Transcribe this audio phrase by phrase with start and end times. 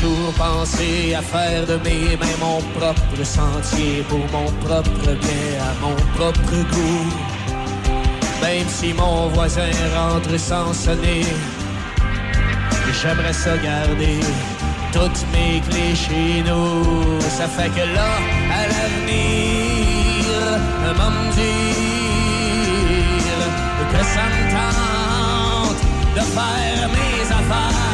[0.00, 5.72] toujours pensé à faire de mes mains mon propre sentier pour mon propre bien, à
[5.82, 7.10] mon propre goût.
[8.42, 11.24] Même si mon voisin rentre sans sonner,
[13.00, 14.20] j'aimerais ça garder
[14.92, 17.20] toutes mes clés chez nous.
[17.20, 18.10] Ça fait que là,
[18.58, 20.24] à l'avenir,
[20.98, 21.60] va dire
[23.92, 25.82] que ça me tente
[26.16, 27.89] de faire mes affaires.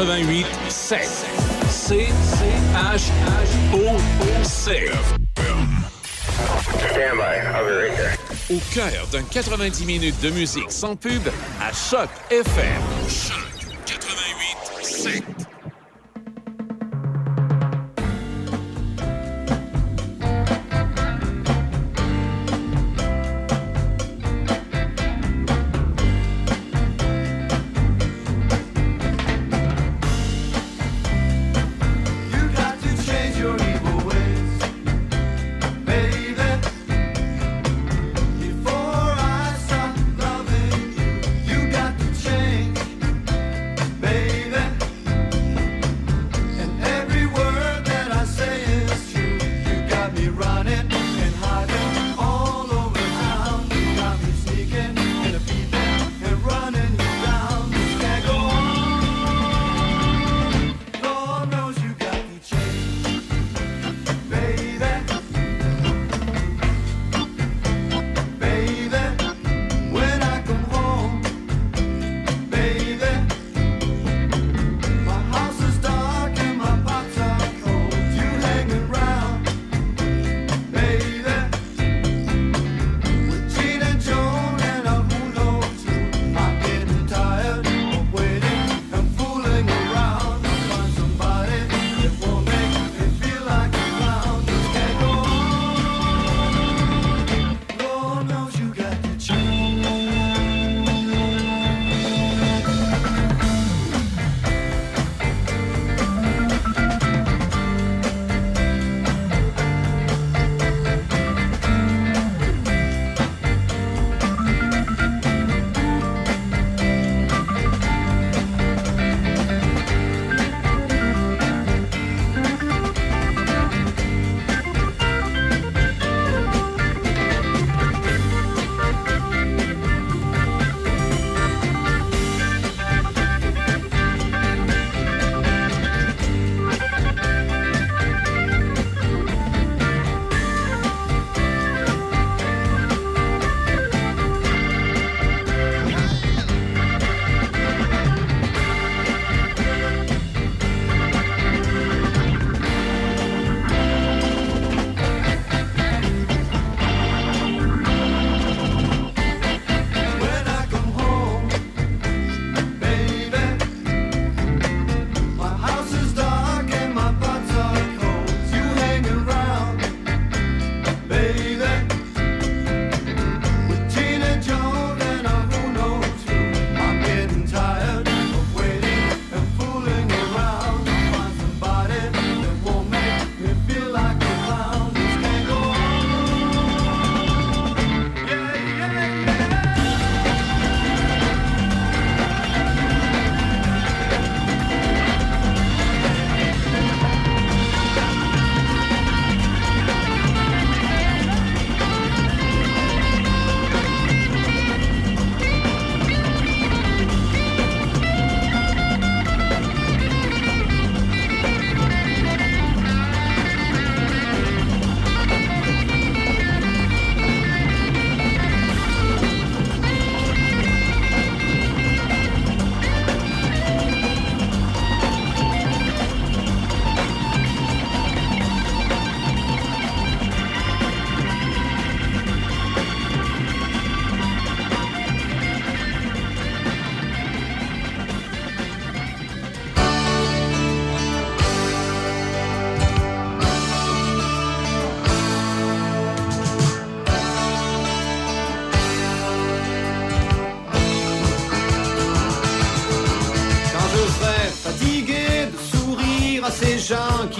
[0.00, 0.98] 88 7.
[1.68, 2.44] C C
[2.74, 3.10] H
[3.74, 4.90] O O C.
[8.50, 11.20] Au cœur d'un 90 minutes de musique sans pub
[11.60, 12.80] à Choc FM.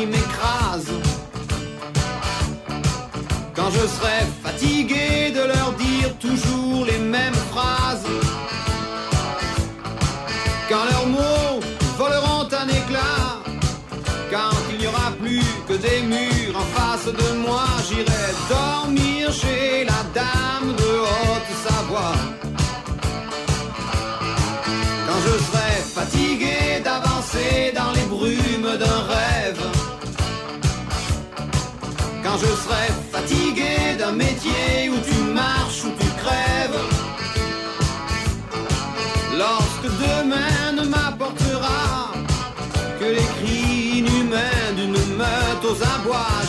[0.07, 0.30] make m'écrit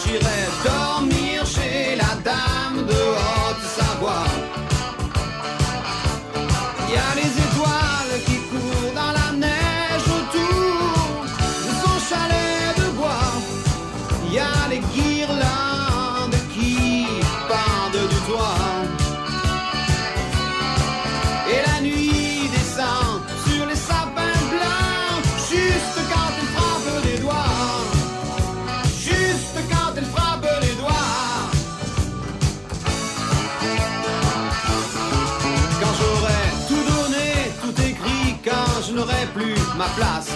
[0.03, 4.60] j'irai dormir chez la dame de Haute-Savoie.
[39.95, 40.31] place.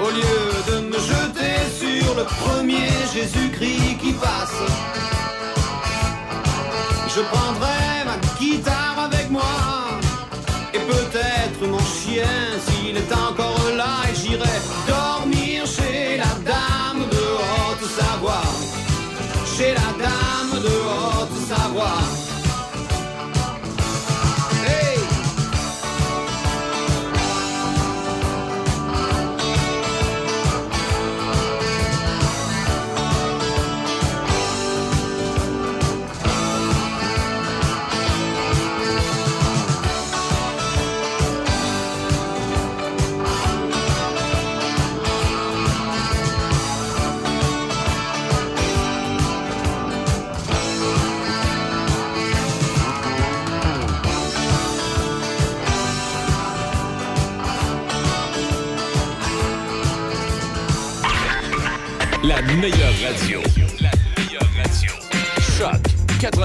[0.00, 4.60] Au lieu de me jeter sur le premier Jésus-Christ qui passe,
[7.14, 9.69] je prendrai ma guitare avec moi.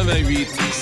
[0.07, 0.74] I read.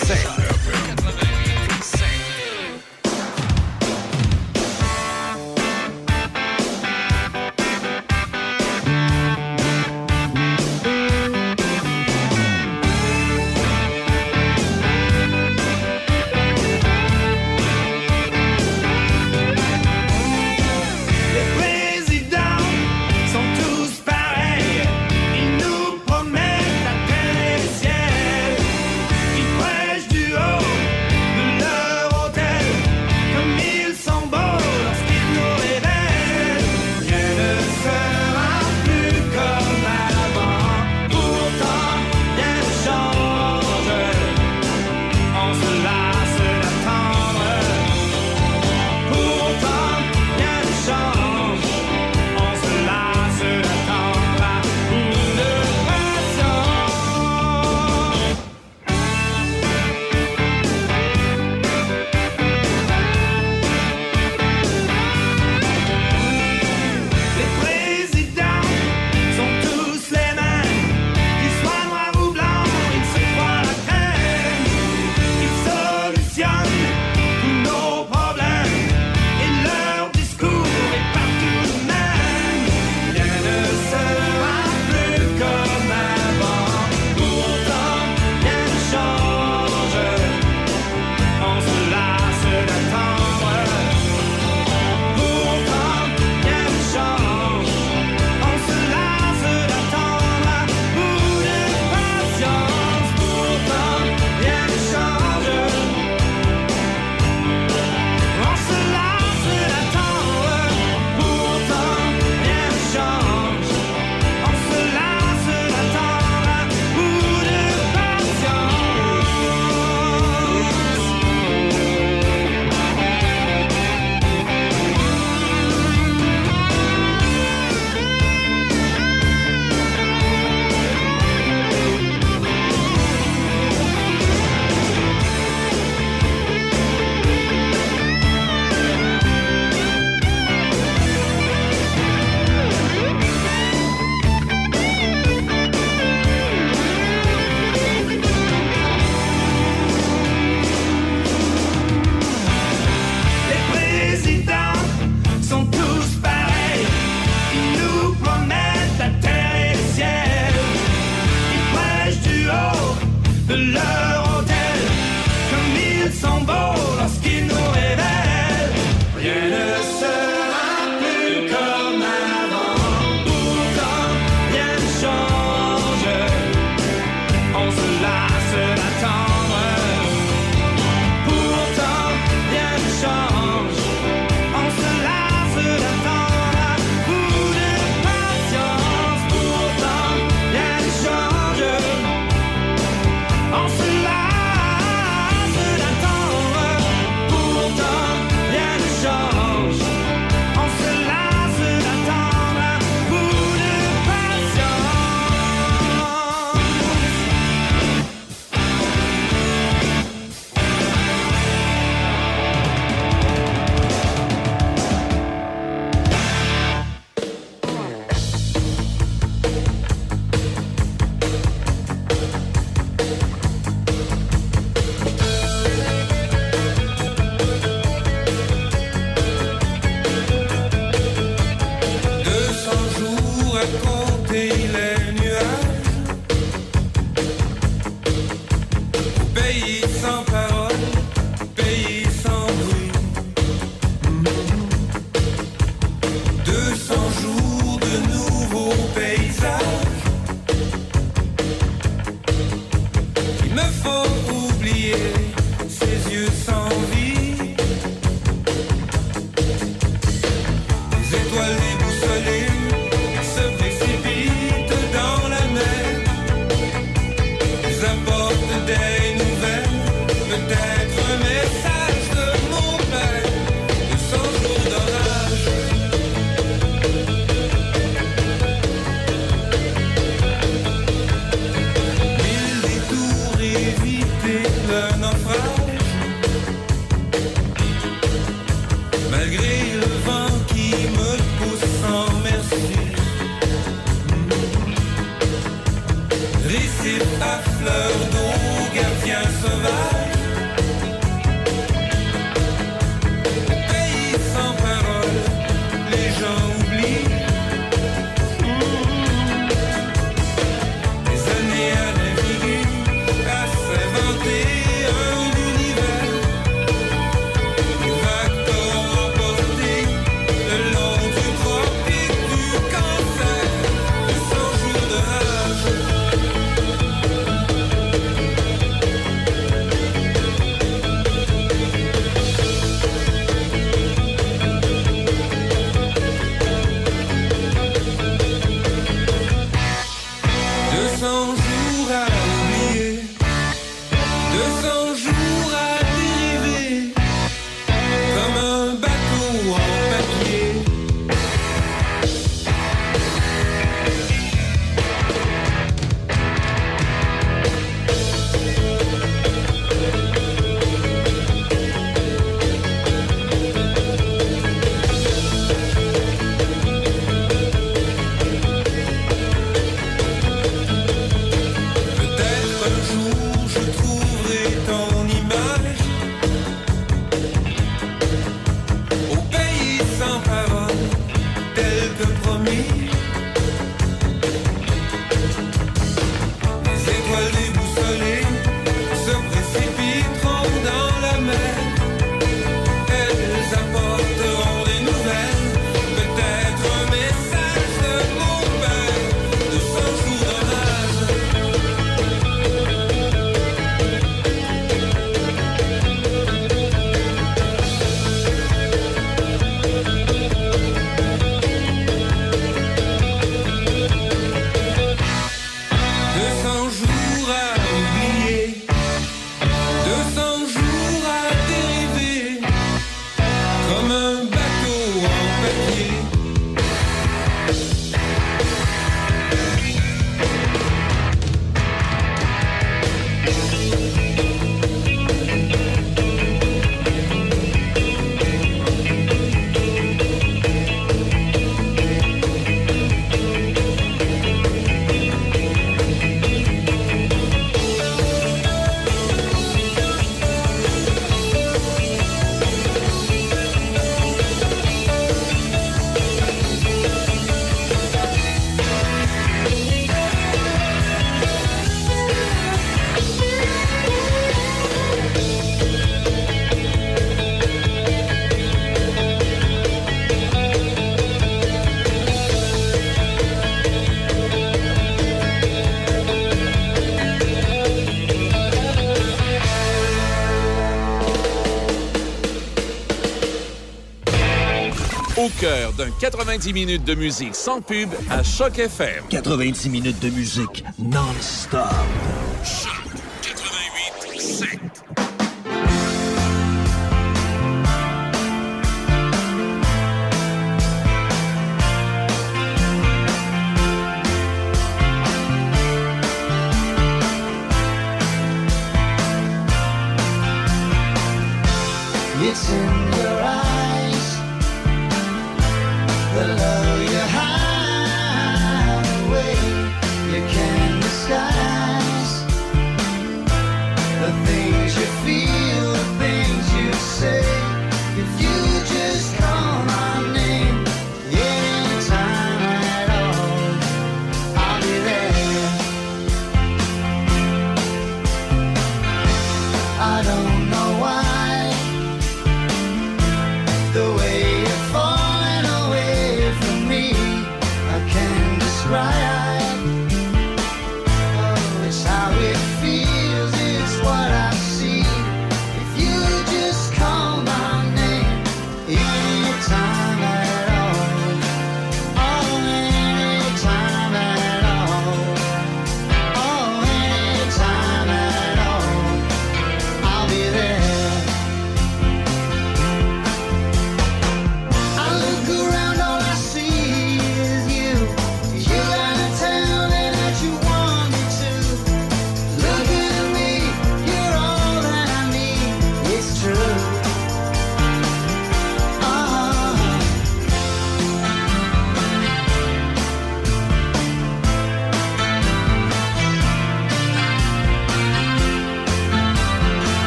[485.77, 489.03] d'un 90 minutes de musique sans pub à Choc FM.
[489.09, 491.61] 90 minutes de musique non-stop.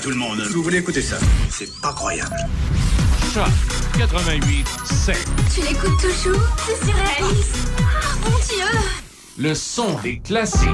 [0.00, 0.40] tout le monde.
[0.52, 1.16] Vous voulez écouter ça
[1.50, 2.36] C'est pas croyable.
[3.32, 3.48] Choc
[3.98, 5.28] 88 7.
[5.54, 7.56] Tu l'écoutes toujours C'est surréaliste.
[7.78, 8.78] Oh ah, mon dieu
[9.38, 10.68] Le son des classiques.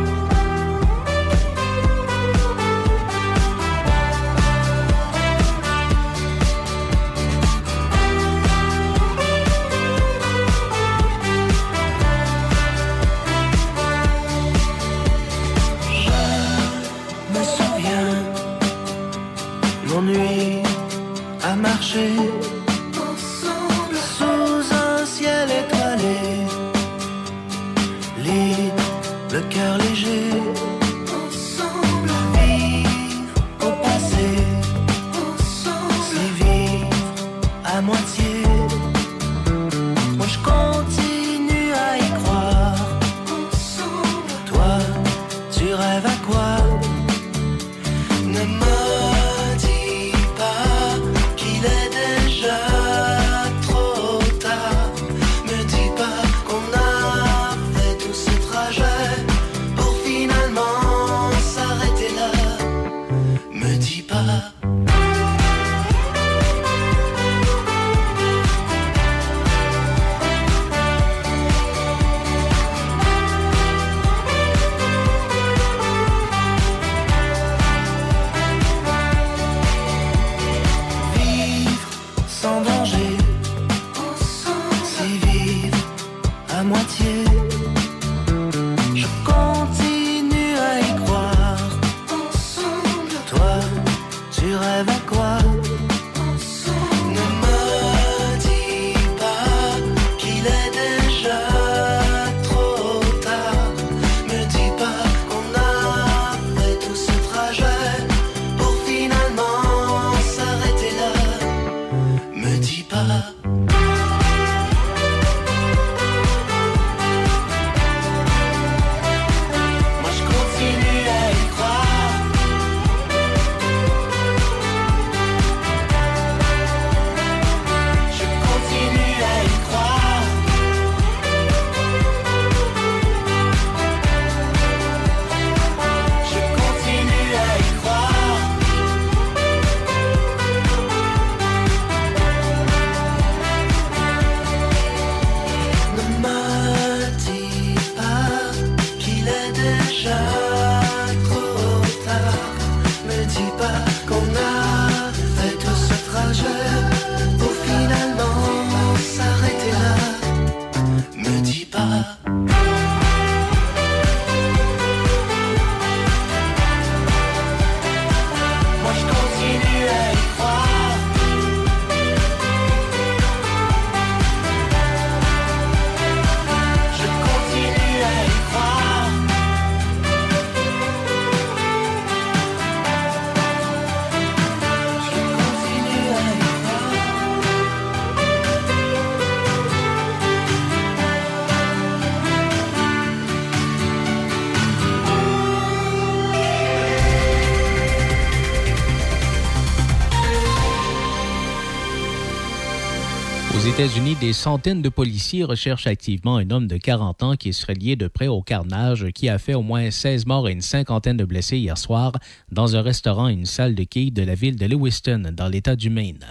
[203.85, 207.97] États-Unis, des centaines de policiers recherchent activement un homme de 40 ans qui serait lié
[207.97, 211.25] de près au carnage qui a fait au moins 16 morts et une cinquantaine de
[211.27, 212.13] blessés hier soir
[212.51, 215.77] dans un restaurant et une salle de quilles de la ville de Lewiston, dans l'État
[215.77, 216.25] du Maine.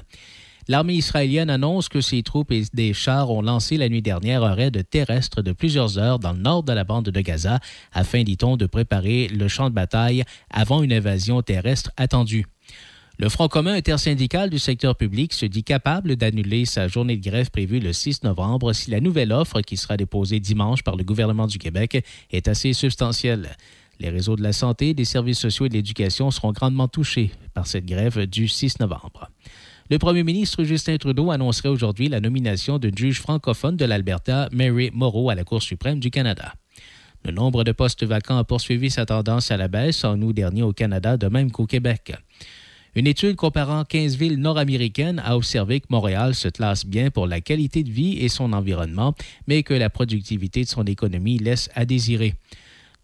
[0.67, 4.55] L'armée israélienne annonce que ses troupes et des chars ont lancé la nuit dernière un
[4.55, 7.59] raid terrestre de plusieurs heures dans le nord de la bande de Gaza
[7.91, 12.47] afin, dit-on, de préparer le champ de bataille avant une invasion terrestre attendue.
[13.19, 17.51] Le Front commun intersyndical du secteur public se dit capable d'annuler sa journée de grève
[17.51, 21.45] prévue le 6 novembre si la nouvelle offre qui sera déposée dimanche par le gouvernement
[21.45, 23.55] du Québec est assez substantielle.
[23.99, 27.67] Les réseaux de la santé, des services sociaux et de l'éducation seront grandement touchés par
[27.67, 29.29] cette grève du 6 novembre.
[29.91, 34.89] Le premier ministre Justin Trudeau annoncerait aujourd'hui la nomination d'une juge francophone de l'Alberta, Mary
[34.91, 36.55] Moreau, à la Cour suprême du Canada.
[37.23, 40.63] Le nombre de postes vacants a poursuivi sa tendance à la baisse en août dernier
[40.63, 42.13] au Canada, de même qu'au Québec.
[42.95, 47.41] Une étude comparant 15 villes nord-américaines a observé que Montréal se classe bien pour la
[47.41, 49.15] qualité de vie et son environnement,
[49.47, 52.35] mais que la productivité de son économie laisse à désirer.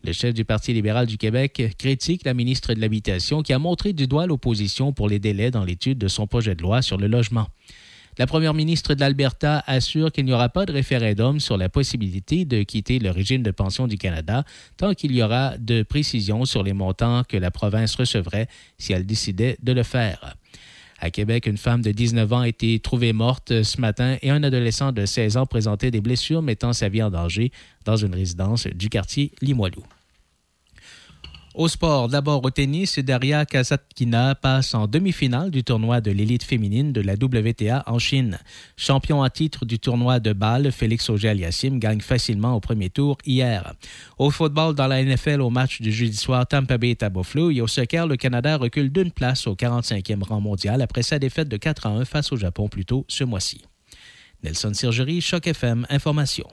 [0.04, 3.92] Le chef du Parti libéral du Québec critique la ministre de l'Habitation qui a montré
[3.92, 7.08] du doigt l'opposition pour les délais dans l'étude de son projet de loi sur le
[7.08, 7.48] logement.
[8.20, 12.44] La première ministre de l'Alberta assure qu'il n'y aura pas de référendum sur la possibilité
[12.44, 14.44] de quitter le régime de pension du Canada
[14.76, 19.06] tant qu'il y aura de précisions sur les montants que la province recevrait si elle
[19.06, 20.36] décidait de le faire.
[21.00, 24.44] À Québec, une femme de 19 ans a été trouvée morte ce matin et un
[24.44, 27.54] adolescent de 16 ans présentait des blessures mettant sa vie en danger
[27.86, 29.86] dans une résidence du quartier Limoilou.
[31.60, 36.94] Au sport, d'abord au tennis, Daria Kasatkina passe en demi-finale du tournoi de l'élite féminine
[36.94, 38.40] de la WTA en Chine.
[38.78, 43.74] Champion à titre du tournoi de Bâle, Félix Auger-Aliassime gagne facilement au premier tour hier.
[44.18, 47.52] Au football, dans la NFL, au match du jeudi soir, Tampa Bay est à Buffalo
[47.52, 51.50] et au soccer, le Canada recule d'une place au 45e rang mondial après sa défaite
[51.50, 53.64] de 4 à 1 face au Japon plus tôt ce mois-ci.
[54.46, 56.48] Nelson Sirgerie, Choc FM, Information.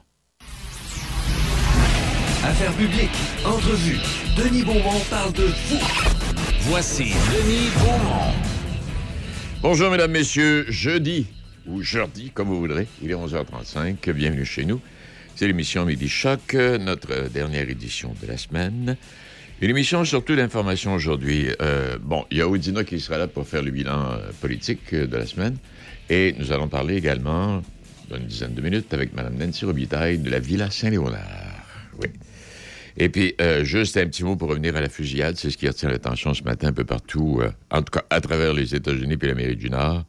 [2.47, 3.11] Affaires publiques,
[3.45, 3.99] entrevue.
[4.37, 5.81] Denis Beaumont parle de vous.
[6.61, 8.33] Voici Denis Beaumont.
[9.63, 10.65] Bonjour, mesdames, messieurs.
[10.69, 11.27] Jeudi,
[11.67, 14.13] ou jeudi, comme vous voudrez, il est 11h35.
[14.13, 14.81] Bienvenue chez nous.
[15.35, 18.97] C'est l'émission Midi Choc, notre dernière édition de la semaine.
[19.61, 21.49] Une émission surtout d'information aujourd'hui.
[21.61, 24.93] Euh, bon, il y a Oudina qui sera là pour faire le bilan euh, politique
[24.93, 25.57] euh, de la semaine.
[26.09, 27.61] Et nous allons parler également,
[28.09, 31.67] dans une dizaine de minutes, avec Mme Nancy Robitaille de la Villa Saint-Léonard.
[32.01, 32.07] Oui.
[32.99, 35.37] Et puis, euh, juste un petit mot pour revenir à la fusillade.
[35.37, 38.21] C'est ce qui retient l'attention ce matin un peu partout, euh, en tout cas à
[38.21, 40.05] travers les États-Unis et l'Amérique du Nord.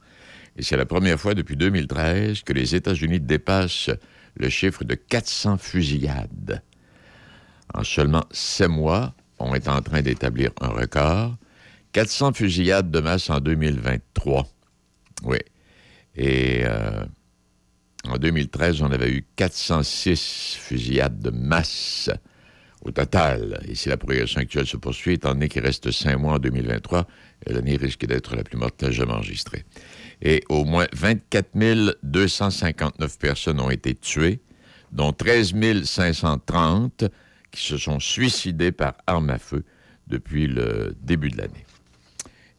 [0.55, 3.91] Et c'est la première fois depuis 2013 que les États-Unis dépassent
[4.35, 6.63] le chiffre de 400 fusillades.
[7.73, 11.35] En seulement sept mois, on est en train d'établir un record.
[11.91, 14.47] 400 fusillades de masse en 2023.
[15.23, 15.37] Oui.
[16.15, 17.03] Et euh,
[18.07, 22.09] en 2013, on avait eu 406 fusillades de masse
[22.91, 23.59] total.
[23.67, 27.07] Et si la progression actuelle se poursuit, étant donné qu'il reste cinq mois en 2023,
[27.47, 29.65] l'année risque d'être la plus mortelle jamais enregistrée.
[30.21, 34.39] Et au moins 24 259 personnes ont été tuées,
[34.91, 37.05] dont 13 530
[37.51, 39.63] qui se sont suicidées par arme à feu
[40.07, 41.65] depuis le début de l'année.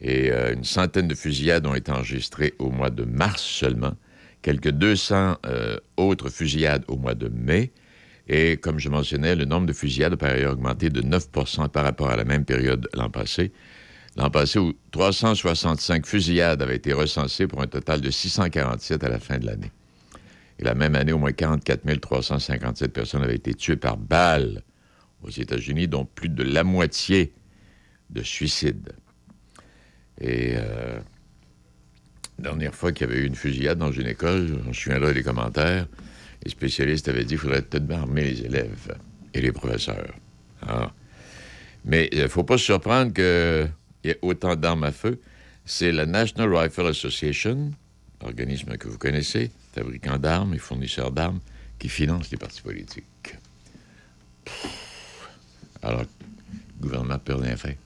[0.00, 3.94] Et euh, une centaine de fusillades ont été enregistrées au mois de mars seulement,
[4.42, 7.72] quelques 200 euh, autres fusillades au mois de mai,
[8.28, 11.84] et comme je mentionnais, le nombre de fusillades a par ailleurs augmenté de 9% par
[11.84, 13.52] rapport à la même période l'an passé.
[14.16, 19.18] L'an passé, où 365 fusillades avaient été recensées pour un total de 647 à la
[19.18, 19.70] fin de l'année.
[20.58, 24.62] Et la même année, au moins 44 357 personnes avaient été tuées par balle
[25.22, 27.32] aux États-Unis, dont plus de la moitié
[28.10, 28.92] de suicides.
[30.20, 30.98] Et euh,
[32.38, 35.22] dernière fois qu'il y avait eu une fusillade dans une école, je me souviendrai des
[35.22, 35.86] commentaires,
[36.48, 38.96] les spécialistes avaient dit qu'il faudrait peut-être armer les élèves
[39.34, 40.14] et les professeurs.
[40.66, 40.90] Ah.
[41.84, 43.70] Mais il ne faut pas se surprendre qu'il
[44.04, 45.20] y ait autant d'armes à feu.
[45.66, 47.70] C'est la National Rifle Association,
[48.22, 51.40] organisme que vous connaissez, fabricant d'armes et fournisseur d'armes,
[51.78, 53.36] qui finance les partis politiques.
[55.82, 57.76] Alors, le gouvernement ne peut rien faire.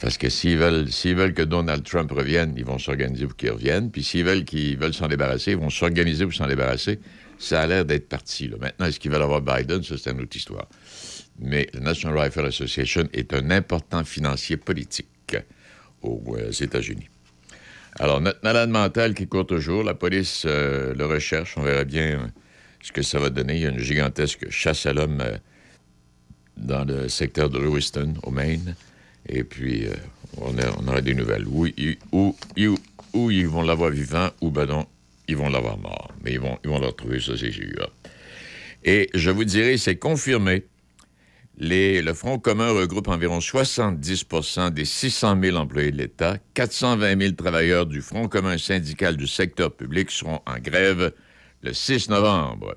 [0.00, 3.50] Parce que s'ils veulent, s'ils veulent que Donald Trump revienne, ils vont s'organiser pour qu'il
[3.50, 3.90] revienne.
[3.90, 6.98] Puis s'ils veulent qu'ils veulent s'en débarrasser, ils vont s'organiser pour s'en débarrasser.
[7.42, 8.48] Ça a l'air d'être parti.
[8.48, 9.82] Maintenant, est-ce qu'ils veulent avoir Biden?
[9.82, 10.68] Ça, c'est une autre histoire.
[11.40, 15.36] Mais la National Rifle Association est un important financier politique
[16.02, 17.08] aux euh, États-Unis.
[17.98, 21.58] Alors, notre malade mental qui court toujours, la police euh, le recherche.
[21.58, 22.26] On verra bien euh,
[22.80, 23.56] ce que ça va donner.
[23.56, 25.20] Il y a une gigantesque chasse à l'homme
[26.56, 28.76] dans le secteur de Lewiston, au Maine.
[29.28, 29.88] Et puis,
[30.36, 31.46] on, a- aura des nouvelles.
[31.48, 31.66] Où
[33.30, 34.86] ils vont l'avoir vivant, ou ben non,
[35.28, 36.10] ils vont l'avoir mort.
[36.22, 37.90] Mais ils vont, ils vont le retrouver, ça, c'est sûr.
[38.84, 40.64] Et je vous dirais, c'est confirmé.
[41.58, 46.38] Les- le Front commun regroupe environ 70% des 600 000 employés de l'État.
[46.54, 51.12] 420 000 travailleurs du Front commun syndical du secteur public seront en grève
[51.62, 52.74] le 6 novembre.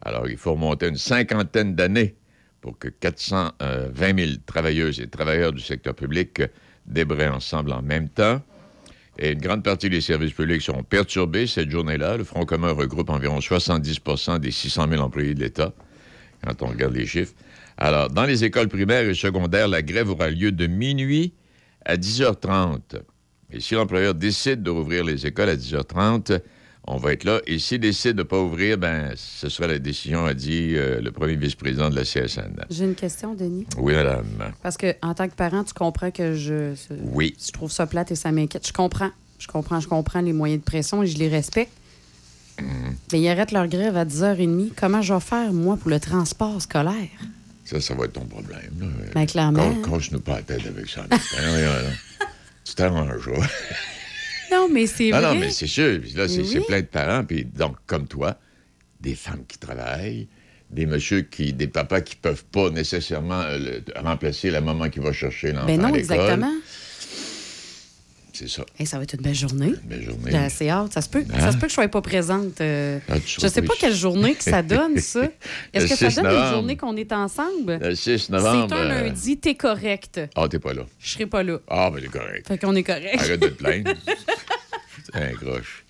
[0.00, 2.16] Alors, il faut remonter une cinquantaine d'années
[2.60, 6.46] pour que 420 000 travailleuses et travailleurs du secteur public euh,
[6.86, 8.42] débraient ensemble en même temps.
[9.18, 12.16] Et une grande partie des services publics seront perturbés cette journée-là.
[12.16, 15.72] Le Front commun regroupe environ 70% des 600 000 employés de l'État,
[16.44, 17.34] quand on regarde les chiffres.
[17.76, 21.34] Alors, dans les écoles primaires et secondaires, la grève aura lieu de minuit
[21.84, 23.00] à 10h30.
[23.50, 26.40] Et si l'employeur décide de rouvrir les écoles à 10h30,
[26.86, 27.40] on va être là.
[27.46, 31.00] Et s'il décide de ne pas ouvrir, ben, ce sera la décision, a dit euh,
[31.00, 32.64] le premier vice-président de la CSN.
[32.70, 33.66] J'ai une question, Denis.
[33.78, 34.26] Oui, madame.
[34.62, 36.74] Parce que en tant que parent, tu comprends que je,
[37.12, 37.36] Oui.
[37.44, 38.66] je trouve ça plate et ça m'inquiète.
[38.66, 39.10] Je comprends.
[39.38, 41.72] Je comprends, je comprends les moyens de pression et je les respecte.
[42.60, 42.64] Mm.
[43.12, 44.70] Mais ils arrêtent leur grève à 10h30.
[44.76, 47.08] Comment je vais faire, moi, pour le transport scolaire?
[47.64, 48.70] Ça, ça va être ton problème.
[48.80, 48.86] là.
[49.14, 49.72] Ben, clairement.
[49.84, 51.02] Ca- Cache-nous pas la tête avec ça.
[51.08, 51.18] Ben,
[52.64, 53.46] tu t'arrangeras.
[54.52, 55.20] Non, mais c'est vrai.
[55.22, 56.00] non, mais c'est sûr.
[56.00, 56.60] Puis Là, c'est oui.
[56.66, 57.24] plein de parents.
[57.24, 58.38] Puis donc, comme toi,
[59.00, 60.28] des femmes qui travaillent,
[60.70, 65.00] des messieurs qui, des papas qui peuvent pas nécessairement euh, le- remplacer la maman qui
[65.00, 66.52] va chercher l'enfant Ben non, exactement.
[68.42, 68.64] C'est ça.
[68.78, 69.68] Hey, ça va être une belle journée.
[69.68, 70.30] Une belle journée.
[70.32, 70.92] J'ai assez hâte.
[70.92, 71.38] Ça se peut, Hein?
[71.40, 72.60] ça se peut que je sois pas présente.
[72.60, 75.28] euh, Ah, je seras sais pas quelle journée que ça donne, ça.
[75.72, 77.78] Est-ce que ça 6 donne une journée qu'on est ensemble?
[77.80, 78.74] Le 6 C'est novembre.
[78.74, 80.20] un euh, lundi, t'es correct.
[80.34, 80.82] Ah, t'es pas là.
[80.98, 81.58] Je serai pas là.
[81.68, 82.48] Ah, ben, t'es correct.
[82.48, 83.18] Fait qu'on est correct.
[83.20, 83.92] Arrête de te plaindre.
[85.04, 85.84] C'est un croche.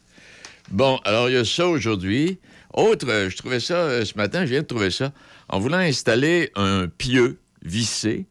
[0.71, 2.39] Bon, alors il y a ça aujourd'hui.
[2.75, 5.13] Autre, euh, je trouvais ça ce matin, je viens de trouver ça.
[5.49, 8.27] En voulant installer un pieu vissé,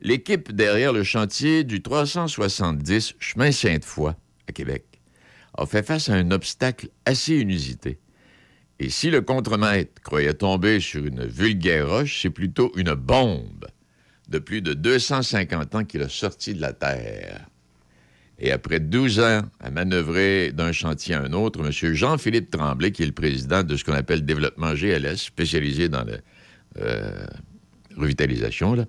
[0.00, 4.14] l'équipe derrière le chantier du 370 chemin Sainte-Foy
[4.48, 4.84] à Québec
[5.54, 7.98] a fait face à un obstacle assez inusité.
[8.78, 13.66] Et si le contremaître croyait tomber sur une vulgaire roche, c'est plutôt une bombe
[14.28, 17.46] de plus de 250 ans qu'il a sorti de la terre.
[18.38, 21.94] Et après 12 ans à manœuvrer d'un chantier à un autre, M.
[21.94, 26.18] Jean-Philippe Tremblay, qui est le président de ce qu'on appelle Développement GLS, spécialisé dans la
[26.80, 27.26] euh,
[27.96, 28.86] revitalisation,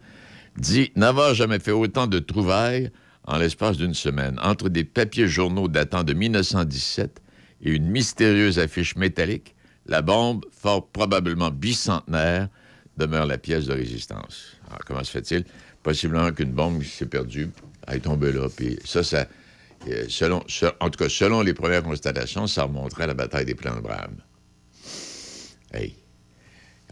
[0.60, 2.92] dit n'avoir jamais fait autant de trouvailles
[3.26, 4.40] en l'espace d'une semaine.
[4.42, 7.22] Entre des papiers journaux datant de 1917
[7.62, 9.56] et une mystérieuse affiche métallique,
[9.86, 12.48] la bombe, fort probablement bicentenaire,
[12.98, 14.58] demeure la pièce de résistance.
[14.68, 15.46] Alors, comment se fait-il?
[15.84, 17.50] Possiblement qu'une bombe s'est perdue,
[17.88, 19.26] elle est tombée là, puis ça, ça...
[19.88, 23.46] euh, Selon, se- en tout cas, selon les premières constatations, ça remonterait à la bataille
[23.46, 24.18] des Plans de Brame.
[25.74, 25.96] Hey.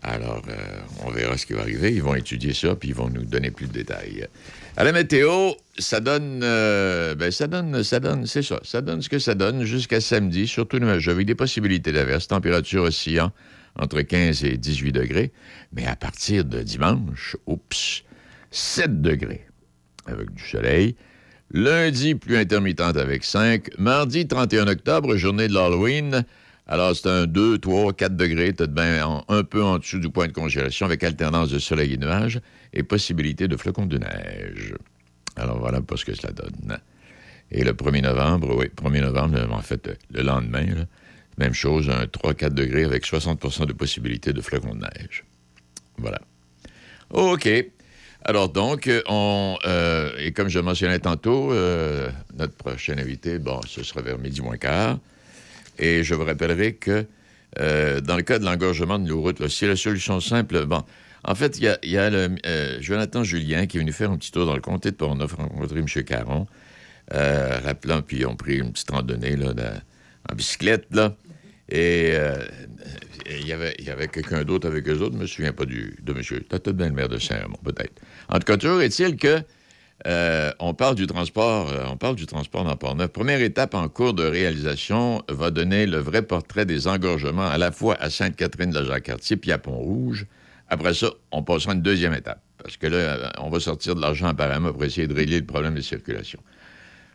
[0.03, 1.93] Alors, euh, on verra ce qui va arriver.
[1.93, 4.27] Ils vont étudier ça, puis ils vont nous donner plus de détails.
[4.75, 9.19] À la météo, ça donne, euh, ben, ça donne, c'est ça, ça donne ce que
[9.19, 13.31] ça donne jusqu'à samedi, surtout nuageux, avec des possibilités d'averse, température oscillant
[13.75, 15.31] entre 15 et 18 degrés.
[15.73, 18.03] Mais à partir de dimanche, oups,
[18.51, 19.47] 7 degrés
[20.05, 20.95] avec du soleil.
[21.51, 23.69] Lundi, plus intermittente avec 5.
[23.77, 26.25] Mardi, 31 octobre, journée de l'Halloween.
[26.67, 30.09] Alors, c'est un 2, 3, 4 degrés, de bien en- un peu en dessous du
[30.09, 32.41] point de congélation, avec alternance de soleil et nuages
[32.73, 34.73] et possibilité de flocons de neige.
[35.37, 36.77] Alors, voilà pas ce que cela donne.
[37.51, 40.85] Et le 1er novembre, oui, 1er novembre, en fait, le lendemain,
[41.37, 45.23] même chose, un 3-4 degrés avec 60% de possibilité de flocons de neige.
[45.97, 46.19] Voilà.
[47.11, 47.47] OK.
[48.25, 53.83] Alors donc, on, euh, et comme je mentionnais tantôt, euh, notre prochain invité, bon, ce
[53.83, 54.99] sera vers midi moins quart.
[55.77, 57.05] Et je vous rappellerai que
[57.59, 60.65] euh, dans le cas de l'engorgement de nos routes, là, c'est la solution simple.
[60.65, 60.83] Bon,
[61.23, 64.31] en fait, il y a, le, euh, Jonathan Julien qui est venu faire un petit
[64.31, 65.85] tour dans le comté de Portneuf, rencontrer M.
[66.03, 66.47] Caron,
[67.13, 69.53] euh, rappelant, puis ils ont pris une petite randonnée là,
[70.29, 71.15] en bicyclette, là.
[71.69, 72.45] Et euh,
[73.29, 75.65] il y avait, y avait quelqu'un d'autre avec eux autres, je ne me souviens pas
[75.65, 76.39] du, de monsieur.
[76.39, 78.01] Peut-être bien le maire de Saint-Raymond, peut-être.
[78.29, 79.41] En tout cas, toujours est-il que
[80.05, 83.09] euh, on parle du transport, euh, on parle du transport dans Port-Neuf.
[83.09, 87.71] Première étape en cours de réalisation va donner le vrai portrait des engorgements à la
[87.71, 90.27] fois à Sainte-Catherine de la Jacques-Cartier puis à Pont-Rouge.
[90.69, 92.41] Après ça, on passera à une deuxième étape.
[92.61, 95.45] Parce que là, euh, on va sortir de l'argent apparemment pour essayer de régler le
[95.45, 96.39] problème de circulation.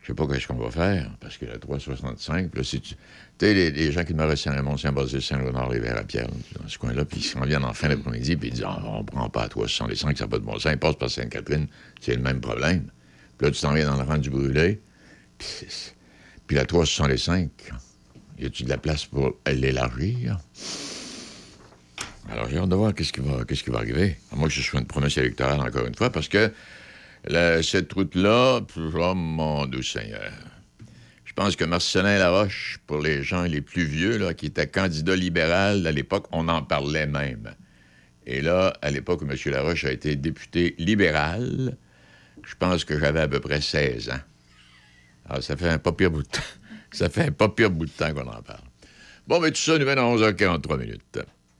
[0.02, 2.96] Je sais pas qu'est-ce qu'on va faire, parce que la 365, puis là, si.
[3.38, 6.28] Tu sais, les, les gens qui demeurent à Saint-Raymond, Saint-Basile, Saint-Léonard, les Verts à Pierre,
[6.28, 9.04] dans ce coin-là, puis ils s'en viennent en fin d'après-midi, puis ils disent, Ah, on
[9.04, 10.72] prend pas à 365, ça n'a pas de bon sens.
[10.72, 11.66] Ils passent par Sainte-Catherine,
[12.00, 12.90] c'est le même problème.
[13.38, 14.80] Puis là, tu t'en viens dans le rang du brûlé,
[15.38, 15.48] puis,
[16.46, 17.50] puis la 365,
[18.38, 20.38] y a-tu de la place pour l'élargir?
[22.30, 24.16] Alors, j'ai hâte de voir qu'est-ce qui va, qui va arriver.
[24.32, 26.52] À moins que ce soit une promesse électorale, encore une fois, parce que
[27.62, 30.32] cette route-là, oh mon doux Seigneur,
[31.32, 35.16] Je pense que Marcelin Laroche, pour les gens les plus vieux, là, qui était candidat
[35.16, 37.54] libéral à l'époque, on en parlait même.
[38.26, 39.34] Et là, à l'époque où M.
[39.46, 41.78] Laroche a été député libéral,
[42.44, 44.20] je pense que j'avais à peu près 16 ans.
[45.24, 46.42] Alors, ça fait un pas pire bout de temps.
[46.92, 48.60] Ça fait un pas pire bout de temps qu'on en parle.
[49.26, 51.18] Bon, mais tout ça nous mène à 11h43 minutes.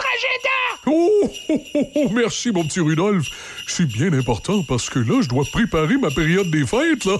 [0.00, 0.82] agenda!
[0.86, 3.26] Oh, oh, oh, oh, merci, mon petit Rudolph.
[3.66, 7.16] C'est bien important parce que là, je dois préparer ma période des fêtes, là.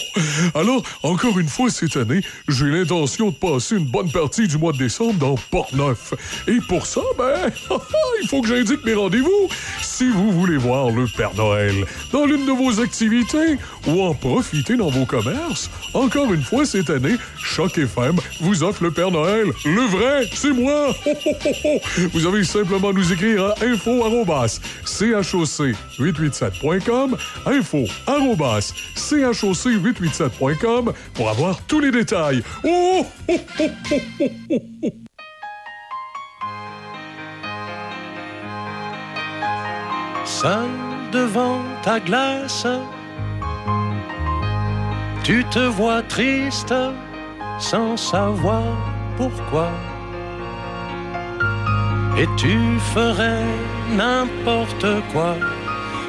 [0.54, 4.72] Alors, encore une fois, cette année, j'ai l'intention de passer une bonne partie du mois
[4.72, 6.14] de décembre dans Port-Neuf.
[6.48, 7.50] Et pour ça, ben,
[8.22, 9.48] il faut que j'indique mes rendez-vous.
[9.82, 14.76] Si vous voulez voir le Père Noël dans l'une de vos activités ou en profiter
[14.76, 19.48] dans vos commerces, encore une fois, cette année, Choc FM vous offre le Père Noël.
[19.64, 20.94] Le vrai, c'est moi.
[22.12, 25.48] Vous avez simplement nous écrire à info choc
[25.98, 27.16] 887.com,
[27.46, 28.36] info choc
[28.96, 32.42] 887.com pour avoir tous les détails.
[32.64, 34.88] Oh, oh, oh, oh,
[41.12, 42.66] devant ta glace,
[45.22, 46.74] tu te vois triste
[47.58, 48.64] sans savoir
[49.16, 49.70] pourquoi.
[52.18, 52.58] Et tu
[52.94, 53.44] ferais
[53.96, 55.34] n'importe quoi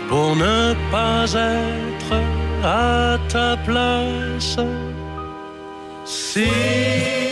[0.09, 2.13] pour ne pas être
[2.63, 4.57] à ta place.
[6.05, 6.49] Si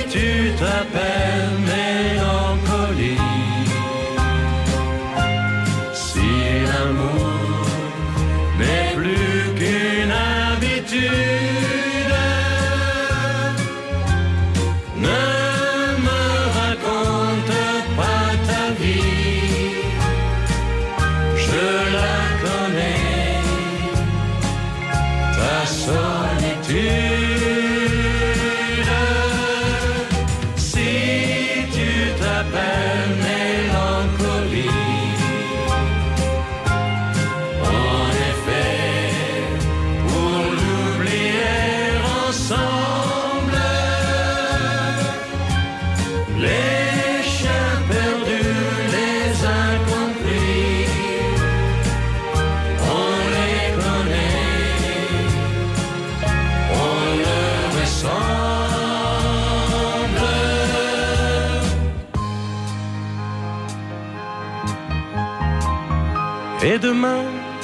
[0.10, 2.19] tu t'appelles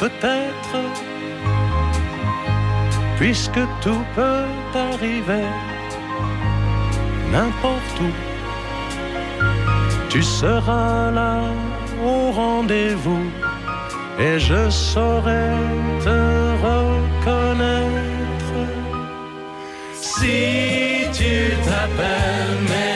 [0.05, 0.77] peut-être,
[3.17, 4.45] puisque tout peut
[4.89, 5.49] arriver,
[7.31, 8.11] n'importe où,
[10.09, 11.37] tu seras là
[12.11, 13.25] au rendez-vous
[14.19, 15.49] et je saurai
[16.05, 16.19] te
[16.67, 18.57] reconnaître.
[19.93, 21.33] Si tu
[21.65, 22.94] t'appelles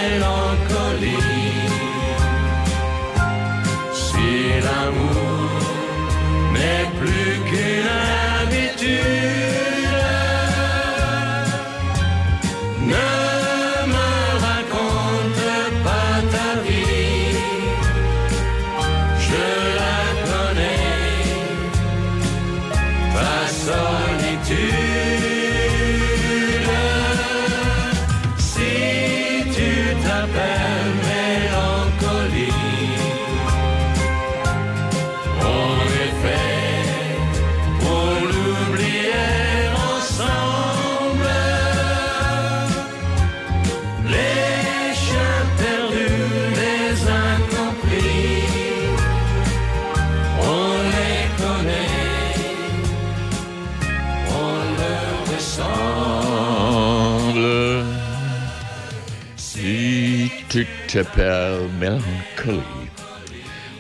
[60.89, 62.63] Chapelle Melancholy.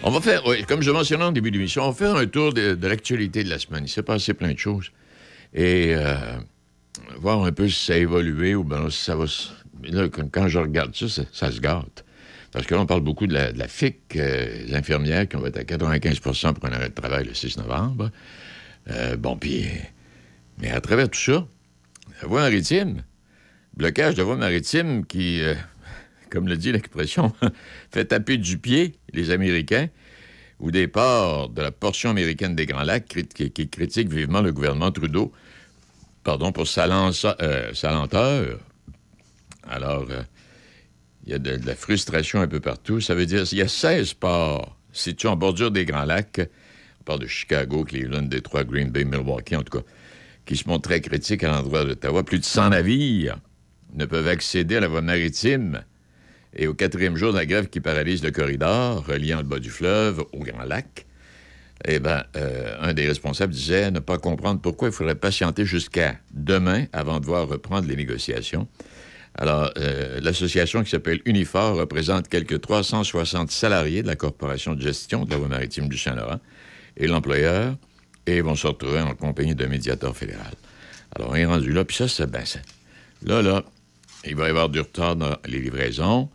[0.03, 2.77] On va faire, comme je mentionnais en début d'émission, on va faire un tour de,
[2.85, 3.85] l'actualité de la semaine.
[3.85, 4.91] Il s'est passé plein de choses.
[5.51, 6.15] Et euh,
[7.17, 9.25] voir un peu si ça a évolué ou bien si ça va.
[9.85, 12.05] Là, quand je regarde ça, ça, se gâte.
[12.51, 15.57] Parce que là, on parle beaucoup de la, FIC, euh, les infirmières qui vont être
[15.57, 18.11] à 95% pour un arrêt de travail le 6 novembre.
[18.91, 19.65] Euh, bon, puis.
[20.59, 21.47] Mais à travers tout ça,
[22.21, 23.01] la voie maritime,
[23.75, 25.41] blocage de voie maritime qui,
[26.29, 27.33] comme le dit l'expression,
[27.91, 29.87] fait taper du pied les Américains
[30.59, 34.51] ou des ports de la portion américaine des Grands Lacs qui, qui critiquent vivement le
[34.51, 35.31] gouvernement Trudeau
[36.23, 38.59] pardon, pour sa, euh, lenteur.
[39.67, 40.21] Alors, euh,
[41.25, 43.01] il y a de, de la frustration un peu partout.
[43.01, 46.41] Ça veut dire qu'il y a 16 ports situés en bordure des Grands Lacs.
[47.01, 49.83] On parle de Chicago, Cleveland, Détroit, Green Bay, Milwaukee, en tout cas,
[50.45, 52.23] qui se montrent très critiques à l'endroit d'Ottawa.
[52.23, 53.39] Plus de 100 navires
[53.93, 55.83] ne peuvent accéder à la voie maritime.
[56.55, 59.69] Et au quatrième jour de la grève qui paralyse le corridor reliant le bas du
[59.69, 61.05] fleuve au Grand Lac,
[61.85, 62.23] eh bien,
[62.81, 67.25] un des responsables disait ne pas comprendre pourquoi il faudrait patienter jusqu'à demain avant de
[67.25, 68.67] voir reprendre les négociations.
[69.35, 75.23] Alors, euh, l'association qui s'appelle Unifor représente quelques 360 salariés de la Corporation de gestion
[75.23, 76.39] de la voie maritime du Saint-Laurent
[76.97, 77.77] et l'employeur,
[78.25, 80.51] et vont se retrouver en compagnie d'un médiateur fédéral.
[81.15, 82.59] Alors, on est rendu là, puis ça, c'est ben, ça-
[83.23, 83.63] Là, là,
[84.25, 86.29] il va y avoir du retard dans les livraisons.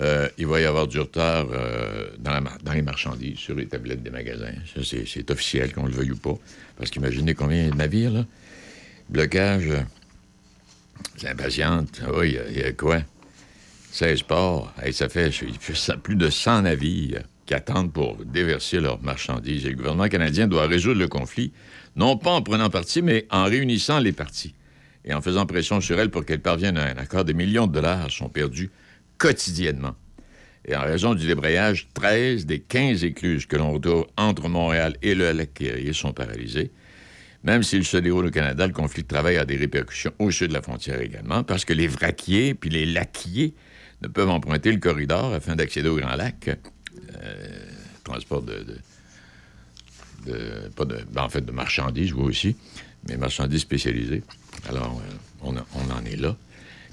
[0.00, 4.10] Euh, il va y avoir du retard euh, dans, les marchandises, sur les tablettes des
[4.10, 4.54] magasins.
[4.82, 6.38] C'est, officiel, qu'on le veuille ou pas.
[6.76, 8.24] Parce qu'imaginez combien de navires, là.
[9.10, 9.80] Blocage, euh,
[11.16, 12.00] c'est impatiente.
[12.02, 13.02] Ah Oui, il y a- quoi?
[13.92, 14.72] 16 ports.
[14.92, 15.30] Ça fait
[16.02, 19.66] plus de 100 navires qui attendent pour déverser leurs marchandises.
[19.66, 21.52] Et le gouvernement canadien doit résoudre le conflit,
[21.96, 24.54] non pas en prenant parti, mais en réunissant les parties
[25.04, 27.24] et en faisant pression sur elles pour qu'elles parviennent à un accord.
[27.24, 28.70] Des millions de dollars sont perdus
[29.20, 29.94] quotidiennement.
[30.64, 35.14] Et en raison du débrayage, 13 des 15 écluses que l'on retrouve entre Montréal et
[35.14, 35.62] le lac
[35.92, 36.70] sont paralysées.
[37.44, 40.48] Même s'il se déroule au Canada, le conflit de travail a des répercussions au sud
[40.48, 43.54] de la frontière également, parce que les vraquiers puis les laquiers
[44.02, 46.48] ne peuvent emprunter le corridor afin d'accéder au Grand Lac.
[46.48, 47.34] Euh,
[48.04, 48.64] transport de,
[50.76, 52.56] pas de, ben, en fait, de marchandises, oui aussi,
[53.08, 54.22] mais marchandises spécialisées.
[54.68, 55.00] Alors,
[55.44, 56.36] euh, on en est là.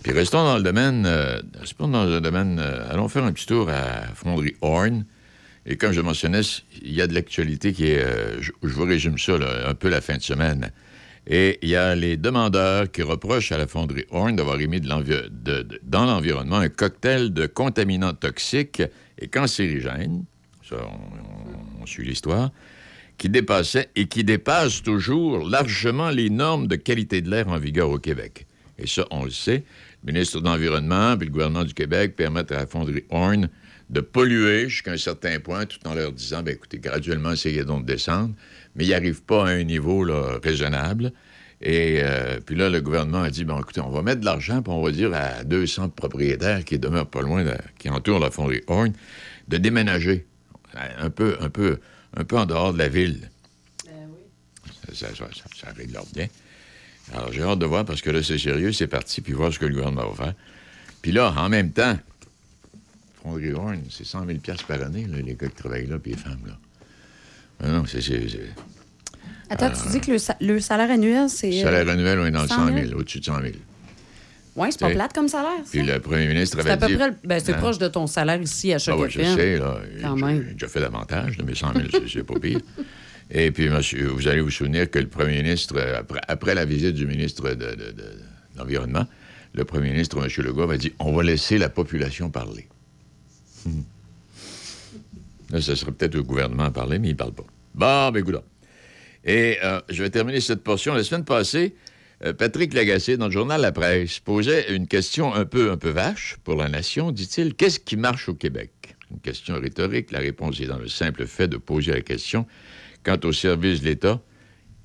[0.04, 3.70] Puis restons dans le domaine, euh, restons dans domaine, euh, allons faire un petit tour
[3.70, 5.06] à Fonderie Horn.
[5.66, 6.41] Et comme je mentionnais,
[6.82, 9.89] il y a de l'actualité qui est, euh, je, vous résume ça, là, un peu
[9.89, 10.72] la fin de semaine.
[11.30, 14.88] Et il y a les demandeurs qui reprochent à la fonderie Horn d'avoir émis de
[15.84, 18.82] dans l'environnement un cocktail de contaminants toxiques
[19.20, 20.24] et cancérigènes.
[20.64, 22.52] Ça, on, on- on suit l'histoire
[23.18, 27.89] qui dépassait et qui dépasse toujours largement les normes de qualité de l'air en vigueur
[27.89, 28.45] au Québec.
[28.78, 29.64] Et ça, on le sait.
[30.08, 33.49] Ministre de l'Environnement puis le gouvernement du Québec permettent à la fonderie Horn
[33.89, 37.86] de polluer jusqu'à un certain point tout en leur disant, ben écoutez, graduellement, essayez donc
[37.86, 38.34] de descendre,
[38.76, 41.14] mais ils n'arrivent pas à un niveau là, raisonnable.
[41.62, 44.62] Et euh, puis là, le gouvernement a dit, bon, écoutez, on va mettre de l'argent,
[44.62, 48.30] puis on va dire à 200 propriétaires qui demeurent pas loin, de- qui entourent la
[48.30, 48.91] fonderie Horn,
[49.47, 50.26] de déménager
[50.99, 51.80] un peu, un peu,
[52.16, 53.30] un peu en dehors de la ville.
[54.93, 56.28] Ça, ça, ça, ça règle leur bien.
[57.14, 59.60] Alors, j'ai hâte de voir parce que là, c'est sérieux, c'est parti, puis voir ce
[59.60, 60.34] que le gouvernement va faire.
[61.01, 61.97] Puis là, en même temps,
[63.24, 66.18] Fonderie Horn, c'est 100 000 par année, là, les gars qui travaillent là, puis les
[66.18, 66.53] femmes, là.
[67.64, 68.01] Ah non, c'est...
[68.01, 68.49] c'est- c'est-
[69.49, 71.49] Attends, tu dis que le, sa- le salaire annuel, c'est.
[71.49, 72.99] Le euh, salaire annuel, on est dans le 100 100 000, 000.
[72.99, 73.53] au-dessus de 100 000.
[74.58, 75.51] Ouais, c'est pas plate comme salaire.
[75.64, 75.70] ça.
[75.72, 76.95] Puis le premier ministre C'est avait à peu dit...
[76.95, 77.08] près.
[77.10, 77.58] le- Ben, c'est Hein?
[77.60, 79.80] proche de ton salaire ici à chaque Ah ouais, je sais, là.
[80.01, 80.45] Quand J'ai- même.
[80.47, 82.60] J'ai déjà fait davantage mes 100 000, c'est- c'est pas pire.
[83.30, 85.78] Et puis, monsieur, vous allez vous souvenir que le premier ministre,
[86.28, 87.75] après, la visite du ministre de,
[88.57, 89.05] l'Environnement,
[89.53, 90.45] le premier ministre, M.
[90.45, 92.67] Legault, avait dit on va laisser la population parler.
[93.65, 93.82] Hmm.
[95.51, 97.45] Là, ce serait peut-être au gouvernement à parler, mais il ne parle pas.
[97.73, 98.43] Bon, ben, écoute.
[99.23, 100.93] Et euh, je vais terminer cette portion.
[100.93, 101.75] La semaine passée,
[102.23, 105.89] euh, Patrick Lagacé, dans le journal La Presse, posait une question un peu, un peu
[105.89, 107.11] vache pour la nation.
[107.11, 108.71] Dit-il, qu'est-ce qui marche au Québec?
[109.11, 110.11] Une question rhétorique.
[110.11, 112.45] La réponse est dans le simple fait de poser la question.
[113.08, 114.20] Quant au service de l'État,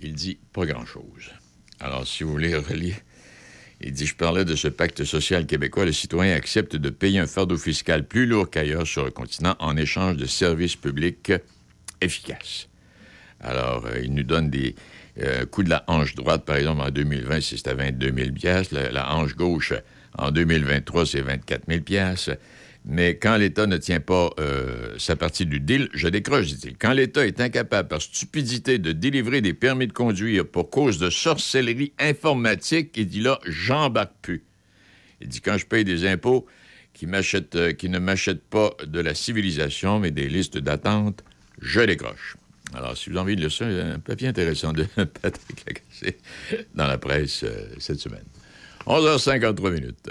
[0.00, 1.32] il dit pas grand-chose.
[1.80, 2.94] Alors, si vous voulez relier,
[3.80, 5.86] il dit, je parlais de ce pacte social québécois.
[5.86, 9.76] Le citoyen accepte de payer un fardeau fiscal plus lourd qu'ailleurs sur le continent en
[9.76, 11.32] échange de services publics
[12.00, 12.68] efficaces.
[13.40, 14.76] Alors, euh, il nous donne des
[15.20, 18.72] euh, coups de la hanche droite, par exemple, en 2020, c'est- c'était 22 000 piastres.
[18.72, 19.72] La, la hanche gauche,
[20.16, 22.36] en 2023, c'est 24 000 piastres.
[22.84, 26.76] Mais quand l'État ne tient pas euh, sa partie du deal, je décroche, dit-il.
[26.76, 31.08] Quand l'État est incapable, par stupidité, de délivrer des permis de conduire pour cause de
[31.08, 34.42] sorcellerie informatique, il dit là, j'embarque plus.
[35.20, 36.46] Il dit quand je paye des impôts
[36.92, 37.06] qui,
[37.54, 41.22] euh, qui ne m'achètent pas de la civilisation, mais des listes d'attente,
[41.60, 42.36] je décroche.
[42.74, 44.84] Alors, si vous avez envie de lire ça, un papier intéressant de
[45.22, 46.18] Patrick Lagacé
[46.74, 48.24] dans la presse euh, cette semaine.
[48.86, 50.10] 11h53 minutes.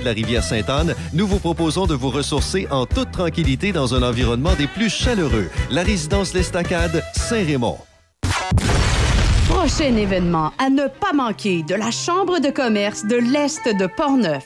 [0.01, 4.03] De la rivière Sainte-Anne, nous vous proposons de vous ressourcer en toute tranquillité dans un
[4.03, 5.49] environnement des plus chaleureux.
[5.69, 7.77] La résidence L'Estacade, Saint-Raymond.
[9.47, 14.45] Prochain événement à ne pas manquer de la Chambre de commerce de l'Est de Portneuf.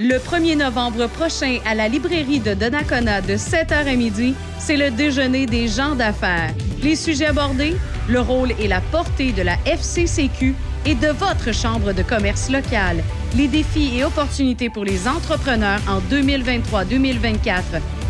[0.00, 4.90] Le 1er novembre prochain, à la librairie de Donnacona de 7h à midi, c'est le
[4.90, 6.52] déjeuner des gens d'affaires.
[6.82, 7.76] Les sujets abordés,
[8.08, 10.54] le rôle et la portée de la FCCQ
[10.86, 13.02] et de votre chambre de commerce locale,
[13.36, 17.62] les défis et opportunités pour les entrepreneurs en 2023-2024,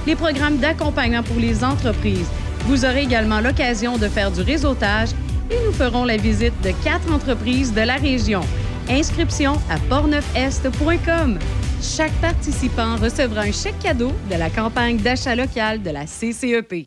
[0.07, 2.29] les programmes d'accompagnement pour les entreprises.
[2.67, 5.11] Vous aurez également l'occasion de faire du réseautage
[5.51, 8.41] et nous ferons la visite de quatre entreprises de la région.
[8.89, 11.39] Inscription à portneufest.com.
[11.83, 16.87] Chaque participant recevra un chèque cadeau de la campagne d'achat local de la CCEP.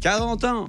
[0.00, 0.66] 40 ans.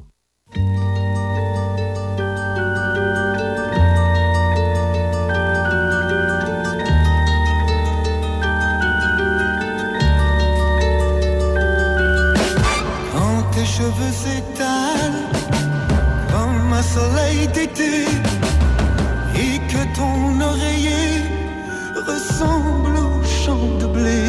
[13.14, 15.30] Quand tes cheveux s'étalent
[16.32, 18.06] comme un soleil d'été
[19.36, 21.24] et que ton oreiller
[22.08, 24.24] ressemble au champ de blé.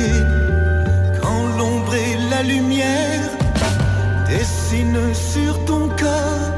[1.20, 3.43] Quand l'ombre et la lumière
[4.39, 6.53] dessinent sur ton corps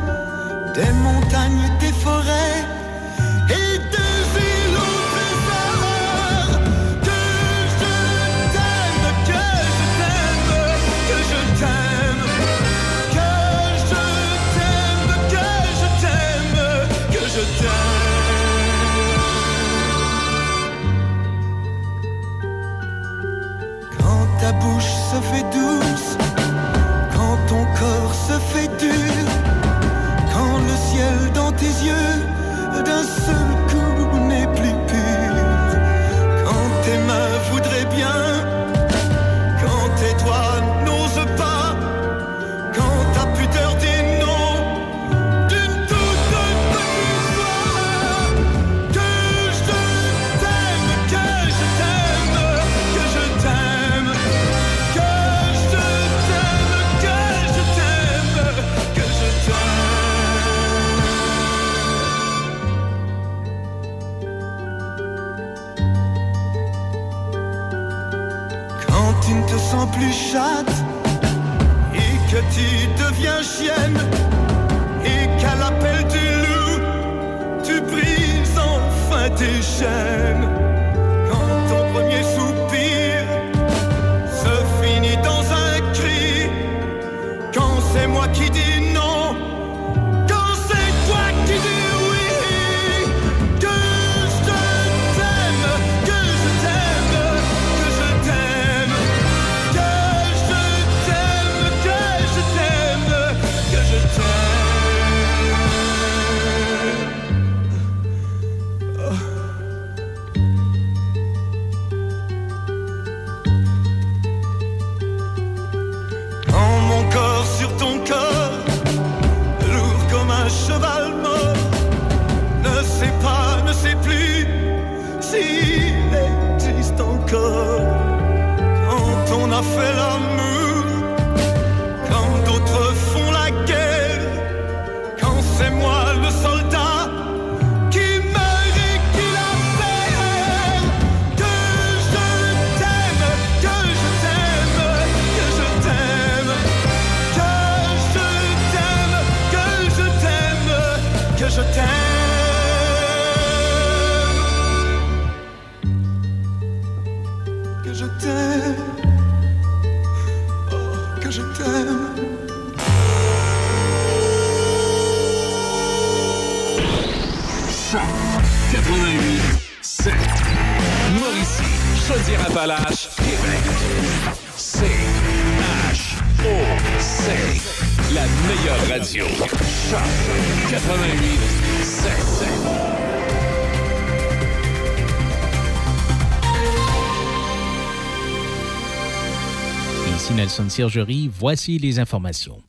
[190.78, 192.62] Voici les informations.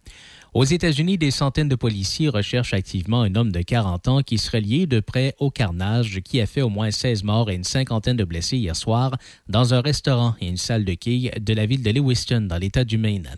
[0.53, 4.61] Aux États-Unis, des centaines de policiers recherchent activement un homme de 40 ans qui serait
[4.61, 8.15] lié de près au carnage qui a fait au moins 16 morts et une cinquantaine
[8.15, 9.17] de blessés hier soir
[9.49, 12.85] dans un restaurant et une salle de quilles de la ville de Lewiston, dans l'État
[12.85, 13.29] du Maine.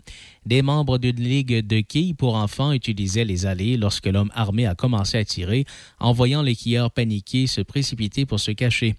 [0.46, 4.74] Des membres d'une ligue de quilles pour enfants utilisaient les allées lorsque l'homme armé a
[4.74, 5.66] commencé à tirer,
[5.98, 8.94] en voyant les quilleurs paniqués se précipiter pour se cacher.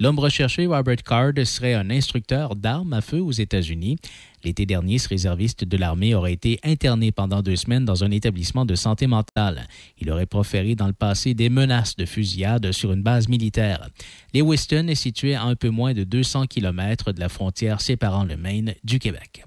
[0.00, 3.96] L'homme recherché, Robert Card, serait un instructeur d'armes à feu aux États-Unis.
[4.42, 8.66] L'été dernier, ce réserviste de l'armée aurait été interné pendant deux semaines dans un établissement
[8.66, 9.68] de santé mentale.
[9.98, 13.88] Il aurait proféré dans le passé des menaces de fusillade sur une base militaire.
[14.34, 18.36] Lewiston est situé à un peu moins de 200 km de la frontière séparant le
[18.36, 19.44] Maine du Québec.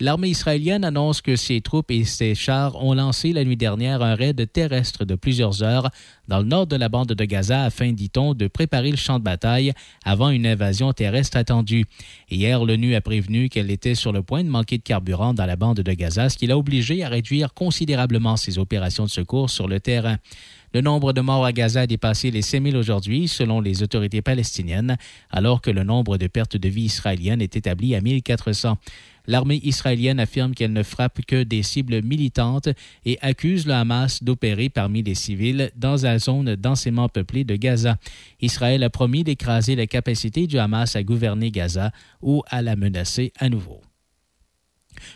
[0.00, 4.14] L'armée israélienne annonce que ses troupes et ses chars ont lancé la nuit dernière un
[4.14, 5.90] raid terrestre de plusieurs heures
[6.28, 9.24] dans le nord de la bande de Gaza afin, dit-on, de préparer le champ de
[9.24, 9.72] bataille
[10.04, 11.84] avant une invasion terrestre attendue.
[12.30, 15.56] Hier, l'ONU a prévenu qu'elle était sur le point de manquer de carburant dans la
[15.56, 19.68] bande de Gaza, ce qui l'a obligé à réduire considérablement ses opérations de secours sur
[19.68, 20.16] le terrain.
[20.74, 24.22] Le nombre de morts à Gaza a dépassé les 5 000 aujourd'hui, selon les autorités
[24.22, 24.96] palestiniennes,
[25.30, 28.78] alors que le nombre de pertes de vie israéliennes est établi à 1400.
[29.26, 32.70] L'armée israélienne affirme qu'elle ne frappe que des cibles militantes
[33.04, 37.98] et accuse le Hamas d'opérer parmi les civils dans la zone densément peuplée de Gaza.
[38.40, 41.92] Israël a promis d'écraser la capacité du Hamas à gouverner Gaza
[42.22, 43.82] ou à la menacer à nouveau.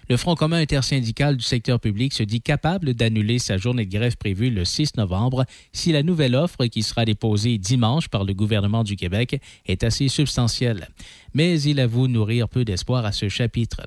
[0.08, 4.16] Le Front commun intersyndical du secteur public se dit capable d'annuler sa journée de grève
[4.16, 8.84] prévue le 6 novembre si la nouvelle offre qui sera déposée dimanche par le gouvernement
[8.84, 10.88] du Québec est assez substantielle.
[11.34, 13.82] Mais il avoue nourrir peu d'espoir à ce chapitre.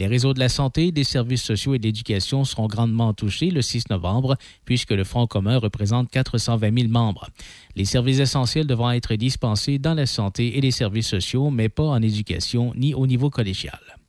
[0.00, 3.60] Les réseaux de la santé, des services sociaux et de l'éducation seront grandement touchés le
[3.60, 7.28] 6 novembre, puisque le Front commun représente 420 000 membres.
[7.76, 11.84] Les services essentiels devront être dispensés dans la santé et les services sociaux, mais pas
[11.84, 13.99] en éducation ni au niveau collégial.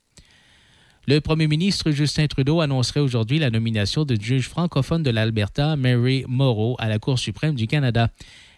[1.08, 6.24] Le premier ministre Justin Trudeau annoncerait aujourd'hui la nomination de juge francophone de l'Alberta, Mary
[6.28, 8.08] Morrow, à la Cour suprême du Canada.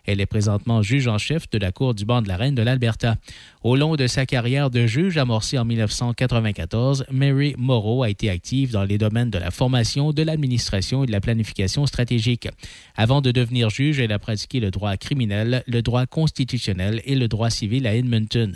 [0.07, 2.63] Elle est présentement juge en chef de la Cour du banc de la Reine de
[2.63, 3.17] l'Alberta.
[3.63, 8.73] Au long de sa carrière de juge amorcée en 1994, Mary Morrow a été active
[8.73, 12.49] dans les domaines de la formation, de l'administration et de la planification stratégique.
[12.97, 17.29] Avant de devenir juge, elle a pratiqué le droit criminel, le droit constitutionnel et le
[17.29, 18.55] droit civil à Edmonton.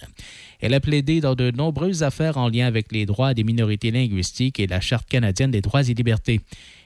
[0.61, 4.61] Elle a plaidé dans de nombreuses affaires en lien avec les droits des minorités linguistiques
[4.61, 6.41] et la Charte canadienne des droits et libertés.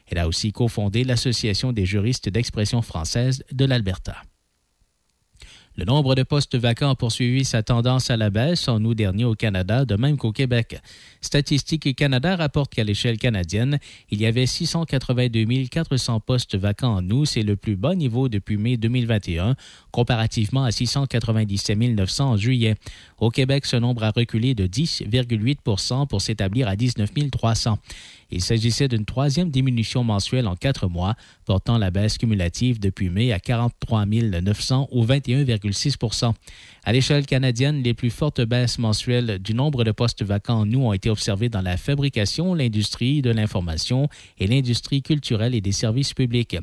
[0.06, 4.22] Elle a aussi cofondé l'Association des juristes d'expression française de l'Alberta.
[5.78, 9.24] Le nombre de postes vacants a poursuivi sa tendance à la baisse en août dernier
[9.24, 10.78] au Canada, de même qu'au Québec.
[11.22, 13.78] Statistique Canada rapporte qu'à l'échelle canadienne,
[14.10, 17.24] il y avait 682 400 postes vacants en août.
[17.24, 19.56] C'est le plus bas niveau depuis mai 2021,
[19.92, 22.74] comparativement à 697 900 en juillet.
[23.18, 27.78] Au Québec, ce nombre a reculé de 10,8% pour s'établir à 19 300.
[28.32, 31.14] Il s'agissait d'une troisième diminution mensuelle en quatre mois,
[31.44, 35.98] portant la baisse cumulative depuis mai à 43 900 ou 21,6
[36.84, 40.82] À l'échelle canadienne, les plus fortes baisses mensuelles du nombre de postes vacants en août
[40.82, 44.08] ont été observées dans la fabrication, l'industrie de l'information
[44.38, 46.56] et l'industrie culturelle et des services publics.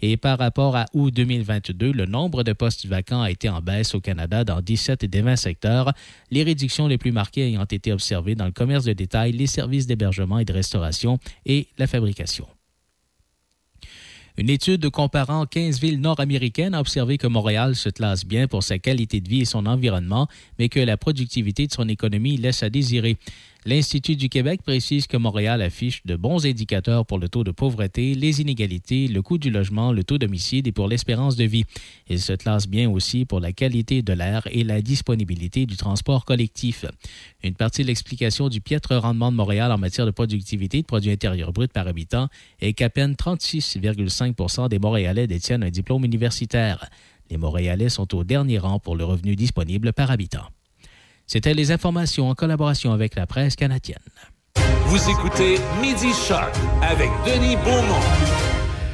[0.00, 3.94] Et par rapport à août 2022, le nombre de postes vacants a été en baisse
[3.94, 5.92] au Canada dans 17 des 20 secteurs,
[6.30, 9.86] les réductions les plus marquées ayant été observées dans le commerce de détail, les services
[9.86, 12.46] d'hébergement et de restauration et la fabrication.
[14.38, 18.78] Une étude comparant 15 villes nord-américaines a observé que Montréal se classe bien pour sa
[18.78, 20.28] qualité de vie et son environnement,
[20.58, 23.16] mais que la productivité de son économie laisse à désirer.
[23.68, 28.14] L'Institut du Québec précise que Montréal affiche de bons indicateurs pour le taux de pauvreté,
[28.14, 31.64] les inégalités, le coût du logement, le taux d'homicide et pour l'espérance de vie.
[32.08, 36.24] Il se classe bien aussi pour la qualité de l'air et la disponibilité du transport
[36.24, 36.84] collectif.
[37.42, 41.10] Une partie de l'explication du piètre rendement de Montréal en matière de productivité de produits
[41.10, 42.28] intérieurs bruts par habitant
[42.60, 46.88] est qu'à peine 36,5 des Montréalais détiennent un diplôme universitaire.
[47.30, 50.46] Les Montréalais sont au dernier rang pour le revenu disponible par habitant.
[51.26, 53.98] C'était les informations en collaboration avec la presse canadienne.
[54.86, 58.00] Vous écoutez Midi Shark avec Denis Beaumont.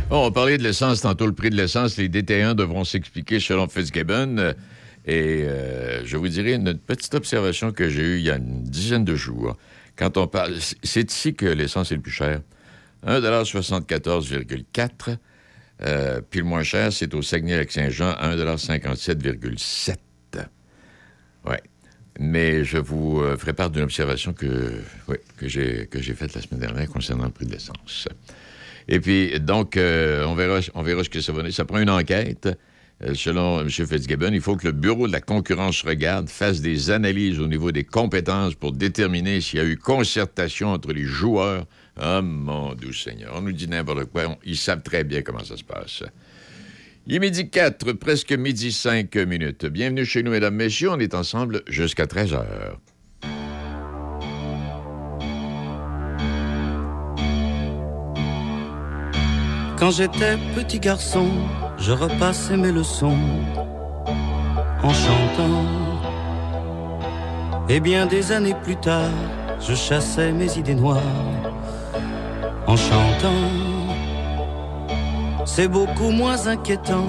[0.09, 1.97] Bon, on parlait de l'essence tantôt, le prix de l'essence.
[1.99, 4.55] Les détaillants devront s'expliquer selon Fitzgibbon.
[5.05, 8.62] Et euh, je vous dirai une petite observation que j'ai eue il y a une
[8.62, 9.57] dizaine de jours.
[9.97, 12.41] Quand on parle, c'est ici que l'essence est le plus cher.
[13.07, 15.16] 1,74,4
[15.85, 19.97] Euh, puis le moins cher, c'est au Saguenay-Lac-Saint-Jean, à 1,57,7
[21.45, 21.57] Oui.
[22.19, 24.75] Mais je vous euh, ferai part d'une observation que,
[25.37, 28.07] que j'ai faite la semaine dernière concernant le prix de l'essence.
[28.89, 31.53] Et puis, donc, euh, on, verra, ce que ça va donner.
[31.53, 32.49] Ça prend une enquête.
[33.03, 33.69] Euh, selon M.
[33.69, 37.73] Fitzgibbon, il faut que le Bureau de la concurrence regarde, fasse des analyses au niveau
[37.73, 41.67] des compétences pour déterminer s'il y a eu concertation entre les joueurs.
[41.97, 44.37] Ah, mon doux Seigneur, on nous dit n'importe quoi.
[44.45, 46.05] Ils savent très bien comment ça se passe.
[47.05, 49.66] Il est midi 4, presque midi 5 minutes.
[49.66, 50.90] Bienvenue chez nous, mesdames, messieurs.
[50.92, 52.80] On est ensemble jusqu'à 13 heures.
[59.76, 61.28] Quand j'étais petit garçon,
[61.76, 63.18] je repassais mes leçons
[64.84, 65.66] en chantant.
[67.68, 69.11] Et bien des années plus tard,
[69.59, 71.03] je chassais mes idées noires
[72.68, 73.72] en chantant.
[75.45, 77.09] C'est beaucoup moins inquiétant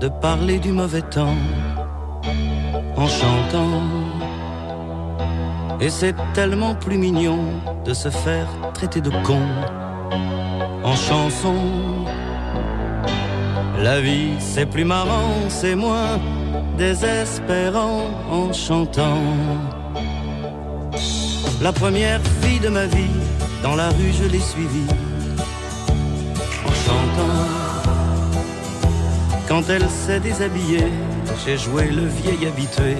[0.00, 1.36] de parler du mauvais temps
[2.96, 3.82] en chantant.
[5.80, 7.40] Et c'est tellement plus mignon
[7.84, 9.40] de se faire traiter de con
[10.82, 11.56] en chanson.
[13.82, 16.18] La vie c'est plus marrant, c'est moins
[16.78, 19.20] désespérant en chantant.
[21.60, 23.20] La première fille de ma vie,
[23.62, 24.88] dans la rue je l'ai suivie
[29.48, 30.90] Quand elle s'est déshabillée,
[31.44, 32.96] j'ai joué le vieil habitué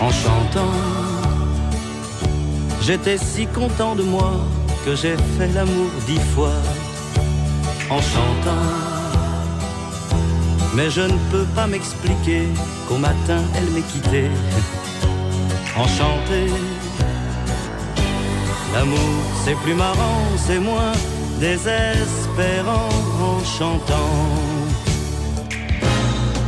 [0.00, 0.72] en chantant.
[2.80, 4.32] J'étais si content de moi
[4.84, 6.56] que j'ai fait l'amour dix fois
[7.90, 8.66] en chantant.
[10.74, 12.42] Mais je ne peux pas m'expliquer
[12.88, 14.30] qu'au matin elle m'ait quitté
[15.76, 16.46] enchanté.
[18.72, 20.92] L'amour c'est plus marrant, c'est moins
[21.38, 22.88] désespérant
[23.20, 24.55] en chantant.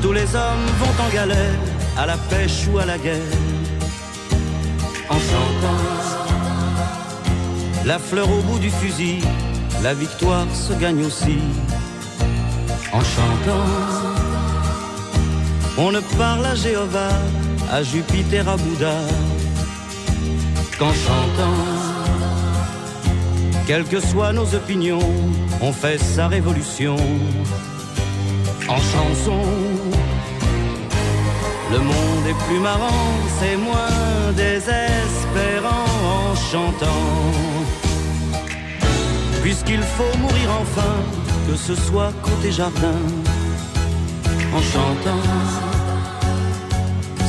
[0.01, 1.59] Tous les hommes vont en galère,
[1.97, 3.35] à la pêche ou à la guerre,
[5.09, 5.83] en chantant.
[7.85, 9.21] La fleur au bout du fusil,
[9.83, 11.39] la victoire se gagne aussi
[12.93, 13.67] en chantant.
[15.77, 17.17] On ne parle à Jéhovah,
[17.71, 18.99] à Jupiter, à Bouddha
[20.79, 21.59] qu'en chantant.
[23.67, 25.11] Quelles que soient nos opinions,
[25.61, 26.97] on fait sa révolution
[28.69, 29.43] en chanson.
[31.71, 33.07] Le monde est plus marrant,
[33.39, 35.85] c'est moins désespérant
[36.17, 37.05] en chantant.
[39.43, 40.97] Puisqu'il faut mourir enfin,
[41.47, 43.01] que ce soit côté jardin,
[44.57, 45.23] en chantant.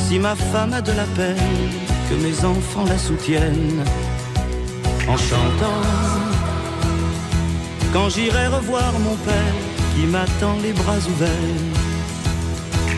[0.06, 1.70] Si ma femme a de la peine,
[2.08, 3.84] que mes enfants la soutiennent,
[5.06, 5.82] en chantant.
[7.92, 9.54] Quand j'irai revoir mon père,
[9.94, 11.66] qui m'attend les bras ouverts,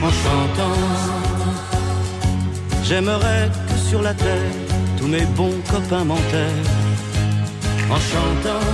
[0.03, 1.22] en chantant.
[2.85, 4.53] J'aimerais que sur la terre,
[4.99, 6.71] tous mes bons copains m'enterrent,
[7.91, 8.67] en chantant.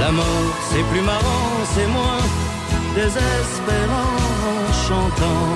[0.00, 2.24] La mort, c'est plus marrant, c'est moins
[2.96, 4.16] désespérant
[4.50, 5.46] en chantant.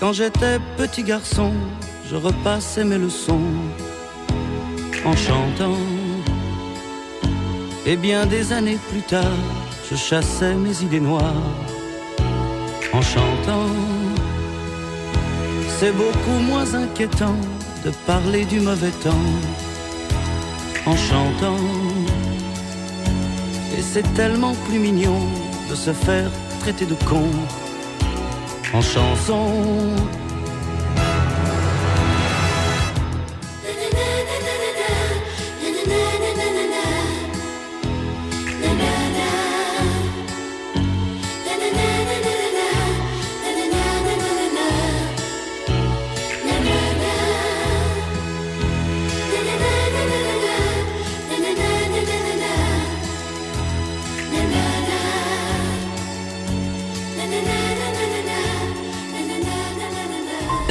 [0.00, 1.52] Quand j'étais petit garçon,
[2.10, 3.40] je repassais mes leçons
[5.04, 5.78] en chantant.
[7.84, 9.38] Et bien des années plus tard,
[9.88, 11.32] je chassais mes idées noires
[12.96, 13.68] en chantant.
[15.78, 17.36] C'est beaucoup moins inquiétant
[17.84, 19.28] de parler du mauvais temps
[20.86, 21.62] en chantant.
[23.76, 25.20] Et c'est tellement plus mignon
[25.70, 26.30] de se faire
[26.60, 27.28] traiter de con
[28.72, 29.44] en chanson.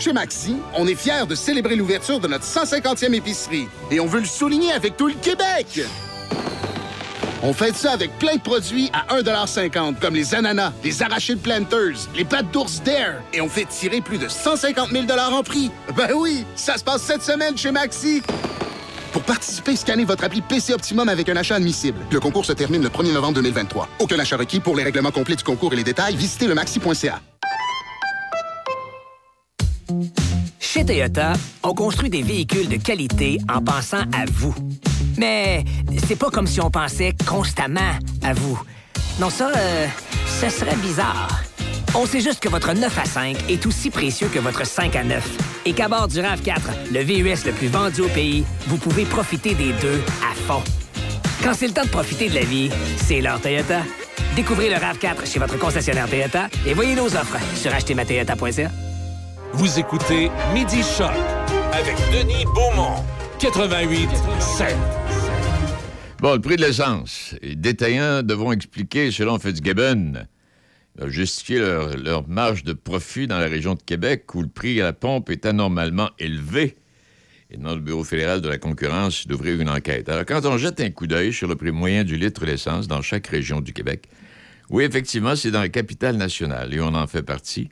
[0.00, 4.20] Chez Maxi, on est fiers de célébrer l'ouverture de notre 150e épicerie et on veut
[4.20, 5.82] le souligner avec tout le Québec.
[7.42, 12.08] On fait ça avec plein de produits à 1,50 comme les ananas, les arachides planters,
[12.16, 15.70] les pâtes d'ours Dare et on fait tirer plus de 150 000 en prix.
[15.94, 18.22] Ben oui, ça se passe cette semaine chez Maxi.
[19.12, 21.98] Pour participer, scannez votre appli PC Optimum avec un achat admissible.
[22.10, 23.86] Le concours se termine le 1er novembre 2023.
[23.98, 24.60] Aucun achat requis.
[24.60, 27.20] Pour les règlements complets du concours et les détails, visitez le maxi.ca.
[30.58, 34.54] Chez Toyota, on construit des véhicules de qualité en pensant à vous.
[35.18, 35.64] Mais
[36.06, 38.60] c'est pas comme si on pensait constamment à vous.
[39.18, 39.86] Non, ça, euh,
[40.40, 41.42] ce serait bizarre.
[41.94, 45.02] On sait juste que votre 9 à 5 est aussi précieux que votre 5 à
[45.02, 45.28] 9.
[45.66, 49.54] Et qu'à bord du RAV4, le VUS le plus vendu au pays, vous pouvez profiter
[49.54, 50.62] des deux à fond.
[51.42, 53.80] Quand c'est le temps de profiter de la vie, c'est l'heure Toyota.
[54.36, 58.70] Découvrez le RAV4 chez votre concessionnaire Toyota et voyez nos offres sur achetermatoyota.ca.
[59.52, 61.10] Vous écoutez Midi Choc
[61.72, 63.02] avec Denis Beaumont,
[63.40, 64.08] 88
[64.38, 64.76] 7.
[66.20, 67.34] Bon, le prix de l'essence.
[67.42, 70.24] Les détaillants devront expliquer, selon Fitzgibbon,
[71.06, 74.84] justifier leur, leur marge de profit dans la région de Québec où le prix à
[74.84, 76.76] la pompe est anormalement élevé.
[77.50, 80.08] Et demande le Bureau fédéral de la concurrence d'ouvrir une enquête.
[80.08, 83.02] Alors, quand on jette un coup d'œil sur le prix moyen du litre d'essence dans
[83.02, 84.08] chaque région du Québec,
[84.68, 87.68] oui, effectivement, c'est dans la capitale nationale et on en fait partie.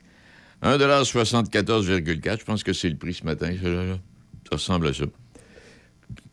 [0.63, 3.53] 1,74,4, je pense que c'est le prix ce matin.
[3.61, 5.05] Ça, ressemble à ça.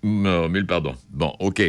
[0.03, 0.95] Non, mille pardon.
[1.11, 1.63] Bon, OK.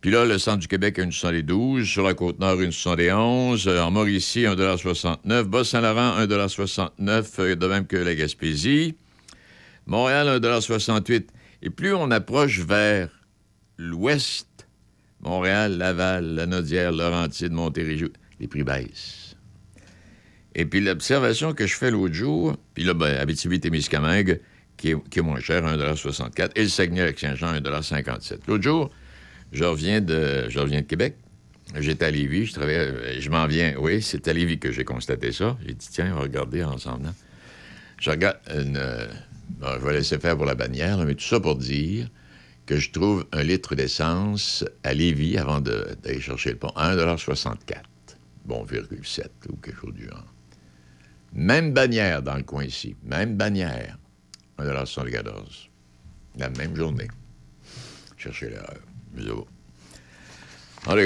[0.00, 3.90] Puis là, le centre du Québec une 72, sur la Côte-Nord, une 71, euh, en
[3.90, 8.96] Mauricie, 1,69 Bas-Saint-Laurent, 1,69 euh, de même que la Gaspésie.
[9.86, 11.24] Montréal, 1,68
[11.62, 13.08] Et plus on approche vers
[13.78, 14.66] l'ouest,
[15.20, 19.23] Montréal, Laval, Lanaudière, Laurentide, Montérégie, les prix baissent.
[20.54, 24.40] Et puis l'observation que je fais l'autre jour, puis là, ben, Abitibi-Témiscamingue,
[24.76, 28.90] qui est, qui est moins cher, 1,64 et le Saguenay-Lac-Saint-Jean, 1,57 L'autre jour,
[29.52, 31.16] je reviens de, je reviens de Québec.
[31.78, 33.74] J'étais à Lévis, je travaillais, euh, je m'en viens.
[33.78, 35.56] Oui, c'est à Lévis que j'ai constaté ça.
[35.66, 37.06] J'ai dit, tiens, on va regarder ensemble.
[37.08, 37.14] hein.
[38.00, 38.76] Je regarde une.
[38.76, 39.06] euh,
[39.48, 42.08] bon, je vais laisser faire pour la bannière, mais tout ça pour dire
[42.66, 47.56] que je trouve un litre d'essence à Lévis avant d'aller chercher le pont à 1,64
[48.44, 50.33] Bon, 0,7 ou quelque chose du genre.
[51.34, 52.94] Même bannière dans le coin ici.
[53.02, 53.98] Même bannière.
[54.58, 55.68] 1,74
[56.38, 57.08] La même journée.
[58.16, 58.78] Cherchez l'erreur.
[59.16, 59.46] Je vois.
[60.86, 60.96] En.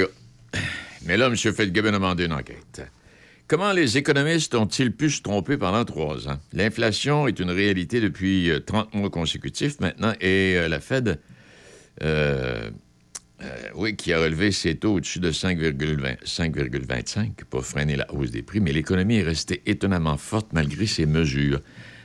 [1.05, 1.35] Mais là, M.
[1.35, 2.81] Feldgeben a demandé une enquête.
[3.47, 6.39] Comment les économistes ont-ils pu se tromper pendant trois ans?
[6.53, 11.19] L'inflation est une réalité depuis euh, 30 mois consécutifs maintenant et euh, la Fed,
[12.03, 12.69] euh,
[13.41, 18.31] euh, oui, qui a relevé ses taux au-dessus de 5,20 5,25 pour freiner la hausse
[18.31, 21.61] des prix, mais l'économie est restée étonnamment forte malgré ces mesures.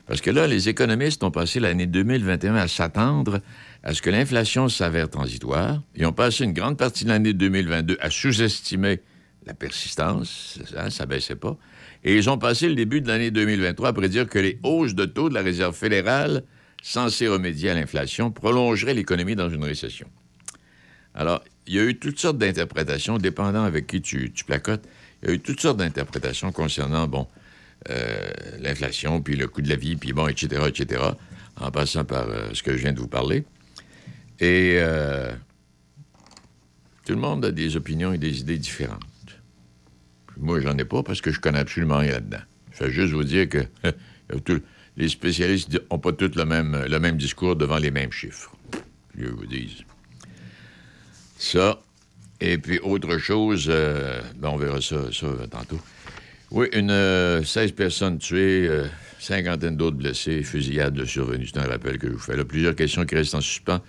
[0.06, 3.40] Parce que là, les économistes ont passé l'année 2021 à s'attendre
[3.82, 5.82] à ce que l'inflation s'avère transitoire.
[5.96, 9.00] Ils ont passé une grande partie de l'année 2022 à sous-estimer
[9.46, 11.56] la persistance, ça, ça baissait pas.
[12.02, 15.04] Et ils ont passé le début de l'année 2023 à prédire que les hausses de
[15.04, 16.44] taux de la Réserve fédérale,
[16.82, 20.06] censées remédier à l'inflation, prolongeraient l'économie dans une récession.
[21.14, 24.84] Alors, il y a eu toutes sortes d'interprétations, dépendant avec qui tu, tu placotes.
[25.22, 27.26] Il y a eu toutes sortes d'interprétations concernant, bon,
[27.90, 28.30] euh,
[28.60, 31.02] l'inflation, puis le coût de la vie, puis bon, etc., etc.,
[31.56, 33.44] en passant par euh, ce que je viens de vous parler.
[34.40, 35.32] Et euh,
[37.04, 39.00] tout le monde a des opinions et des idées différentes.
[40.26, 42.42] Puis moi, j'en ai pas parce que je connais absolument rien là-dedans.
[42.72, 43.64] Je vais juste vous dire que
[44.96, 48.50] les spécialistes n'ont pas tous le même, le même discours devant les mêmes chiffres.
[49.16, 49.84] Je vous dis.
[51.44, 51.78] Ça.
[52.40, 55.78] Et puis, autre chose, euh, ben, on verra ça, ça euh, tantôt.
[56.50, 58.86] Oui, une euh, 16 personnes tuées, euh,
[59.18, 61.46] cinquantaine d'autres blessés, fusillade de survenue.
[61.46, 62.34] C'est un rappel que je vous fais.
[62.34, 63.82] Là, plusieurs questions qui restent en suspens.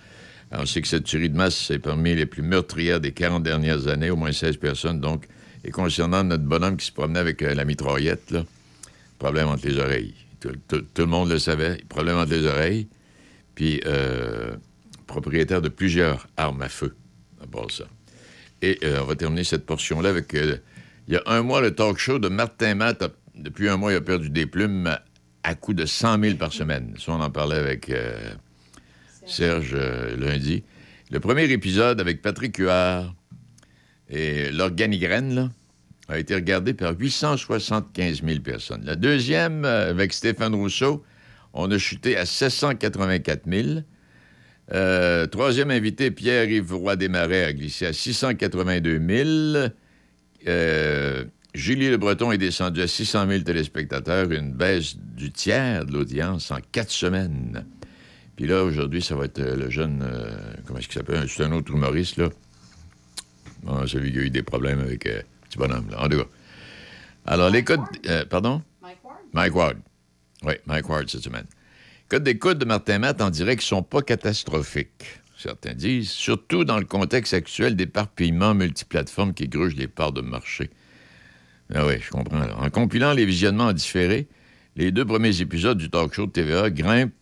[0.50, 3.42] Alors, on sait que cette tuerie de masse, c'est parmi les plus meurtrières des 40
[3.42, 5.26] dernières années, au moins 16 personnes, donc.
[5.64, 8.34] Et concernant notre bonhomme qui se promenait avec la mitraillette,
[9.18, 10.14] problème entre les oreilles.
[10.40, 10.52] Tout,
[10.98, 12.86] le monde le savait, problème entre les oreilles.
[13.54, 13.80] Puis,
[15.06, 16.94] propriétaire de plusieurs armes à feu,
[17.70, 17.84] ça.
[18.62, 20.34] Et euh, on va terminer cette portion-là avec.
[20.34, 20.56] euh,
[21.08, 23.04] il y a un mois, le talk show de Martin Matt,
[23.36, 24.98] depuis un mois, il a perdu des plumes
[25.44, 26.94] à, coût de 100 000 par semaine.
[26.98, 28.32] Ça, on en parlait avec euh,
[29.24, 29.76] Serge
[30.18, 30.64] lundi.
[31.12, 33.14] Le premier épisode avec Patrick Huard
[34.10, 35.52] et l'organigraine,
[36.08, 38.84] a été regardé par 875 000 personnes.
[38.84, 41.04] La deuxième, avec Stéphane Rousseau,
[41.52, 43.80] on a chuté à 784 000.
[44.72, 49.00] Euh, troisième invité, Pierre-Yves Roy Desmarais, a glissé à 682
[49.54, 49.68] 000.
[50.48, 51.24] Euh,
[51.54, 56.50] Julie Le Breton est descendu à 600 000 téléspectateurs, une baisse du tiers de l'audience
[56.50, 57.64] en quatre semaines.
[58.36, 60.30] Puis là, aujourd'hui, ça va être euh, le jeune, euh,
[60.66, 61.26] comment est-ce qu'il s'appelle?
[61.28, 62.28] C'est un autre humoriste, là.
[63.62, 66.04] Bon, celui qui a eu des problèmes avec euh, petit bonhomme, là.
[66.04, 66.26] En tout cas.
[67.24, 67.80] Alors, les codes...
[68.08, 68.62] euh, pardon?
[68.82, 69.16] Mike Ward?
[69.32, 69.76] Mike Ward.
[70.42, 71.46] Oui, Mike Ward cette semaine.
[72.08, 76.84] Codes d'écoute de Martin Matt en direct sont pas catastrophiques, certains disent, surtout dans le
[76.84, 80.70] contexte actuel d'éparpillement multiplateforme qui gruge les parts de marché.
[81.74, 82.42] Ah oui, je comprends.
[82.58, 84.28] En compilant les visionnements en différé,
[84.76, 87.12] les deux premiers épisodes du talk show de TVA grimpent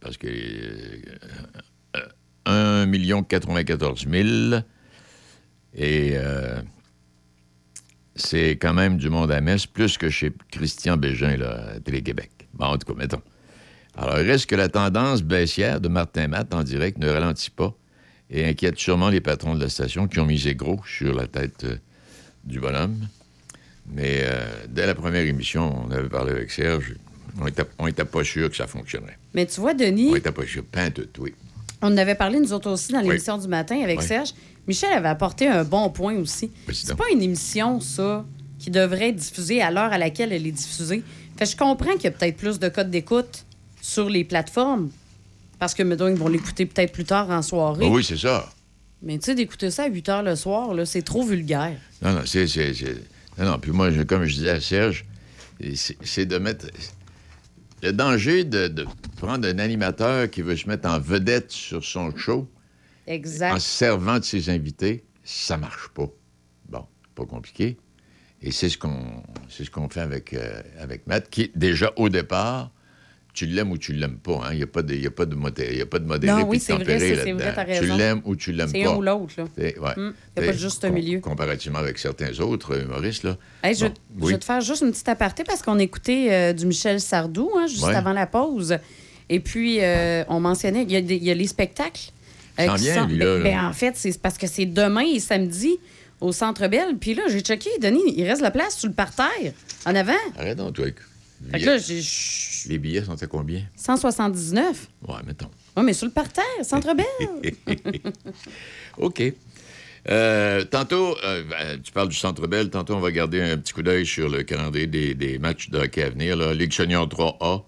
[0.00, 2.06] parce que euh,
[2.46, 4.60] 1 94 000
[5.74, 6.62] et euh,
[8.14, 12.30] c'est quand même du monde à messe, plus que chez Christian Bégin, là, à Télé-Québec.
[12.54, 13.22] Bon, en tout cas, mettons.
[14.00, 17.74] Alors, reste que la tendance baissière de Martin Matt en direct ne ralentit pas
[18.30, 21.64] et inquiète sûrement les patrons de la station qui ont misé gros sur la tête
[21.64, 21.76] euh,
[22.44, 22.96] du bonhomme.
[23.90, 26.94] Mais euh, dès la première émission, on avait parlé avec Serge,
[27.40, 29.18] on n'était on était pas sûr que ça fonctionnerait.
[29.34, 30.62] Mais tu vois, Denis, On n'était pas sûr,
[31.12, 31.34] tout, oui.
[31.82, 33.08] on en avait parlé nous autres aussi dans Oui.
[33.08, 34.06] l'émission du matin avec Oui.
[34.06, 34.30] Serge.
[34.68, 36.52] Michel avait apporté un bon point aussi.
[36.72, 38.24] C'est pas une émission, ça,
[38.60, 41.02] qui devrait être diffusée à l'heure à laquelle elle est diffusée.
[41.36, 43.46] Fait je comprends qu'il y a peut-être plus de codes d'écoute
[43.80, 44.90] sur les plateformes.
[45.58, 47.84] Parce que, mettons, ils vont l'écouter peut-être plus tard en soirée.
[47.86, 48.48] Ah oui, c'est ça.
[49.02, 51.76] Mais tu sais, d'écouter ça à 8 h le soir, là, c'est trop vulgaire.
[52.02, 52.46] Non, non, c'est.
[53.38, 55.04] Non, non, puis moi, je- comme je disais à Serge,
[56.04, 56.66] c'est de mettre.
[57.82, 58.86] Le danger de, de
[59.18, 62.48] prendre un animateur qui veut se mettre en vedette sur son show
[63.06, 63.52] Exact.
[63.54, 66.08] en se servant de ses invités, ça marche pas.
[66.68, 66.84] Bon,
[67.14, 67.76] pas compliqué.
[68.42, 72.08] Et c'est ce qu'on c'est ce qu'on fait avec, euh, avec Matt, qui, déjà, au
[72.08, 72.72] départ,
[73.38, 74.40] tu l'aimes ou tu l'aimes pas.
[74.44, 74.48] hein.
[74.52, 76.06] Il n'y a, pas de- y a pas de modéré, il y a pas de
[76.06, 77.24] modéré Non, puis oui, c'est vrai, c'est-
[77.80, 78.78] Tu l'aimes ou tu l'aimes pas.
[78.78, 79.82] C'est un ou l'autre, il y a
[80.34, 81.20] pas juste un com- milieu.
[81.20, 83.36] Comparativement avec certains autres humoristes, là.
[83.62, 84.32] Hey, je, Bon, je oui.
[84.32, 87.66] vais te faire juste une petite aparté parce qu'on écoutait euh, du Michel Sardou hein,
[87.68, 87.94] juste Ouais.
[87.94, 88.76] avant la pause.
[89.28, 92.10] Et puis, euh, on mentionnait, il y, a des- il y a les spectacles.
[92.58, 93.68] Qui vient, lui, là, Ben, là.
[93.68, 95.78] en fait, c'est parce que c'est demain et samedi
[96.20, 96.96] au Centre Belle.
[96.98, 99.52] Puis là, j'ai checké, Denis, il reste la place sur le parterre,
[99.86, 100.12] en avant.
[100.36, 100.86] Arrête donc, toi.
[101.50, 102.00] Fait que là, j'ai
[102.68, 103.62] Les billets sont à combien?
[103.76, 104.88] 179.
[105.06, 105.50] Ouais, mettons.
[105.76, 107.52] Oui, mais sur le parterre, Centre Belle.
[108.98, 109.22] OK.
[110.08, 112.70] Euh, tantôt, euh, ben, tu parles du Centre Bell.
[112.70, 115.78] Tantôt, on va garder un petit coup d'œil sur le calendrier des, des matchs de
[115.78, 116.36] hockey à venir.
[116.36, 116.54] Là.
[116.54, 117.62] Ligue Senior 3A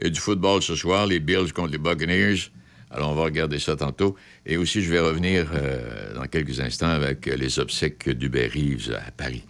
[0.00, 2.50] et du football ce soir, les Bills contre les Buccaneers.
[2.90, 4.16] Alors, on va regarder ça tantôt.
[4.44, 9.10] Et aussi, je vais revenir euh, dans quelques instants avec les obsèques d'Hubert Reeves à
[9.10, 9.44] Paris.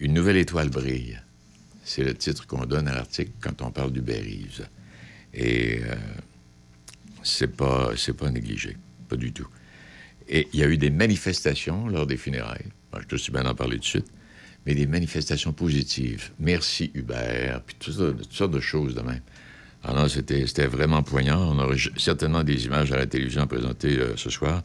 [0.00, 1.20] Une nouvelle étoile brille.
[1.86, 4.66] C'est le titre qu'on donne à l'article quand on parle d'Hubert Reeves.
[5.32, 5.94] Et euh,
[7.22, 7.92] c'est pas,
[8.32, 8.76] négligé.
[9.08, 9.46] Pas du tout.
[10.28, 12.66] Et il y a eu des manifestations lors des funérailles.
[12.98, 14.06] Je te suis bien d'en parler tout de suite.
[14.66, 16.32] Mais des manifestations positives.
[16.40, 17.94] Merci Hubert, puis toutes
[18.32, 19.22] sortes, de choses de même.
[19.84, 21.54] Alors c'était vraiment poignant.
[21.54, 24.64] On aurait certainement des images à la télévision présentées euh, ce soir.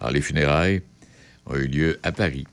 [0.00, 0.82] Alors, les funérailles
[1.46, 2.46] ont eu lieu à Paris.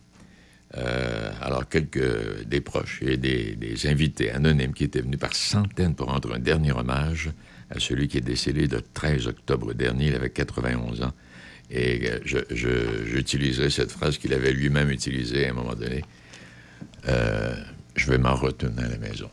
[0.77, 6.07] Euh, alors, quelques des proches et des, invités anonymes qui étaient venus par centaines pour
[6.07, 7.29] rendre un dernier hommage
[7.69, 10.07] à celui qui est décédé le 13 octobre dernier.
[10.07, 11.13] Il avait 91 ans.
[11.71, 16.03] Et euh, j'utiliserai cette phrase qu'il avait lui-même utilisée à un moment donné.
[17.07, 17.55] Euh,
[17.95, 19.29] je vais m'en retourner à la maison.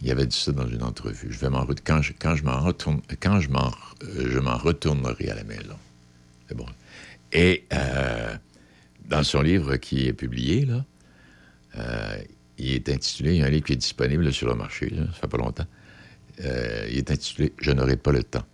[0.00, 1.28] Il avait dit ça dans une entrevue.
[1.30, 3.72] Je vais m'en quand je, quand je m'en je m'en,
[4.04, 5.76] euh, retournerai à la maison.
[6.48, 6.66] C'est bon.
[7.32, 8.36] Et euh,
[9.08, 10.84] dans son livre qui est publié, là,
[11.78, 12.18] euh,
[12.58, 15.20] il est intitulé, il y a un livre qui est disponible sur le marché, ça
[15.20, 15.66] fait pas longtemps.
[16.44, 18.44] Euh, il est intitulé Je n'aurai pas le temps.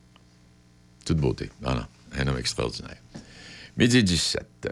[1.05, 1.51] Toute beauté.
[1.62, 1.85] Non, non,
[2.18, 2.97] un homme extraordinaire.
[3.76, 4.68] Midi 17.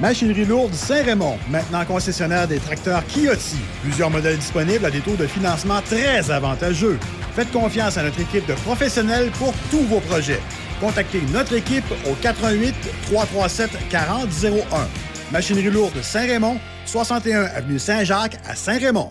[0.00, 3.56] Machinerie lourde Saint-Raymond, maintenant concessionnaire des tracteurs Kioti.
[3.82, 6.98] Plusieurs modèles disponibles à des taux de financement très avantageux.
[7.34, 10.40] Faites confiance à notre équipe de professionnels pour tous vos projets.
[10.84, 12.74] Contactez notre équipe au 88
[13.06, 14.86] 337 4001.
[15.32, 19.10] Machinerie lourde Saint-Raymond, 61 avenue Saint-Jacques à Saint-Raymond.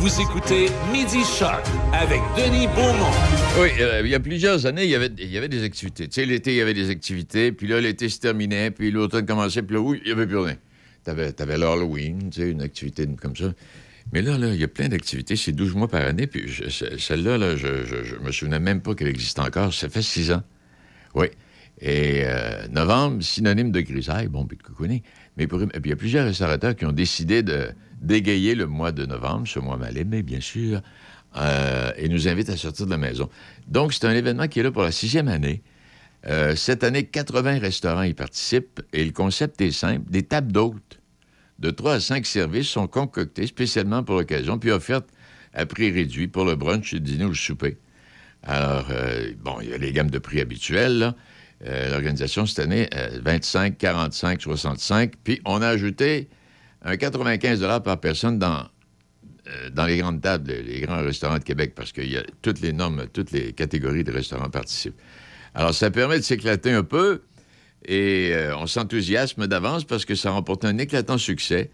[0.00, 1.62] Vous écoutez Midi Shark
[1.92, 3.12] avec Denis Beaumont.
[3.60, 6.08] Oui, euh, il y a plusieurs années, il y avait, il y avait des activités.
[6.08, 9.26] Tu sais, l'été, il y avait des activités, puis là, l'été se terminait, puis l'automne
[9.26, 10.56] commençait, puis là, oui, il n'y avait plus rien.
[11.04, 13.52] T'avais, avais l'Halloween, tu sais, une activité comme ça.
[14.14, 16.50] Mais là, là, il y a plein d'activités, c'est 12 mois par année, puis
[16.98, 19.74] celle-là, là, je, je, me souvenais même pas qu'elle existe encore.
[19.74, 20.42] Ça fait six ans.
[21.14, 21.26] Oui.
[21.82, 25.02] Et euh, novembre, synonyme de grisaille, bon, puis de coucouner.
[25.36, 27.68] Mais pour- et puis il y a plusieurs restaurateurs qui ont décidé de
[28.00, 30.80] d'égayer le mois de novembre, ce mois mal aimé, bien sûr,
[31.36, 33.28] euh, et nous invitent à sortir de la maison.
[33.68, 35.62] Donc, c'est un événement qui est là pour la sixième année.
[36.26, 40.10] Euh, cette année, 80 restaurants y participent et le concept est simple.
[40.10, 41.00] Des tables d'hôtes
[41.58, 45.08] de 3 à 5 services sont concoctés spécialement pour l'occasion, puis offertes
[45.52, 47.78] à prix réduit pour le brunch, le dîner ou le souper.
[48.42, 51.14] Alors, euh, bon, il y a les gammes de prix habituelles.
[51.62, 55.12] L'organisation, cette année, euh, 25, 45, 65.
[55.22, 56.30] Puis, on a ajouté
[56.82, 58.66] un 95 par personne dans,
[59.48, 62.60] euh, dans les grandes tables, les, grands restaurants de Québec, parce qu'il y a toutes
[62.60, 65.00] les normes, toutes les catégories de restaurants participent.
[65.54, 67.22] Alors, ça permet de s'éclater un peu
[67.84, 71.70] et euh, on s'enthousiasme d'avance parce que ça remporte un éclatant succès.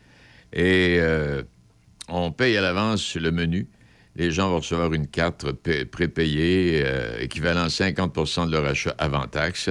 [0.52, 1.42] Et euh,
[2.08, 3.68] on paye à l'avance le menu.
[4.14, 8.94] Les gens vont recevoir une carte pa- prépayée euh, équivalent à 50% de leur achat
[8.98, 9.68] avant taxe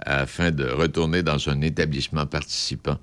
[0.00, 2.98] afin de retourner dans un établissement participant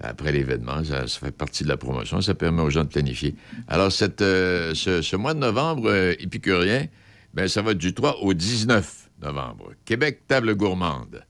[0.00, 0.82] après l'événement.
[0.84, 2.20] Ça, fait partie de la promotion.
[2.20, 3.34] Ça permet aux gens de planifier.
[3.68, 6.86] Alors, cette, euh, ce, mois de novembre euh, épicurien,
[7.34, 9.72] ben, ça va du 3 au 19 novembre.
[9.84, 11.24] Québec, table gourmande.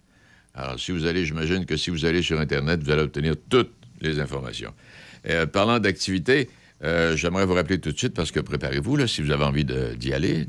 [0.54, 3.72] Alors, si vous allez, j'imagine que si vous allez sur Internet, vous allez obtenir toutes
[4.00, 4.72] les informations.
[5.28, 6.48] Euh, parlant d'activité,
[7.14, 10.46] j'aimerais vous rappeler tout de suite, parce que préparez-vous, si vous avez envie d'y aller.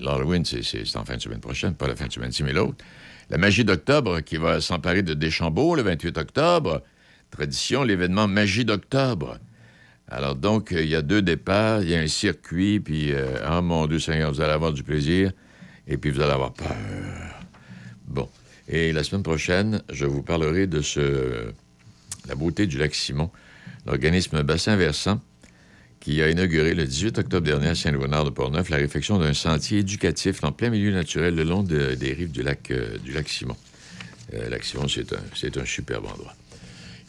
[0.00, 2.84] L'Halloween, c'est en fin de semaine prochaine, pas la fin de semaine-ci, mais l'autre.
[3.30, 6.82] La magie d'octobre qui va s'emparer de Deschambault le 28 octobre.
[7.30, 9.38] Tradition, l'événement Magie d'octobre.
[10.08, 13.38] Alors donc, euh, il y a deux départs, il y a un circuit, puis, euh,
[13.50, 15.30] oh mon Dieu Seigneur, vous allez avoir du plaisir,
[15.86, 16.74] et puis vous allez avoir peur.
[18.06, 18.28] Bon.
[18.68, 21.52] Et la semaine prochaine, je vous parlerai de ce,
[22.28, 23.30] la beauté du lac Simon,
[23.86, 25.20] l'organisme bassin versant
[26.00, 29.80] qui a inauguré le 18 octobre dernier à Saint-Léonard de Portneuf la réfection d'un sentier
[29.80, 33.28] éducatif en plein milieu naturel le long de- des rives du lac, euh, du lac
[33.28, 33.56] Simon.
[34.34, 36.34] Euh, lac Simon, c'est un, c'est un superbe endroit.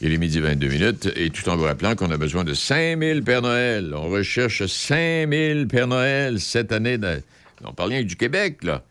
[0.04, 3.22] Il est midi 22 minutes et tout en vous rappelant qu'on a besoin de 5000
[3.22, 3.94] Père Noël.
[3.94, 6.98] On recherche 5000 Père Noël cette année.
[7.62, 8.82] On parle rien du Québec, là.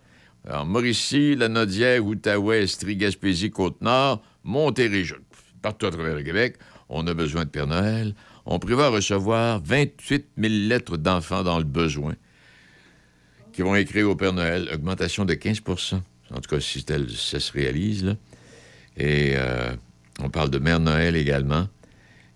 [0.48, 5.16] Alors, Mauricie, la Nodière, Outaouais, Estrie, Gaspésie, Côte-Nord, Montérégie,
[5.62, 6.56] partout à travers le Québec,
[6.88, 8.16] on a besoin de Père Noël.
[8.46, 12.16] On prévoit recevoir 28 000 lettres d'enfants dans le besoin
[13.52, 14.70] qui vont écrire au Père Noël.
[14.74, 15.96] Augmentation de 15%
[16.34, 16.86] En tout cas, si
[17.18, 18.16] ça se réalise, là.
[18.96, 19.74] Et euh,
[20.20, 21.68] on parle de Mère Noël également.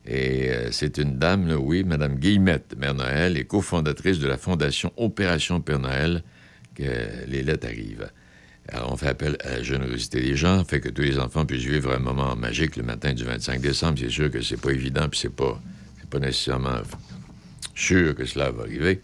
[0.07, 4.93] Et euh, c'est une dame, oui, Mme Guillemette, Mère Noël, et cofondatrice de la Fondation
[4.97, 6.23] Opération Père Noël,
[6.75, 6.83] que
[7.27, 8.09] les lettres arrivent.
[8.69, 11.65] Alors, on fait appel à la générosité des gens, fait que tous les enfants puissent
[11.65, 13.97] vivre un moment magique le matin du 25 décembre.
[13.99, 15.59] C'est sûr que c'est pas évident, puis c'est pas,
[16.09, 16.81] pas nécessairement
[17.75, 19.01] sûr que cela va arriver,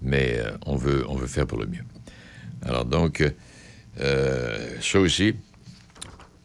[0.00, 1.84] mais euh, on, veut, on veut faire pour le mieux.
[2.62, 3.22] Alors, donc,
[4.00, 5.34] euh, ça aussi,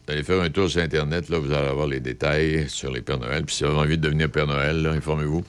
[0.08, 3.20] allez faire un tour sur Internet, là, vous allez avoir les détails sur les Pères
[3.20, 3.44] Noël.
[3.46, 5.44] Puis si vous avez envie de devenir Père Noël, informez-vous.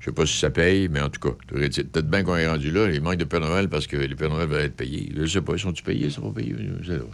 [0.00, 2.70] Je sais pas si ça paye, mais en tout cas, peut-être bien qu'on est rendu
[2.70, 2.90] là.
[2.90, 5.12] Il manque de Père Noël parce que les Pères Noël vont être payés.
[5.14, 6.56] Je sais pas, ils sont-ils payés, ils sont pas payés?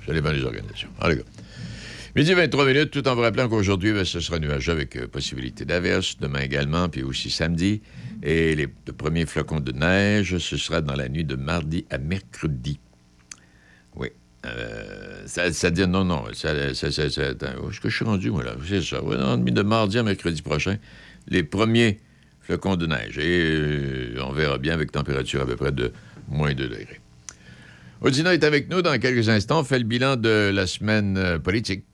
[0.06, 0.88] Ça dépend des organisations.
[1.00, 1.22] Allez, gars.
[2.14, 5.66] Midi 23 minutes, tout en vous rappelant qu'aujourd'hui, ben, ce sera nuageux avec euh, possibilité
[5.66, 7.82] d'averse, demain également, puis aussi samedi.
[8.22, 11.98] Et les, le premier flocon de neige, ce sera dans la nuit de mardi à
[11.98, 12.78] mercredi.
[14.46, 16.24] Euh, ça, dit non, non.
[16.32, 18.54] Ça, ça, ça, est-ce que je suis rendu, moi, là?
[18.66, 19.00] C'est ça.
[19.00, 20.76] De mardi à mercredi prochain.
[21.28, 22.00] Les premiers
[22.40, 23.18] flocons de neige.
[23.18, 25.92] Et euh, on verra bien avec température à peu près de
[26.28, 27.00] moins 2 degrés.
[28.00, 29.60] Audina est avec nous dans quelques instants.
[29.60, 31.84] On fait le bilan de la semaine euh, politique.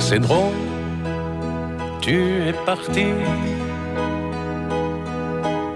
[0.00, 0.54] C'est drôle,
[2.00, 3.04] tu es parti.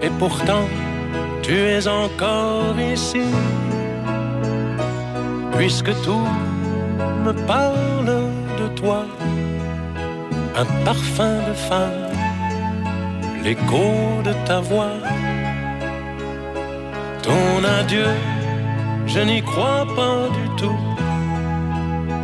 [0.03, 0.67] Et pourtant,
[1.43, 3.23] tu es encore ici.
[5.57, 6.27] Puisque tout
[7.25, 8.13] me parle
[8.59, 9.05] de toi,
[10.57, 12.11] un parfum de femme,
[13.45, 14.99] l'écho de ta voix.
[17.23, 18.11] Ton adieu,
[19.07, 20.81] je n'y crois pas du tout.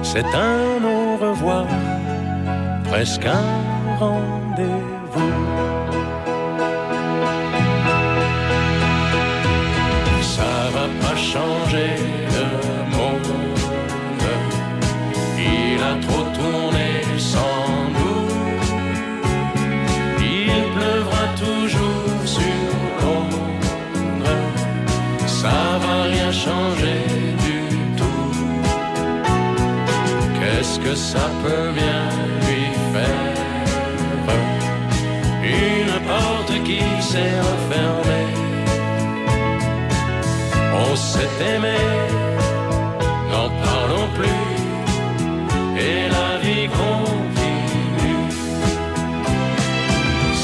[0.02, 1.66] C'est un au revoir,
[2.90, 5.77] presque un rendez-vous.
[30.98, 32.02] Ça peut bien
[32.44, 33.38] lui faire
[35.44, 38.30] Une porte qui s'est refermée.
[40.84, 41.80] On s'est aimé,
[43.30, 44.46] n'en parlons plus,
[45.86, 48.26] et la vie continue.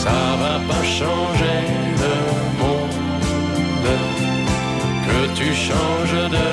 [0.03, 1.61] Ça va pas changer
[2.03, 2.17] le
[2.61, 3.91] monde,
[5.07, 6.47] que tu changes de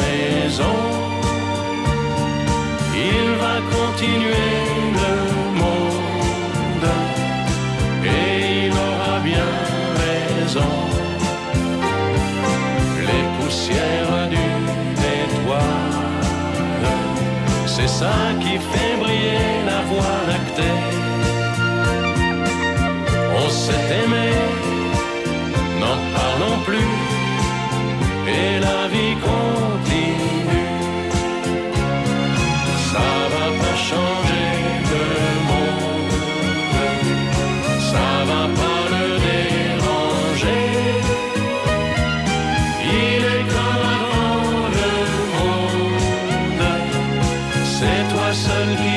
[0.00, 0.85] maison.
[3.96, 4.52] Continuer
[5.00, 5.14] le
[5.58, 6.88] monde,
[8.04, 9.50] et il aura bien
[10.04, 10.72] raison
[13.08, 16.88] les poussières d'une étoile.
[17.66, 20.78] C'est ça qui fait briller la voie lactée.
[23.38, 24.28] On s'est aimé,
[25.80, 26.92] n'en parlons plus,
[28.28, 29.55] et la vie continue.
[48.32, 48.95] C'est toi seul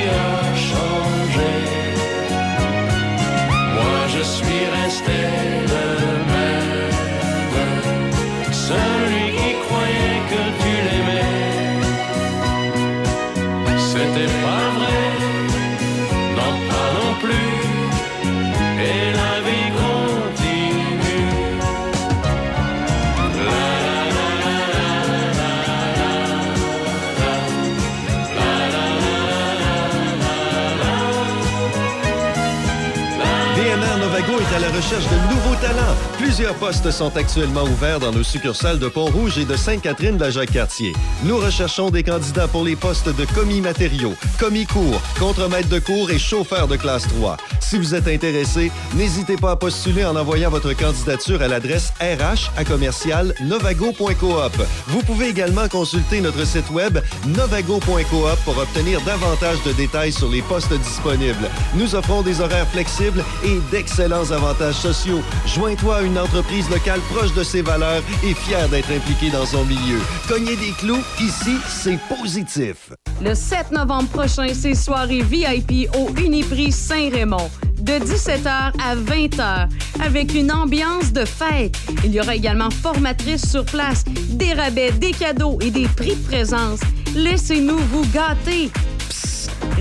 [34.79, 35.95] recherche de nouveaux talents.
[36.17, 40.29] Plusieurs postes sont actuellement ouverts dans nos succursales de Pont-Rouge et de Sainte-Catherine de la
[40.29, 40.93] Jacques-Cartier.
[41.25, 46.11] Nous recherchons des candidats pour les postes de commis matériaux, commis cours, contremaître de cours
[46.11, 47.35] et chauffeur de classe 3.
[47.59, 52.49] Si vous êtes intéressé, n'hésitez pas à postuler en envoyant votre candidature à l'adresse RH
[52.55, 54.65] à commercial novago.coop.
[54.87, 60.41] Vous pouvez également consulter notre site web novago.coop pour obtenir davantage de détails sur les
[60.41, 61.49] postes disponibles.
[61.75, 65.21] Nous offrons des horaires flexibles et d'excellents avantages sociaux.
[65.45, 69.65] Joins-toi à une entreprise locale proche de ses valeurs et fière d'être impliquée dans son
[69.65, 69.99] milieu.
[70.27, 72.91] Cognez des clous, ici, c'est positif.
[73.21, 77.49] Le 7 novembre prochain, c'est soirée VIP au Uniprix Saint-Raymond.
[77.79, 79.69] De 17h à 20h,
[80.03, 81.77] avec une ambiance de fête.
[82.03, 86.27] Il y aura également formatrice sur place, des rabais, des cadeaux et des prix de
[86.27, 86.81] présence.
[87.15, 88.69] Laissez-nous vous gâter.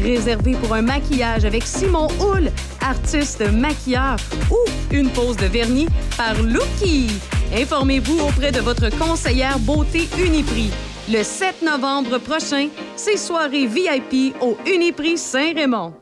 [0.02, 2.50] Réservé pour un maquillage avec Simon Houle,
[2.80, 4.16] artiste maquilleur,
[4.50, 4.56] ou
[4.94, 7.10] une pose de vernis par Lookie.
[7.54, 10.70] Informez-vous auprès de votre conseillère beauté Uniprix.
[11.10, 15.94] Le 7 novembre prochain, c'est soirée VIP au Uniprix Saint-Raymond.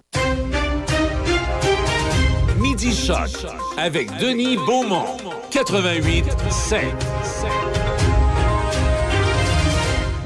[2.58, 3.30] Midi Choc
[3.76, 5.16] avec Denis Beaumont.
[5.50, 6.82] 88 5.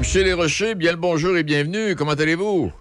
[0.01, 1.95] Michel Desrochers, bien le bonjour et bienvenue.
[1.95, 2.73] Comment allez-vous?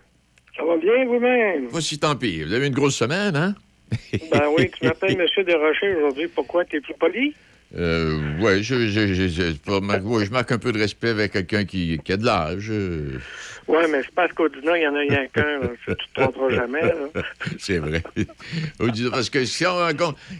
[0.59, 1.69] Ça va bien vous-même?
[1.69, 2.43] Pas si tant pis.
[2.43, 3.55] Vous avez une grosse semaine, hein?
[4.31, 5.25] Ben oui, tu m'appelles M.
[5.45, 6.27] Desrochers aujourd'hui.
[6.27, 6.65] Pourquoi?
[6.65, 7.33] T'es plus poli?
[7.77, 12.13] Euh, ouais, je, je, je, je, marque un peu de respect avec quelqu'un qui, qui
[12.13, 12.67] a de l'âge.
[12.71, 13.19] euh.
[13.67, 15.61] Ouais, mais c'est parce qu'au dîner, il y en a rien qu'un.
[15.85, 16.81] Tu te tromperas jamais.
[17.59, 18.03] c'est vrai.
[18.79, 19.87] Audina, parce que si on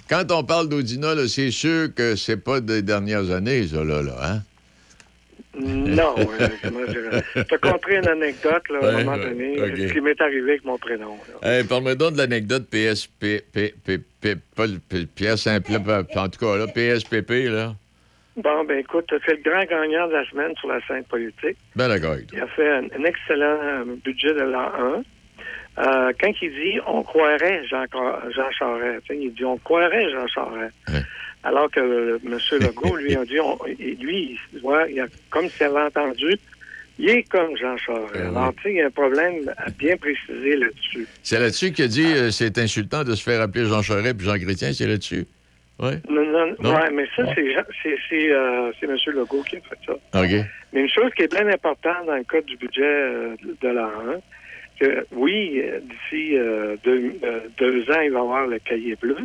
[0.10, 4.16] quand on parle d'Audina, c'est sûr que c'est pas des dernières années, ça, là, là,
[4.22, 4.41] hein?
[5.60, 6.48] Non, euh,
[7.36, 10.64] je te conterai une anecdote, là, à un moment donné, ce qui m'est arrivé avec
[10.64, 11.18] mon prénom.
[11.44, 15.81] Hey, Parle-moi donc de l'anecdote PSP, P, P, P, pas le Pierre Saint-Pierre,
[16.15, 17.73] en tout cas, là, PSPP, là.
[18.38, 21.57] Bon, ben écoute, c'est le grand gagnant de la semaine sur la scène politique.
[21.76, 22.15] Ben d'accord.
[22.31, 24.72] Il a fait un, un excellent euh, budget de l'an
[25.77, 25.81] 1.
[25.81, 27.84] Euh, quand il dit on croirait Jean,
[28.36, 30.73] Jean Charest, tu sais, il dit on croirait Jean Charest.
[31.44, 32.38] Alors que euh, M.
[32.60, 36.36] Legault, lui, a dit, on- lui, il, ouais, il a, comme s'il avait entendu,
[36.98, 38.14] il est comme Jean Charest.
[38.16, 41.07] Alors, tu sais, il y a un problème à bien préciser là-dessus.
[41.24, 44.26] C'est là-dessus qu'il a dit euh, c'est insultant de se faire appeler Jean Charest puis
[44.26, 45.26] Jean Chrétien, c'est là-dessus?
[45.82, 45.91] Oui.
[46.10, 46.76] Non, non, Non?
[46.76, 48.98] ouais, mais ça, c'est Jean- c'est c'est, euh, M.
[49.16, 49.94] Legault qui a fait ça.
[49.94, 50.45] OK.
[50.74, 53.90] Mais une chose qui est bien importante dans le cas du budget euh, de l'an
[54.14, 54.20] 1,
[54.82, 56.36] que oui, d'ici
[56.84, 57.14] deux,
[57.57, 59.18] deux ans, il va y avoir le cahier bleu,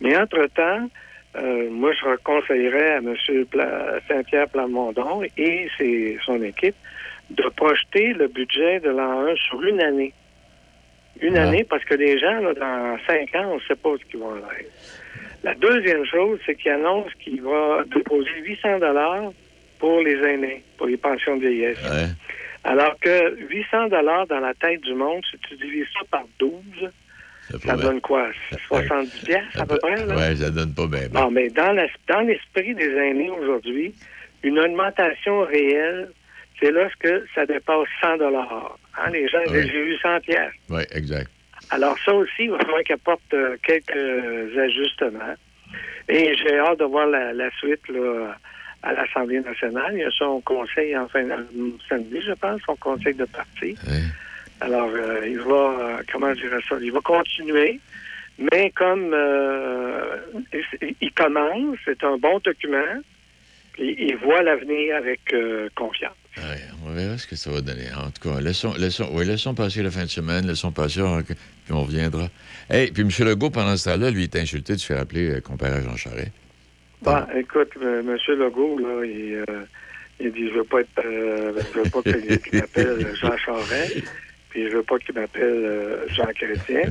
[0.00, 0.88] mais entre-temps,
[1.36, 3.14] euh, moi, je conseillerais à M.
[3.50, 6.74] Pla- Saint-Pierre Plamondon et ses, son équipe
[7.30, 10.12] de projeter le budget de l'an 1 sur une année.
[11.20, 14.04] Une année, parce que les gens, là, dans cinq ans, on ne sait pas ce
[14.10, 14.50] qu'ils vont avoir.
[15.44, 19.32] La deuxième chose, c'est qu'il annonce qu'il va déposer 800 dollars
[19.78, 21.78] pour les aînés, pour les pensions de vieillesse.
[22.64, 26.52] Alors que 800 dollars dans la tête du monde, si tu divises ça par 12,
[27.66, 28.28] ça donne quoi?
[28.68, 30.04] 70 pièces à peu près?
[30.06, 31.08] Ouais, ça donne pas bien.
[31.10, 33.94] Bon, mais dans la- dans l'esprit des aînés aujourd'hui,
[34.42, 36.10] une augmentation réelle,
[36.60, 38.78] c'est lorsque ça dépasse 100 dollars.
[38.98, 39.68] Hein, les gens Oui.
[39.70, 40.52] j'ai eu 100 pièces.
[40.70, 41.30] Oui, exact.
[41.70, 45.34] Alors ça aussi, il va falloir qu'il apporte euh, quelques ajustements.
[46.08, 48.36] Et j'ai hâte de voir la, la suite là,
[48.82, 49.92] à l'Assemblée nationale.
[49.94, 51.32] Il y a son conseil en fin de
[51.88, 53.76] samedi, je pense, son conseil de parti.
[54.62, 57.80] Alors, euh, il va, euh, comment dire ça, il va continuer.
[58.38, 60.16] Mais comme euh,
[60.80, 63.02] il, il commence, c'est un bon document,
[63.78, 66.14] il voit l'avenir avec euh, confiance.
[66.86, 67.88] On verra ce que ça va donner.
[67.94, 71.72] En tout cas, laissons, laissons, oui, laissons passer la fin de semaine, laissons passer, puis
[71.72, 72.28] on reviendra.
[72.70, 73.10] Hey, puis M.
[73.26, 75.82] Legault, pendant ce temps-là, lui, il est insulté de se faire appeler euh, comparé à
[75.82, 76.32] Jean Charest.
[77.02, 78.16] Bon, écoute, euh, M.
[78.38, 79.44] Legault, là, il,
[80.20, 84.04] il dit je veux pas être euh, je veux pas qu'il qu'il m'appelle Jean Charest,
[84.52, 86.90] puis je veux pas qu'il m'appelle euh, Jean Chrétien.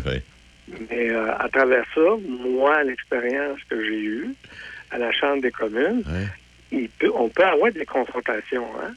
[0.90, 4.30] Mais euh, à travers ça, moi, l'expérience que j'ai eue
[4.90, 6.04] à la Chambre des communes,
[6.72, 8.94] il peut, on peut avoir des confrontations, hein?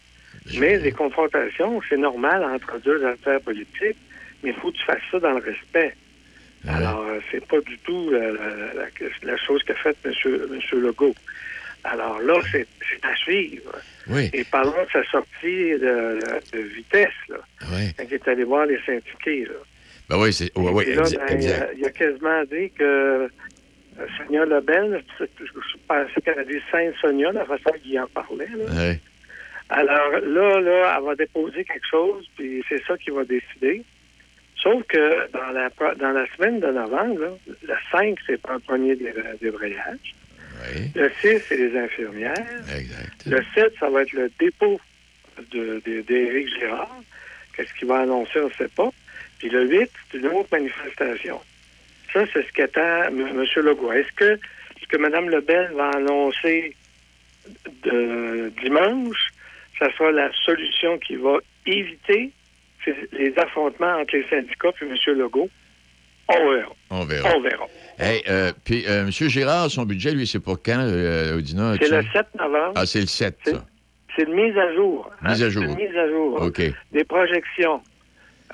[0.53, 3.99] Mais les confrontations, c'est normal entre deux affaires politiques,
[4.43, 5.95] mais il faut que tu fasses ça dans le respect.
[6.69, 8.89] Alors, euh, c'est pas du tout la, la- la-
[9.23, 10.13] la chose qu'a faite M.
[10.51, 11.15] Monsieur Legault.
[11.85, 12.67] Alors là, c'est
[13.03, 13.73] à suivre.
[14.09, 14.31] Oui.
[14.33, 16.19] Et parlons de sa sortie de,
[16.53, 17.37] de vitesse, là.
[17.97, 19.55] Quand il est allé voir les syndiqués, là.
[20.09, 20.57] Ben oui, c'est.
[20.59, 21.75] ouais, ben, il, a, exact.
[21.79, 23.29] il a quasiment dit que euh,
[24.19, 25.27] Sonia Lebel, je,
[25.89, 28.49] pensais qu'elle a dit Sainte Sonia, la façon qu'il en parlait.
[28.55, 28.65] Là.
[29.71, 33.83] Alors là, là, elle va déposer quelque chose, puis c'est ça qu'il va décider.
[34.63, 38.61] Sauf que dans la dans la semaine de novembre, là, le 5, c'est pas un
[38.61, 39.13] premier dé-
[40.95, 42.35] Le 6, c'est les infirmières.
[43.27, 44.81] Le 7, ça va être le dépôt
[45.53, 47.01] d'Éric Girard.
[47.57, 48.91] Qu'est-ce qu'il va annoncer, on ne sait pas.
[49.39, 51.41] Puis le 8, c'est une autre manifestation.
[52.13, 53.45] Ça, c'est ce qu'attend M.
[53.57, 53.93] Legault.
[53.93, 54.39] Est-ce que
[54.81, 56.75] ce que Mme Lebel va annoncer
[57.83, 59.29] de dimanche,
[59.79, 62.31] ça sera la solution qui va éviter
[63.13, 65.19] les affrontements entre les syndicats et M.
[65.19, 65.51] Legault?
[66.29, 66.73] On verra.
[66.91, 67.29] On verra.
[67.37, 67.67] On verra.
[67.99, 69.11] Hey, euh, puis euh, M.
[69.13, 71.75] Girard, son budget, lui, c'est pour quand, euh, Audina?
[71.81, 72.09] C'est le sais?
[72.13, 72.73] 7 novembre.
[72.77, 73.65] Ah, c'est le 7, ça.
[74.17, 75.11] C'est une mise à jour.
[75.23, 75.29] hein.
[75.31, 75.63] Mise à C'est jour.
[75.65, 76.43] Une mise à jour.
[76.43, 76.63] OK.
[76.93, 77.81] Des projections.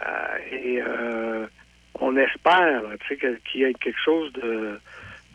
[0.01, 0.07] Euh,
[0.53, 1.47] et euh,
[2.01, 4.79] on espère là, tu sais, que- qu'il y ait quelque chose de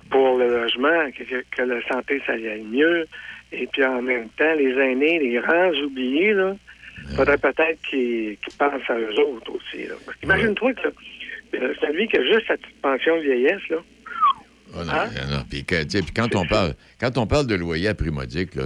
[0.10, 3.06] pour le logement, que, que- que la santé, ça y aille mieux.
[3.52, 6.56] Et puis en même temps, les aînés, les grands oubliés, là,
[7.16, 9.84] faudrait peut-être qu'ils pensent à eux autres aussi.
[9.88, 9.94] Là.
[10.06, 10.74] Parce qu'imagine-toi
[11.52, 13.78] que euh, celui qui a juste sa petite pension de vieillesse, là,
[14.78, 15.10] Ah, non, Hein?
[15.30, 15.44] non, non.
[15.50, 18.64] Puis, que- quand, on parle, quand on parle de loyer à primodique, là,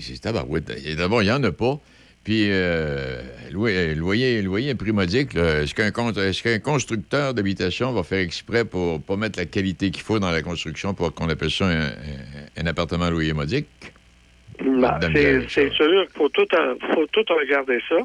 [0.00, 0.70] c'est tabarouette.
[0.84, 1.78] Et D'abord, il n'y en a pas.
[2.24, 3.20] Puis, euh,
[3.52, 9.16] loyer, loyer, loyer à primodique, là, est-ce qu'un constructeur d'habitation va faire exprès pour pas
[9.16, 11.88] mettre la qualité qu'il faut dans la construction pour qu'on appelle ça un,
[12.56, 13.66] un- appartement à loyer modique?
[14.64, 17.96] Madame c'est sûr qu'il faut tout, euh, faut tout regarder ça.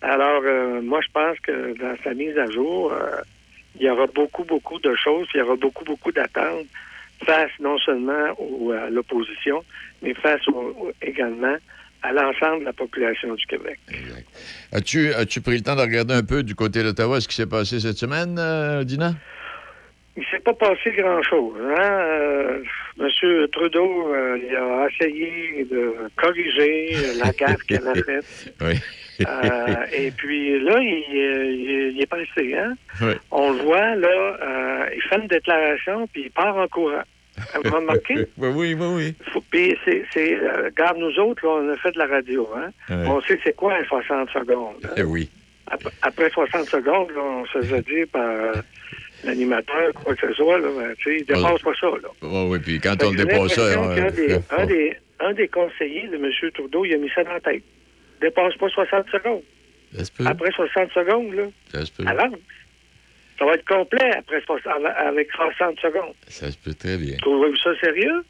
[0.00, 3.20] Alors, euh, moi, je pense que dans sa mise à jour, euh,
[3.78, 6.66] il y aura beaucoup, beaucoup de choses, il y aura beaucoup, beaucoup d'attentes
[7.24, 9.64] face non seulement au- à l'opposition,
[10.02, 11.56] mais face au- également
[12.02, 13.78] à l'ensemble de la population du Québec.
[14.72, 17.46] As-tu as pris le temps de regarder un peu du côté d'Ottawa ce qui s'est
[17.46, 19.14] passé cette semaine, euh, Dina?
[20.16, 21.54] il s'est pas passé grand-chose.
[21.60, 21.80] Hein?
[21.80, 22.62] Euh,
[22.98, 28.54] Monsieur Trudeau, euh, il a essayé de corriger la gaffe qu'elle a faite.
[28.60, 28.74] Oui.
[29.28, 32.54] Euh, et puis là, il, il- il est passé.
[32.56, 32.74] Hein?
[33.00, 33.12] Oui.
[33.30, 34.08] On le voit, là,
[34.42, 37.02] euh, il fait une déclaration, puis il part en courant.
[37.64, 38.26] Vous remarquez?
[38.38, 39.14] oui, oui, oui,
[39.50, 42.48] Puis c'est, c'est euh, regarde, nous autres, là, on a fait de la radio.
[42.56, 42.70] Hein?
[43.06, 44.76] On sait c'est quoi un 60 secondes.
[44.84, 44.90] hein?
[44.96, 45.30] Eh oui.
[45.68, 48.52] Après, après 60 secondes, là, on se faisait dire par
[49.24, 51.86] l'animateur, quoi que ce soit, là, ben, tu sais, il dépasse pas ça.
[51.86, 52.08] Là.
[52.22, 53.80] Oui, oui, puis quand Fait on dépasse ça...
[53.80, 56.30] on- des- un, des, un des conseillers de M.
[56.52, 57.62] Trudeau, il a mis ça dans la tête.
[58.24, 59.42] Dépasse pas 60 secondes.
[60.24, 61.44] Après 60 secondes, là,
[63.38, 66.14] Ça va être complet après 60 avec 60 secondes.
[66.28, 67.16] Ça se peut très bien.
[67.20, 68.24] Trouvez-vous ça sérieux?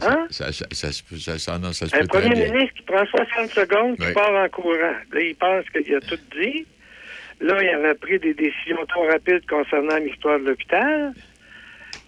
[0.00, 0.26] Hein?
[0.30, 2.52] Ça, ça, ça se peut, ça, ça- non, ça se Un peut très premier bien.
[2.52, 4.12] ministre qui prend 60 secondes, qui Oui.
[4.14, 4.96] part en courant.
[5.12, 6.66] Là, il pense qu'il a tout dit.
[7.40, 11.12] Là, il avait pris des décisions trop rapides concernant l'histoire de l'hôpital.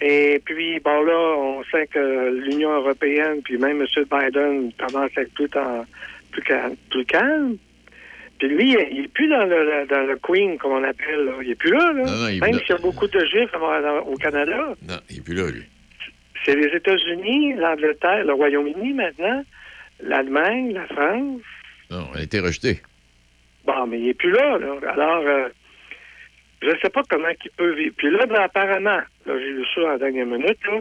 [0.01, 3.86] Et puis, bon, là, on sait que l'Union européenne, puis même M.
[4.10, 5.85] Biden, commence à être tout en,
[6.30, 7.56] plus, calme, plus calme.
[8.38, 11.24] Puis lui, il n'est plus dans le, dans le Queen, comme on appelle.
[11.24, 11.32] Là.
[11.42, 11.92] Il n'est plus là.
[11.92, 12.05] là.
[12.05, 13.50] Non, non, il est même s'il y a beaucoup de Juifs
[14.06, 14.74] au Canada.
[14.88, 15.64] Non, il n'est plus là, lui.
[16.44, 19.44] C'est les États-Unis, l'Angleterre, le Royaume-Uni maintenant,
[20.00, 21.42] l'Allemagne, la France.
[21.90, 22.80] Non, on a été rejeté.
[23.64, 24.56] Bon, mais il n'est plus là.
[24.59, 24.76] là.
[24.92, 25.48] Alors, euh,
[26.62, 27.94] je ne sais pas comment il peut vivre.
[27.96, 30.80] Puis là, ben, apparemment, là, j'ai lu ça en dernière minute, là,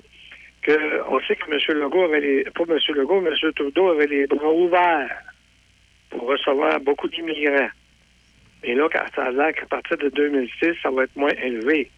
[0.62, 1.80] que on sait que M.
[1.80, 2.44] Legault avait les.
[2.44, 2.78] Pas M.
[2.96, 3.52] Legault, M.
[3.56, 5.24] Trudeau avait les bras ouverts
[6.10, 7.70] pour recevoir beaucoup d'immigrants.
[8.64, 11.90] Et là, ça a l'air qu'à partir de 2006, ça va être moins élevé.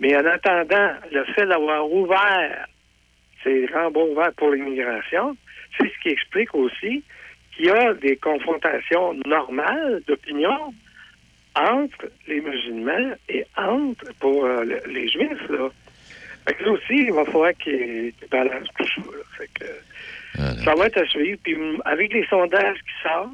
[0.00, 2.66] Mais en attendant, le fait d'avoir ouvert
[3.44, 5.36] ces bras ouverts pour l'immigration,
[5.78, 7.02] c'est ce qui explique aussi
[7.54, 10.72] qu'il y a des confrontations normales d'opinion
[11.54, 15.48] entre les musulmans et entre pour euh, le- les juifs.
[15.50, 15.68] Là.
[16.48, 19.02] Fait que là aussi, il va falloir qu'ils balancent tout ça.
[19.36, 19.64] Fait que,
[20.36, 21.38] ça va être à suivre.
[21.42, 23.30] Puis avec les sondages qui sortent,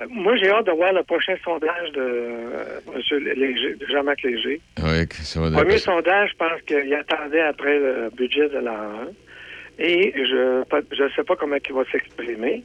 [0.00, 4.22] euh, moi j'ai hâte de voir le prochain sondage de euh, Monsieur Léger, de Jean-Marc
[4.22, 4.60] Léger.
[4.82, 8.58] Oui, que ça va Le premier sondage, je pense qu'il attendait après le budget de
[8.58, 9.06] l'an
[9.78, 9.84] 1.
[9.84, 10.60] Et je
[11.02, 12.62] ne sais pas comment il va s'exprimer.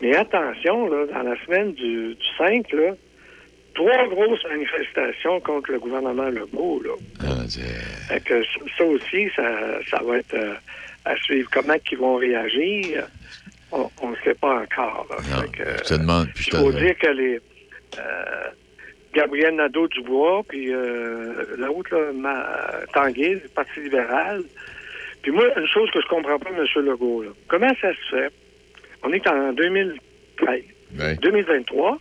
[0.00, 2.94] Mais attention, là, dans la semaine du, du 5, là,
[3.74, 6.82] trois grosses manifestations contre le gouvernement Legault.
[6.82, 6.94] Là.
[8.10, 8.42] Ah, que
[8.76, 10.54] ça aussi, ça, ça va être euh,
[11.04, 11.48] à suivre.
[11.52, 13.06] Comment ils vont réagir,
[13.72, 15.06] on ne sait pas encore.
[16.36, 17.40] Il faut dire que les
[17.98, 18.50] euh,
[19.14, 21.96] Gabriel Nadeau-Dubois, puis euh, l'autre,
[22.92, 24.42] Tanguay, du Parti libéral.
[25.22, 26.64] Puis moi, une chose que je comprends pas, M.
[26.84, 28.32] Legault, là, comment ça se fait?
[29.02, 30.62] On est en 2013,
[31.20, 31.98] 2023,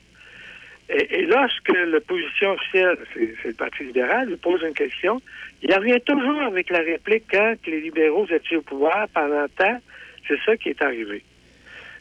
[0.90, 5.22] et, et lorsque l'opposition officielle, c'est c'est le Parti libéral, lui pose une question,
[5.64, 9.80] il revient toujours avec la réplique quand les libéraux étaient au pouvoir pendant temps,
[10.28, 11.24] c'est ça qui est arrivé.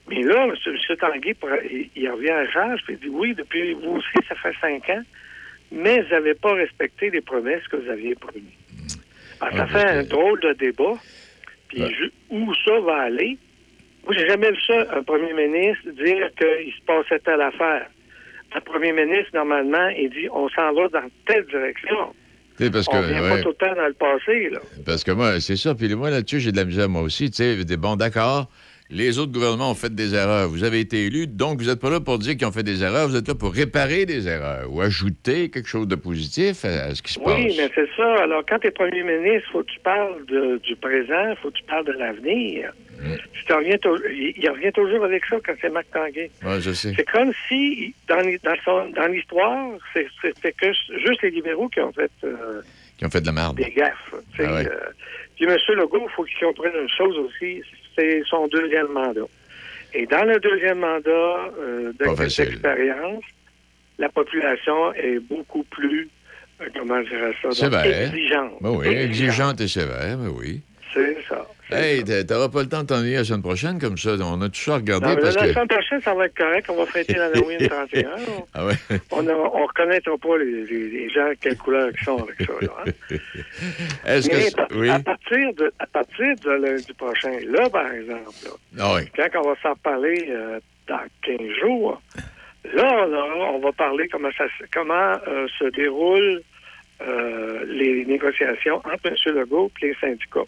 [0.09, 0.55] Mais là, M.
[1.41, 1.51] Pour-
[1.97, 5.03] il, revient à charge, puis il dit oui, depuis vous aussi, ça fait cinq ans,
[5.73, 9.01] mais vous n'avez pas respecté les promesses que vous aviez promises.
[9.41, 10.95] Alors, ça Ah, fait un drôle de débat.
[11.69, 11.83] Puis
[12.31, 13.37] où ça va aller?
[14.05, 17.89] Moi, j'ai jamais vu ça, un premier ministre dire qu'il se passait telle affaire.
[18.55, 22.15] Un premier ministre, normalement, il dit on s'en va dans telle direction.
[22.57, 23.29] Tu sais, parce que, on vient ouais.
[23.29, 24.61] pas tout le temps dans le passé, là.
[24.85, 25.75] Parce que moi, c'est ça.
[25.75, 27.31] Puis moi, là-dessus, j'ai de la misère, moi aussi.
[27.31, 28.49] Tu sais, des- bon, d'accord.
[28.89, 30.49] Les autres gouvernements ont fait des erreurs.
[30.49, 32.85] Vous avez été élus, donc vous n'êtes pas là pour dire qu'ils ont fait des
[32.85, 33.09] erreurs.
[33.09, 36.95] Vous êtes là pour réparer des erreurs ou ajouter quelque chose de positif à, à
[36.95, 37.35] ce qui se passe.
[37.37, 38.23] Oui, mais c'est ça.
[38.23, 41.57] Alors, quand tu es premier ministre, faut que tu parles de- du présent, faut que
[41.59, 42.71] tu parles de l'avenir.
[43.03, 43.15] Mm.
[43.83, 46.31] Tou- il, il revient toujours avec ça quand c'est Marc Tanguay.
[46.45, 46.93] Ouais, je sais.
[46.97, 48.21] C'est comme si, dans,
[49.09, 50.73] l'histoire, c'est- c'était que
[51.05, 52.63] juste les libéraux qui ont fait euh,
[52.99, 53.57] Qui ont fait de la merde.
[53.57, 54.15] des gaffes.
[54.39, 54.67] Ah ouais.
[54.69, 54.91] euh.
[55.37, 55.57] puis M.
[55.77, 57.63] Legault, il faut qu'il comprenne une chose aussi,
[57.97, 59.27] c'est son deuxième mandat.
[59.95, 62.47] Et dans le deuxième mandat euh, de- facile.
[62.47, 63.25] d'expérience,
[63.99, 66.09] la population est beaucoup plus,
[66.61, 67.87] euh, comment je dirais ça, donc, Sévère.
[68.13, 68.53] exigeante.
[68.61, 70.61] Ben oui, exigeante et sévère, ben oui.
[70.93, 71.47] C'est ça.
[71.71, 74.11] Hey, t'a- t'auras pas le temps de t'ennuyer la semaine prochaine comme ça.
[74.21, 75.53] On a tout ça à regarder Non, mais parce la que.
[75.53, 76.67] semaine prochaine, ça va être correct.
[76.71, 78.11] On va fêter l'Halloween 31.
[78.55, 78.75] Ah ouais.
[79.11, 82.53] On ne reconnaîtra pas les, les- les gens quelle couleur ils sont avec ça.
[82.61, 83.17] Là, hein.
[84.07, 84.37] Est-ce que.
[84.37, 84.89] Mais à, Oui?
[84.91, 88.51] à partir de, à partir de lundi prochain, là, par exemple, là,
[88.85, 89.03] Ah oui.
[89.17, 92.01] quand on va s'en parler euh, dans 15 jours,
[92.75, 96.43] là, là, on va parler comment, ça, se- comment euh, se déroulent
[97.03, 99.35] euh, les négociations entre M.
[99.35, 100.47] Legault et les syndicats.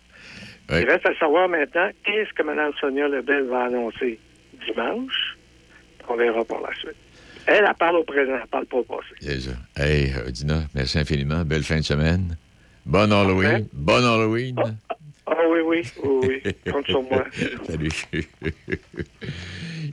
[0.70, 4.18] Il reste à savoir maintenant qu'est-ce que Mme Sonia Lebel va annoncer
[4.66, 5.36] dimanche?
[6.08, 6.96] On verra par la suite.
[7.46, 9.40] Elle, elle parle au présent, elle parle pas au passé.
[9.40, 9.50] Ça.
[9.82, 11.44] Hey, Dina, merci infiniment.
[11.44, 12.36] Belle fin de semaine.
[12.84, 13.66] Bon Halloween.
[13.72, 14.56] Bon Halloween.
[15.26, 16.54] Ah oui, oui, oui, oui.
[16.72, 17.24] Compte sur moi.
[17.66, 17.90] Salut.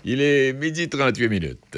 [0.06, 1.77] Il est midi 38 minutes.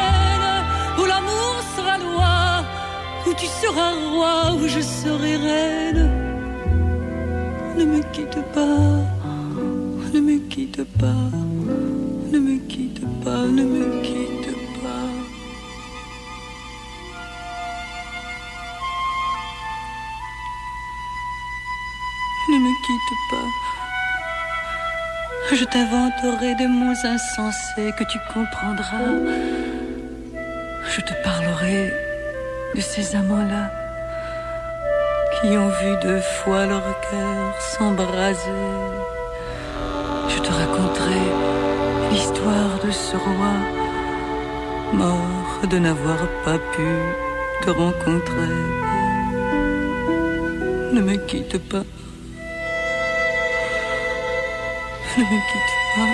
[3.41, 6.09] tu seras roi, où je serai reine.
[7.75, 8.87] Ne me quitte pas,
[10.13, 11.23] ne me quitte pas,
[12.31, 14.53] ne me quitte pas, ne me quitte
[14.83, 15.07] pas.
[22.51, 23.49] Ne me quitte pas.
[25.51, 29.15] Je t'inventerai des mots insensés que tu comprendras.
[30.93, 32.10] Je te parlerai
[32.75, 33.69] de ces amants-là
[35.35, 38.67] qui ont vu deux fois leur cœur s'embraser.
[40.29, 41.23] Je te raconterai
[42.11, 43.53] l'histoire de ce roi
[44.93, 46.87] mort de n'avoir pas pu
[47.61, 48.55] te rencontrer.
[50.93, 51.85] Ne me quitte pas.
[55.17, 56.13] Ne me quitte pas.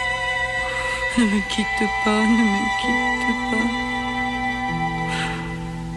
[1.18, 2.22] Ne me quitte pas.
[2.22, 3.87] Ne me quitte pas.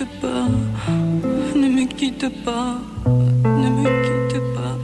[0.00, 0.48] quitte pas,
[1.54, 4.76] ne me quitte pas, ne me quitte pas.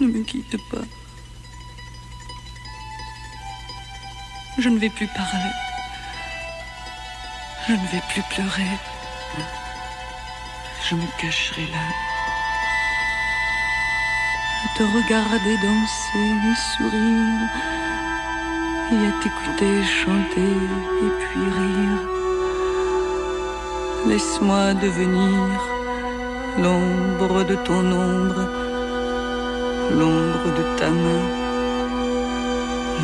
[0.00, 0.84] Ne me quitte pas.
[4.58, 5.54] Je ne vais plus parler.
[7.66, 8.76] Je ne vais plus pleurer.
[10.90, 11.86] Je me cacherai là.
[14.76, 17.89] Te regarder danser sourire.
[18.92, 20.52] Et à t'écouter chanter
[21.04, 22.02] et puis rire.
[24.08, 25.60] Laisse-moi devenir
[26.58, 28.48] l'ombre de ton ombre,
[29.92, 31.24] l'ombre de ta main,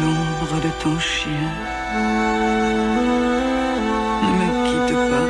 [0.00, 1.50] l'ombre de ton chien.
[4.24, 5.28] Ne me quitte pas,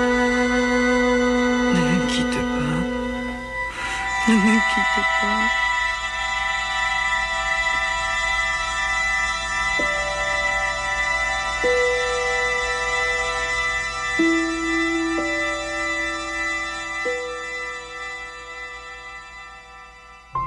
[1.75, 2.81] ne me quitte pas,
[4.29, 5.66] ne me quitte pas.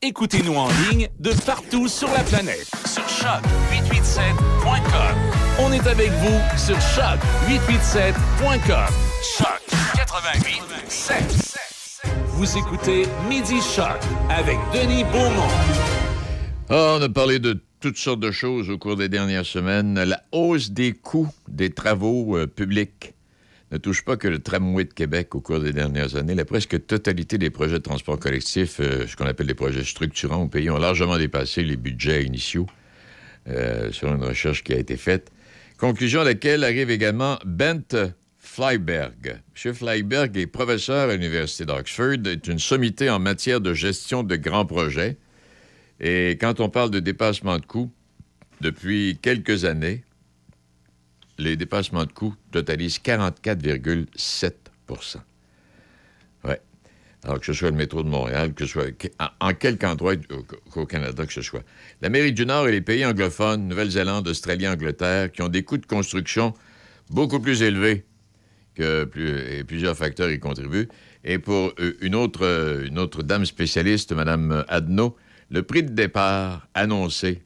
[0.00, 2.70] Écoutez-nous en ligne de partout sur la planète.
[2.86, 5.16] Sur choc887.com.
[5.58, 8.94] On est avec vous sur choc887.com.
[9.36, 9.60] Choc
[9.96, 12.06] 88.7.
[12.28, 13.98] Vous écoutez Midi Choc
[14.30, 15.48] avec Denis Beaumont.
[16.70, 20.00] Ah, on a parlé de toutes sortes de choses au cours des dernières semaines.
[20.00, 23.14] La hausse des coûts des travaux euh, publics
[23.70, 26.34] ne touche pas que le tramway de Québec au cours des dernières années.
[26.34, 30.42] La presque totalité des projets de transport collectif, euh, ce qu'on appelle des projets structurants
[30.42, 32.66] au pays, ont largement dépassé les budgets initiaux,
[33.48, 35.30] euh, selon une recherche qui a été faite.
[35.76, 37.94] Conclusion à laquelle arrive également Bent
[38.38, 39.40] Flyberg.
[39.64, 39.74] M.
[39.74, 44.66] Flyberg est professeur à l'Université d'Oxford, est une sommité en matière de gestion de grands
[44.66, 45.18] projets.
[46.00, 47.90] Et quand on parle de dépassement de coûts,
[48.60, 50.02] depuis quelques années,
[51.38, 54.52] les dépassements de coûts totalisent 44,7%
[56.44, 56.60] Ouais.
[57.24, 58.86] Alors que ce soit le métro de Montréal, que ce soit
[59.40, 60.14] en, quelque endroit
[60.74, 61.62] au, Canada que ce soit.
[62.02, 65.86] L'Amérique du Nord et les pays anglophones, Nouvelle-Zélande, Australie, Angleterre, qui ont des coûts de
[65.86, 66.54] construction
[67.10, 68.04] beaucoup plus élevés
[68.74, 69.08] que
[69.50, 70.88] et plusieurs facteurs y contribuent.
[71.24, 75.16] Et pour euh, une autre, euh, une autre dame spécialiste, Mme Adno,
[75.50, 77.42] le prix de départ annoncé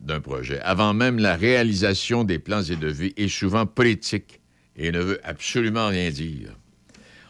[0.00, 4.40] d'un projet, avant même la réalisation des plans et devis, est souvent politique
[4.76, 6.56] et ne veut absolument rien dire.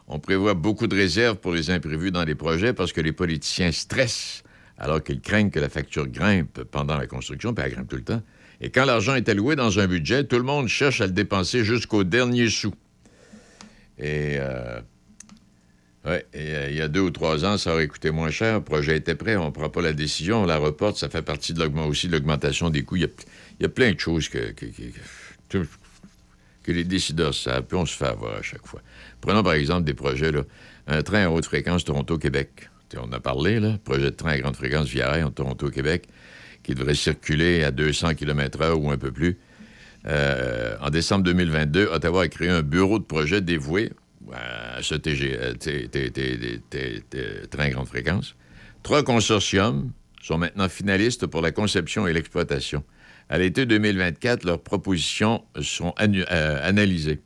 [0.06, 3.72] On prévoit beaucoup de réserves pour les imprévus dans les projets parce que les politiciens
[3.72, 4.42] stressent
[4.78, 8.02] alors qu'ils craignent que la facture grimpe pendant la construction, puis elle grimpe tout le
[8.02, 8.22] temps.
[8.60, 11.64] Et quand l'argent est alloué dans un budget, tout le monde cherche à le dépenser
[11.64, 12.74] jusqu'au dernier sou.
[13.98, 14.80] Et, euh,
[16.06, 18.56] et, euh, il y a deux ou trois ans, ça aurait coûté moins cher.
[18.56, 20.96] Le projet était prêt, on ne prend pas la décision, on la reporte.
[20.96, 22.96] Ça fait partie de aussi de l'augmentation des coûts.
[22.96, 23.08] Il
[23.60, 24.54] y a, plein de choses que,
[26.66, 28.80] les décideurs savent, puis on se fait avoir à chaque fois.
[29.20, 30.44] Prenons par exemple des projets, là,
[30.86, 32.70] un train à haute fréquence Toronto-Québec.
[32.96, 36.08] On a parlé, là, projet de train à grande fréquence via rail entre Toronto-Québec,
[36.62, 39.38] qui devrait circuler à 200 km/h ou un peu plus.
[40.06, 43.90] Euh, en décembre 2022, Ottawa a créé un bureau de projet dévoué
[44.80, 45.38] ce TG,
[47.14, 48.34] euh, grande fréquence.
[48.82, 49.90] Trois consortiums
[50.22, 52.84] sont maintenant finalistes pour la conception et l'exploitation.
[53.28, 57.20] À l'été 2024, leurs propositions sont euh, analysées.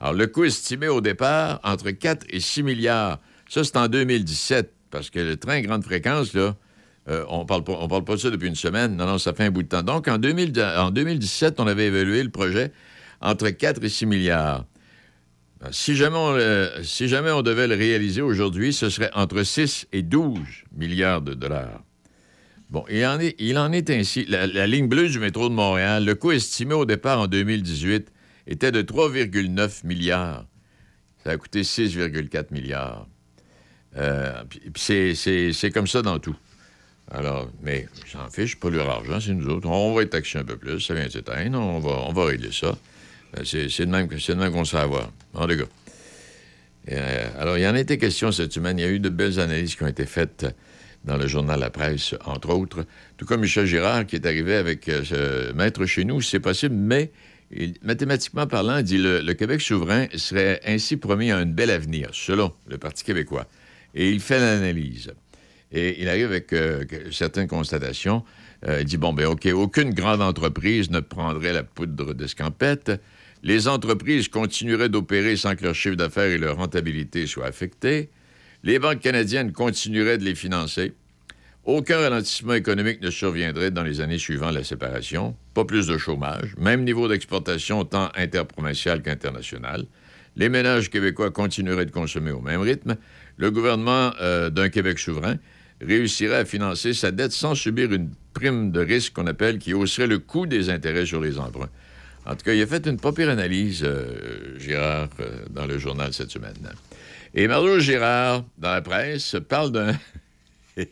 [0.00, 3.18] Alors, le coût estimé au départ, entre 4 et 6 milliards.
[3.48, 6.56] Ça, c'est en 2017, parce que le train grande fréquence, là,
[7.08, 7.44] euh, on on
[7.88, 8.96] parle pas de ça depuis une semaine.
[8.96, 9.82] Non, non, ça fait un bout de temps.
[9.82, 12.72] Donc, en, 2000 en 2017, on avait évalué le projet
[13.20, 14.66] entre 4 et 6 milliards.
[15.60, 19.42] Ben, Si jamais, on, le- si jamais on devait le réaliser aujourd'hui, ce serait entre
[19.42, 20.38] 6 et 12
[20.76, 21.82] milliards de dollars.
[22.70, 24.24] Bon, il en est, il en est ainsi.
[24.26, 28.12] La, ligne bleue du métro de Montréal, le coût estimé au départ en 2018
[28.48, 30.46] était de 3,9 milliards.
[31.22, 33.06] Ça a coûté 6,4 milliards.
[33.96, 34.42] Euh,
[34.74, 36.36] c'est comme ça dans tout.
[37.10, 39.68] Alors, mais j'en fiche, pas leur argent, c'est nous autres.
[39.68, 42.24] On va être taxés un peu plus, ça vient de s'éteindre, on va, on va
[42.24, 42.76] régler ça.
[43.38, 45.10] Euh, C'est de même, de qu'on sait avoir.
[45.34, 45.64] En tout cas.
[46.92, 48.78] Euh, alors, il y en a été question cette semaine.
[48.78, 50.46] Il y a eu de belles analyses qui ont été faites
[51.04, 52.84] dans le journal La Presse, entre autres.
[53.16, 57.10] Tout comme Michel Girard, qui est arrivé avec euh, maître chez nous, c'est possible, mais
[57.50, 61.70] il- mathématiquement parlant, il dit le, le Québec souverain serait ainsi promis à un bel
[61.70, 63.46] avenir, selon le Parti québécois.
[63.94, 65.12] Et il fait l'analyse.
[65.72, 68.24] Et il arrive avec euh, certaines constatations.
[68.66, 72.90] Il dit, bon, ben OK, aucune grande entreprise ne prendrait la poudre d'escampette.
[73.42, 78.10] Les entreprises continueraient d'opérer sans que leur chiffre d'affaires et leur rentabilité soient affectés.
[78.62, 80.92] Les banques canadiennes continueraient de les financer.
[81.64, 85.36] Aucun ralentissement économique ne surviendrait dans les années suivant la séparation.
[85.52, 86.54] Pas plus de chômage.
[86.58, 89.84] Même niveau d'exportation tant interprovincial qu'international.
[90.36, 92.96] Les ménages québécois continueraient de consommer au même rythme.
[93.36, 95.36] Le gouvernement euh, d'un Québec souverain
[95.80, 100.06] réussirait à financer sa dette sans subir une prime de risque qu'on appelle qui hausserait
[100.06, 101.70] le coût des intérêts sur les emprunts.
[102.26, 106.12] En tout cas, il a fait une pas analyse, euh, Girard, euh, dans le journal
[106.12, 106.54] cette semaine.
[107.34, 109.96] Et Mario Girard, dans la presse, parle d'un...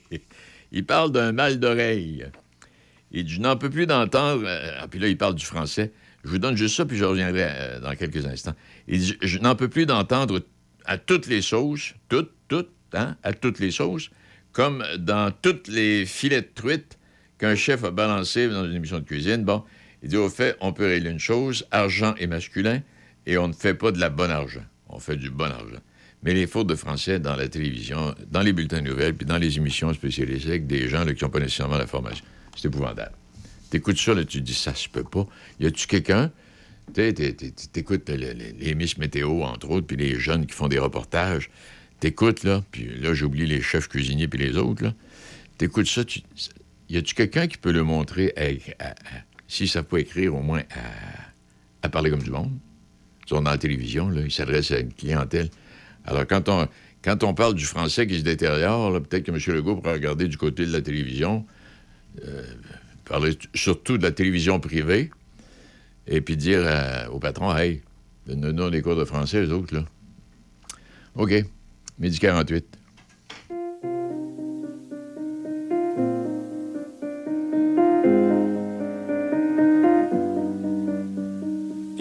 [0.73, 2.24] il parle d'un mal d'oreille.
[3.11, 4.44] Il dit, je n'en peux plus d'entendre...
[4.47, 5.93] euh, ah, puis là, il parle du français.
[6.24, 8.55] Je vous donne juste ça, puis je reviendrai euh, dans quelques instants.
[8.86, 10.40] Il dit, je n'en peux plus d'entendre
[10.85, 14.11] à toutes les sauces, toutes, toutes, hein, à toutes les sauces,
[14.52, 16.97] comme dans toutes les filets de truite
[17.39, 19.43] qu'un chef a balancé dans une émission de cuisine.
[19.44, 19.65] Bon,
[20.05, 22.82] il dit, au fait, on peut régler une chose, argent est masculin,
[23.26, 24.64] et on ne fait pas de la bonne argent.
[24.90, 25.81] On fait du bon argent.
[26.22, 29.39] Mais les fautes de français dans la télévision, dans les bulletins de nouvelles, puis dans
[29.39, 32.24] les émissions spécialisées avec des gens qui n'ont pas nécessairement la formation,
[32.55, 33.12] c'est épouvantable.
[33.70, 35.26] T'écoutes ça, là, tu dis, ça se peut pas.
[35.59, 36.31] Y a-tu quelqu'un?
[36.93, 41.51] T'écoutes les, les, les Miss Météo, entre autres, puis les jeunes qui font des reportages.
[41.98, 44.94] T'écoutes, là, puis là, j'oublie les chefs cuisiniers puis les autres, là.
[45.56, 46.20] T'écoutes ça, tu...
[46.90, 48.94] y a-tu quelqu'un qui peut le montrer, à-
[49.48, 50.62] s'ils savent pas écrire, au moins
[51.82, 52.52] à, parler comme du monde?
[53.26, 55.50] Ils sont dans la télévision, là, ils s'adressent à une clientèle.
[56.04, 59.56] Alors, quand on, parle du français qui se détériore, peut-être que M.
[59.56, 61.46] Legault pourrait regarder du côté de la télévision,
[62.26, 62.44] euh,
[63.04, 65.10] parler surtout de la télévision privée,
[66.06, 66.62] et puis dire
[67.10, 67.80] au patron, hey,
[68.26, 69.84] donne-nous des cours de français, eux autres, là.
[71.14, 71.32] OK.
[71.98, 72.84] Midi 48.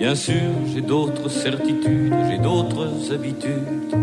[0.04, 3.96] Bien sûr, j'ai d'autres certitudes, j'ai d'autres habitudes.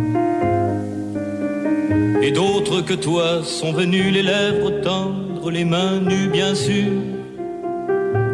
[2.22, 6.90] Et d'autres que toi sont venus les lèvres tendres, les mains nues, bien sûr.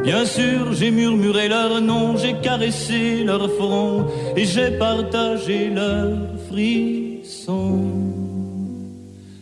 [0.05, 4.07] Bien sûr, j'ai murmuré leur nom, j'ai caressé leur front
[4.37, 7.91] et j'ai partagé leurs frissons.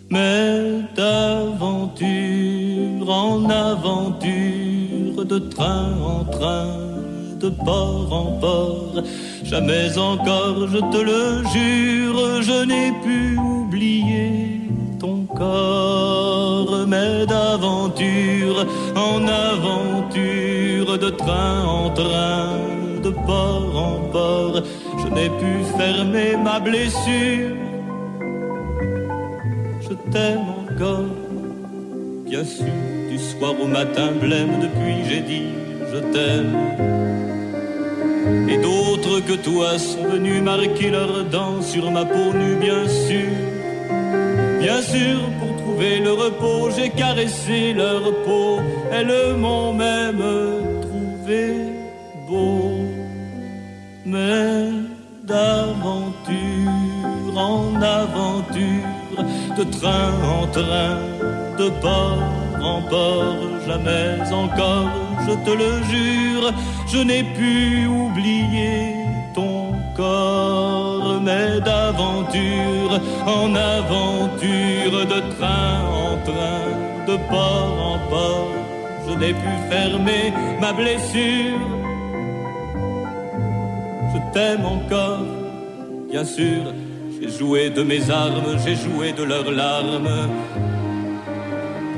[0.08, 2.06] Mais d'aventure
[3.06, 6.83] en aventure, de train en train,
[7.44, 9.02] de port en port,
[9.44, 11.22] jamais encore, je te le
[11.54, 14.62] jure, je n'ai pu oublier
[14.98, 18.60] ton corps, mais d'aventure
[19.10, 19.18] en
[19.50, 22.48] aventure, de train en train,
[23.06, 24.56] de port en port,
[25.00, 27.56] je n'ai pu fermer ma blessure.
[29.86, 31.12] Je t'aime encore,
[32.24, 32.78] bien sûr,
[33.10, 35.48] du soir au matin blême, depuis j'ai dit
[35.94, 37.33] je t'aime.
[38.48, 43.30] Et d'autres que toi sont venus marquer leurs dents sur ma peau nue, bien sûr.
[44.60, 48.60] Bien sûr, pour trouver le repos, j'ai caressé leur peau.
[48.92, 50.24] Elles m'ont même
[50.80, 51.42] trouvé
[52.28, 52.70] beau.
[54.06, 54.70] Mais
[55.24, 56.74] d'aventure
[57.36, 59.24] en aventure,
[59.58, 60.98] de train en train,
[61.58, 62.18] de port
[62.62, 64.90] en port, jamais encore,
[65.26, 66.52] je te le jure,
[66.86, 68.94] je n'ai pu oublier
[69.34, 76.64] ton corps, mais d'aventure en aventure, de train en train,
[77.08, 78.52] de port en port,
[79.08, 81.60] je n'ai pu fermer ma blessure.
[84.12, 85.26] Je t'aime encore,
[86.10, 86.62] bien sûr,
[87.20, 90.28] j'ai joué de mes armes, j'ai joué de leurs larmes.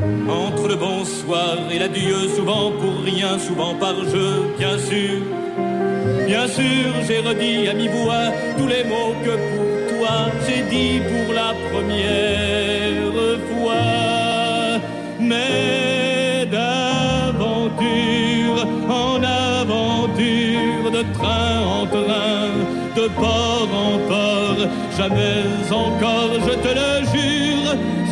[0.02, 5.20] Entre le bonsoir et l'adieu, souvent pour rien, souvent par jeu, bien sûr.
[6.26, 9.66] Bien sûr, j'ai redit à mi-voix tous les mots que pour
[9.98, 10.14] toi
[10.46, 13.12] j'ai dit pour la première
[13.48, 14.80] fois.
[15.18, 17.76] Mais d'aventure
[18.88, 22.48] en aventure, de train en train,
[22.96, 24.60] de port en port,
[24.98, 27.45] jamais encore, je te le jure,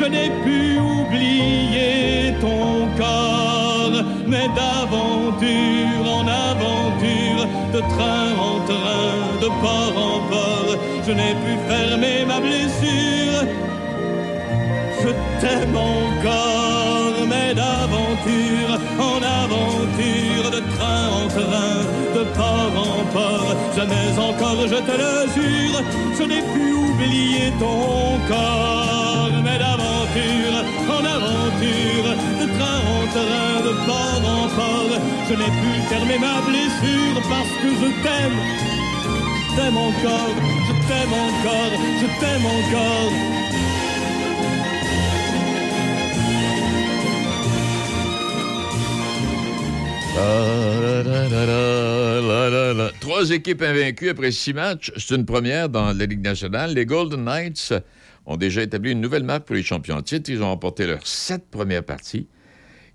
[0.04, 9.48] je n'ai pu oublier ton corps, mais d'aventure en aventure, de train en train, de
[9.62, 10.76] port en port,
[11.06, 13.40] je n'ai pu fermer ma blessure.
[15.02, 15.10] Je
[15.40, 21.76] t'aime encore, mais d'aventure en aventure, de train en train,
[22.16, 25.14] de port en port, jamais encore, je te le
[26.18, 30.58] je n'ai pu oublier ton corps, mais d'aventure
[30.96, 32.08] en aventure,
[32.40, 34.94] de train en train, de port en port,
[35.28, 38.38] je n'ai pu fermer ma blessure parce que je t'aime,
[39.48, 40.34] je t'aime encore,
[40.68, 43.43] je t'aime encore, je t'aime encore.
[53.00, 54.90] Trois équipes invaincues après six matchs.
[54.96, 56.74] C'est une première dans la Ligue nationale.
[56.74, 57.74] Les Golden Knights
[58.26, 60.30] ont déjà établi une nouvelle marque pour les champions de titre.
[60.30, 62.26] Ils ont remporté leurs sept premières parties.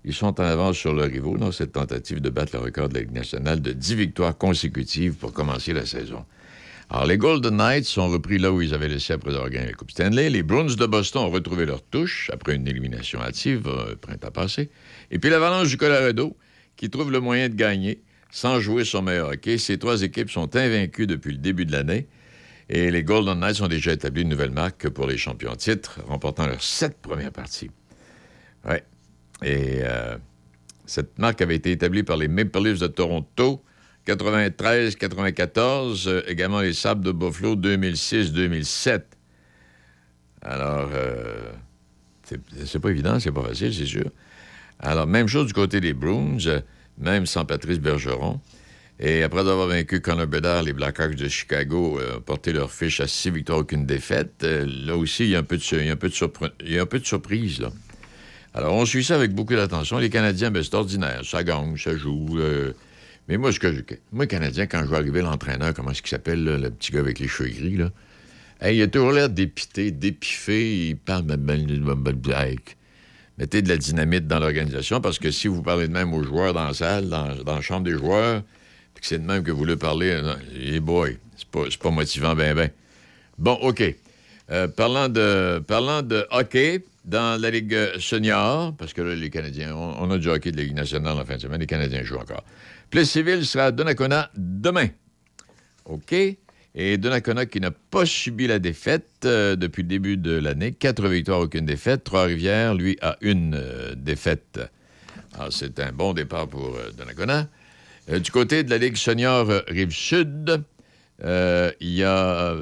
[0.04, 2.94] Ils sont en avance sur leurs rivaux dans cette tentative de battre le record de
[2.94, 6.24] la Ligue nationale de 10 victoires consécutives pour commencer la saison.
[6.88, 9.72] Alors, les Golden Knights sont repris là où ils avaient laissé après avoir gagné la
[9.74, 10.28] Coupe Stanley.
[10.28, 14.70] Les Bruins de Boston ont retrouvé leur touche après une élimination hâtive euh, printemps passé.
[15.12, 16.36] Et puis l'Avalanche du Colorado,
[16.80, 18.00] qui trouve le moyen de gagner
[18.30, 19.58] sans jouer son meilleur hockey.
[19.58, 22.08] Ces trois équipes sont invaincues depuis le début de l'année.
[22.70, 26.00] Et les Golden Knights ont déjà établi une nouvelle marque pour les champions de titre,
[26.06, 27.70] remportant leurs sept premières parties.
[28.66, 28.82] Ouais.
[29.42, 30.16] Et euh,
[30.86, 33.62] cette marque avait été établie par les Maple Leafs de Toronto
[34.06, 39.02] 93-94, euh, également les Sables de Buffalo 2006-2007.
[40.40, 41.52] Alors, euh,
[42.24, 44.10] c'est pas évident, c'est pas facile, c'est sûr.
[44.82, 46.60] Alors, même chose du côté des Bruins, euh,
[46.98, 48.40] même sans Patrice Bergeron.
[48.98, 53.00] Et après avoir vaincu Connor Bedard, les Blackhawks de Chicago euh, ont porté leur fiche
[53.00, 54.42] à six victoires, aucune défaite.
[54.42, 57.62] Euh, là aussi, il y a un peu de, surprise.
[58.54, 59.98] Alors, on suit ça avec beaucoup d'attention.
[59.98, 61.22] Les Canadiens, ben, c'est ordinaire.
[61.24, 62.38] Ça gagne, ça joue.
[63.28, 63.80] mais moi, ce que je...
[64.12, 67.18] Moi, Canadien, quand je vois arriver l'entraîneur, comment est-ce qu'il s'appelle, le petit gars avec
[67.18, 67.90] les cheveux gris, là?
[68.62, 70.88] Hey, il a toujours l'air dépité, dépiffé.
[70.88, 71.24] Il parle...
[71.38, 71.56] Mais
[73.40, 76.52] mettez de la dynamite dans l'organisation parce que si vous parlez de même aux joueurs
[76.52, 78.42] dans la salle, dans, dans la chambre des joueurs,
[78.94, 81.90] puis que c'est de même que vous le parlez, euh, hey boy, c'est pas, pas
[81.90, 82.70] motivant, ben, ben.
[83.38, 83.82] Bon, OK.
[84.50, 89.30] Euh, parlant, de, parlant de hockey, dans la Ligue euh, senior, parce que là, les
[89.30, 92.02] Canadiens, on, a du hockey de la Ligue nationale en fin de semaine, les Canadiens
[92.02, 92.44] jouent encore.
[92.90, 94.88] Plessisville sera à Donnacona demain.
[95.86, 96.14] OK?
[96.74, 100.70] Et Donnacona qui n'a pas subi la défaite euh, depuis le début de l'année.
[100.70, 102.04] Quatre victoires, aucune défaite.
[102.04, 104.60] Trois-Rivières, lui, a une euh, défaite.
[105.34, 107.48] Alors, c'est un bon départ pour euh, Donnacona.
[108.08, 110.62] Euh, du côté de la Ligue senior Rive-Sud,
[111.22, 112.56] il y a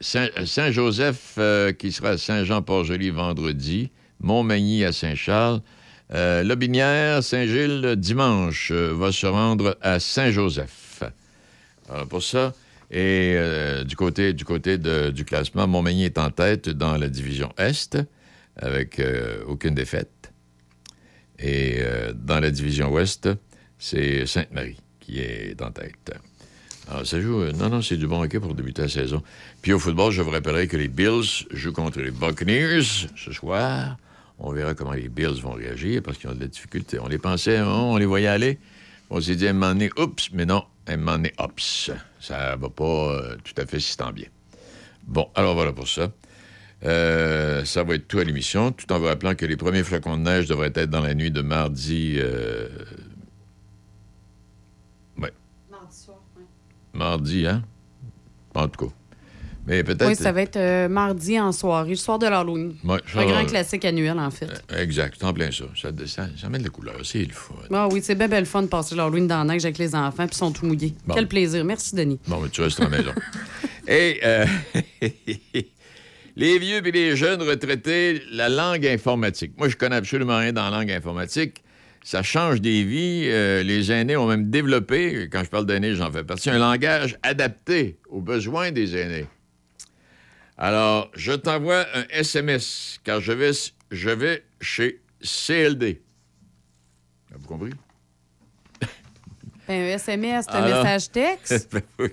[0.00, 1.38] Saint- Saint-Joseph
[1.78, 3.90] qui sera à Saint-Jean-Port-Joli vendredi.
[4.20, 5.60] Montmagny à Saint-Charles.
[6.10, 11.02] Lobinière, Saint-Gilles, dimanche, va se rendre à Saint-Joseph.
[11.90, 12.54] Alors, pour ça,
[12.90, 17.52] et euh, du côté, du, côté du classement, Montmagny est en tête dans la division
[17.58, 17.98] Est,
[18.56, 20.32] avec euh, aucune défaite.
[21.38, 23.28] Et euh, dans la division Ouest,
[23.78, 26.12] c'est Sainte-Marie qui est en tête.
[26.90, 27.44] Alors, ça joue.
[27.52, 29.22] non, non, c'est du bon hockey pour débuter la saison.
[29.60, 32.82] Puis au football, je vous rappellerai que les Bills jouent contre les Buccaneers
[33.14, 33.98] ce soir.
[34.38, 36.98] On verra comment les Bills vont réagir parce qu'ils ont de la difficulté.
[36.98, 38.58] On les pensait, hein, on les voyait aller.
[39.10, 41.32] On s'est dit à un moment oups, mais non, à un moment donné.
[42.20, 44.26] Ça va pas euh, tout à fait si tant bien.
[45.04, 46.12] Bon, alors voilà pour ça.
[46.84, 50.16] Euh, ça va être tout à l'émission, tout en vous rappelant que les premiers flocons
[50.16, 52.16] de neige devraient être dans la nuit de mardi.
[52.18, 52.68] euh,
[55.18, 55.32] ouais.
[56.94, 57.64] Mardi, hein?
[58.54, 58.92] En tout cas.
[59.68, 60.08] Mais peut-être.
[60.08, 62.74] Oui, ça va être euh, mardi en soirée, le soir de l'Halloween.
[62.84, 64.48] Ouais, un grand classique annuel, en fait.
[64.74, 65.64] Exact, c'est en plein ça.
[65.80, 67.54] Ça, ça, ça met de la couleur, c'est le fun.
[67.70, 70.26] Ah oui, c'est bien belle fun de passer l'Halloween dans la neige avec les enfants,
[70.26, 70.94] puis ils sont tout mouillés.
[71.06, 71.14] Bon.
[71.14, 71.64] Quel plaisir.
[71.66, 72.18] Merci, Denis.
[72.26, 73.12] Bon, mais tu restes à la maison.
[73.88, 74.46] Et euh,
[76.36, 79.52] les vieux et les jeunes retraités, la langue informatique.
[79.56, 81.62] Moi, je connais absolument rien dans la langue informatique.
[82.04, 83.24] Ça change des vies.
[83.26, 87.18] Euh, les aînés ont même développé, quand je parle d'aînés, j'en fais partie, un langage
[87.22, 89.26] adapté aux besoins des aînés.
[90.58, 93.52] Alors, je t'envoie un SMS, car je vais,
[93.92, 96.02] je vais chez CLD.
[97.30, 97.70] Avez-vous compris?
[99.68, 101.70] Ben, un SMS, c'est un Alors- message texte.
[101.98, 102.08] Ben.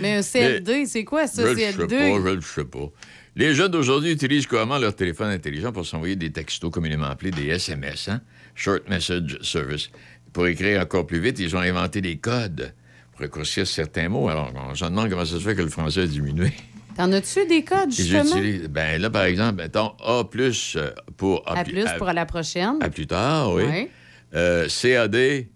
[0.00, 1.96] Mais un CLD, c'est quoi ça, Je ne sais CLD?
[1.96, 2.90] pas, je ne sais pas.
[3.34, 7.46] Les jeunes d'aujourd'hui utilisent couramment leur téléphone intelligent pour s'envoyer des textos communément appelés des
[7.48, 8.20] SMS, hein?
[8.54, 9.90] Short Message Service.
[10.32, 12.72] Pour écrire encore plus vite, ils ont inventé des codes
[13.10, 14.28] pour raccourcir certains mots.
[14.28, 16.52] Alors, on se demande comment ça se fait que le français a diminué.
[16.96, 18.40] T'en as-tu des codes, justement?
[18.68, 22.76] ben là, par exemple, mettons A plus euh, pour À plus pour à la prochaine.
[22.82, 23.88] à plus tard, oui.
[24.34, 25.46] Euh, CAD.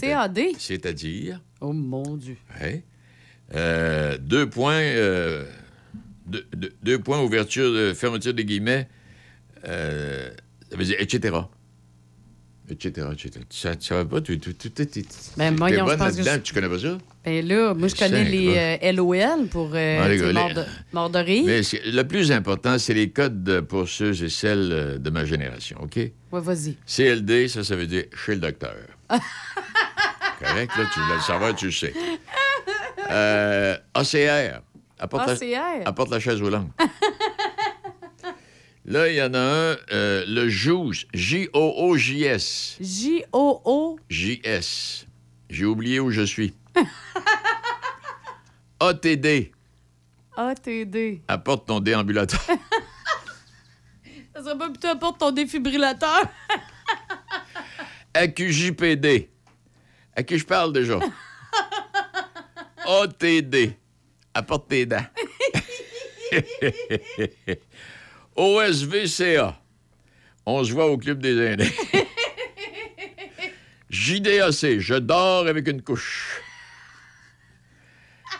[0.00, 0.40] CAD?
[0.58, 1.40] C'est-à-dire?
[1.60, 2.36] Oh mon Dieu.
[2.62, 2.82] Oui.
[3.54, 4.74] Euh, deux points.
[4.82, 5.44] euh,
[6.26, 8.88] deux, deux- deux points, ouverture, fermeture des guillemets.
[9.64, 11.34] ça veut dire etc.
[12.70, 13.06] Etc.
[13.12, 13.30] etc.
[13.48, 14.20] Tu ne savais pas?
[14.20, 15.04] Tu, tu, tu, tu, tu-
[15.36, 16.98] Ben, t'es voyons, je bonne là-dedans, je- tu connais pas ça?
[17.24, 20.48] Ben là, moi, je connais Cinq, les euh, LOL pour euh, Ah, les gars, mort,
[20.48, 21.44] les- de, mort de rire.
[21.46, 25.24] Mais le plus important, c'est les codes de- pour ceux et celles euh, de ma
[25.24, 25.96] génération, OK?
[25.96, 26.76] Ouais, vas-y.
[26.86, 28.74] CLD, ça, ça veut dire chez le docteur.
[29.10, 30.70] Correct?
[30.76, 31.92] Là, tu voulais le savoir, tu le sais.
[33.10, 34.60] Euh, ACR.
[35.00, 35.82] Apporte la- ACR?
[35.86, 36.68] apporte la chaise roulante.
[38.88, 41.04] Là, il y en a un, euh, le JOOS.
[41.12, 42.78] J-O-O-J-S.
[42.80, 44.00] J-O-O.
[44.08, 45.06] J-S.
[45.50, 46.54] J'ai oublié où je suis.
[48.80, 49.52] ATD.
[50.34, 51.20] ATD.
[51.28, 52.40] Apporte ton déambulateur.
[54.34, 56.22] Ça serait pas plutôt apporte ton défibrillateur?
[58.14, 59.28] AQJPD.
[60.16, 60.98] À qui je parle déjà?
[62.86, 63.74] ATD.
[64.32, 65.04] Apporte tes dents.
[68.38, 69.60] OSVCA.
[70.46, 71.70] On se voit au Club des aînés.
[73.90, 74.78] JDAC.
[74.78, 76.40] Je dors avec une couche.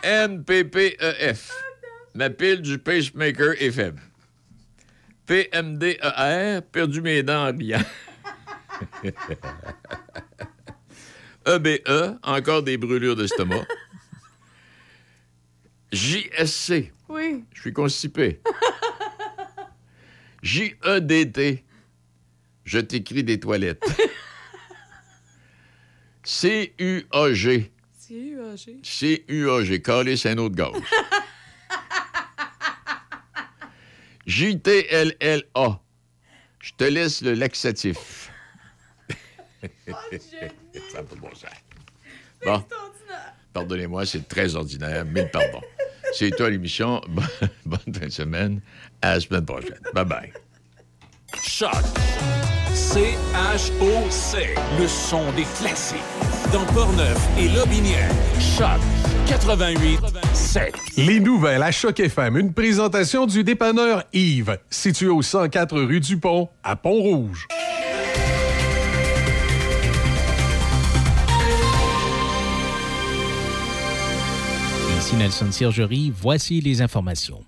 [0.03, 1.51] MPPEF.
[2.15, 4.01] Ma pile du pacemaker est faible.
[5.25, 6.61] PMDER.
[6.71, 7.83] Perdu mes dents en riant.
[11.45, 13.61] EBE, E encore des brûlures d'estomac.
[15.91, 17.43] JSC, Oui.
[17.53, 18.39] je suis constipé.
[20.43, 21.63] JEDT,
[22.65, 23.83] je t'écris des toilettes.
[26.23, 27.71] CUAG.
[28.07, 30.71] CUAG, calice un autre gaz.
[34.27, 35.81] JTLLA,
[36.59, 38.31] je te laisse le laxatif.
[39.59, 41.49] Ça n'a pas de bon sens.
[42.45, 42.63] Bon.
[43.53, 45.03] Pardonnez-moi, c'est très ordinaire.
[45.05, 45.61] Mille pardons.
[46.13, 47.01] C'est toi l'émission.
[47.07, 47.27] Bonne
[47.65, 48.61] bonne fin de semaine.
[49.01, 49.79] À la semaine prochaine.
[49.93, 50.33] Bye bye.
[51.41, 51.71] Choc
[52.73, 54.55] C-H-O-C.
[54.79, 55.97] Le son des classiques.
[56.51, 58.09] Dans Portneuf et Lobinière.
[58.39, 58.79] Choc
[59.27, 59.99] 88
[60.33, 60.73] 7.
[60.97, 66.17] Les nouvelles à Choc FM, une présentation du dépanneur Yves, situé au 104 rue du
[66.17, 67.47] Pont, à Pont-Rouge.
[75.17, 75.49] Nelson
[76.13, 77.43] voici les informations.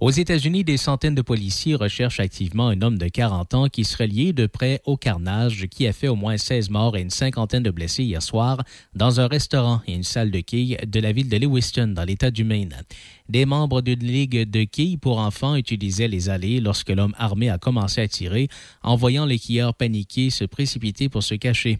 [0.00, 4.06] Aux États-Unis, des centaines de policiers recherchent activement un homme de 40 ans qui serait
[4.06, 7.62] lié de près au carnage qui a fait au moins 16 morts et une cinquantaine
[7.62, 8.62] de blessés hier soir
[8.94, 12.30] dans un restaurant et une salle de quilles de la ville de Lewiston, dans l'État
[12.30, 12.74] du Maine.
[13.30, 17.56] Des membres d'une ligue de quilles pour enfants utilisaient les allées lorsque l'homme armé a
[17.56, 18.48] commencé à tirer,
[18.82, 21.78] en voyant les quilleurs paniqués se précipiter pour se cacher.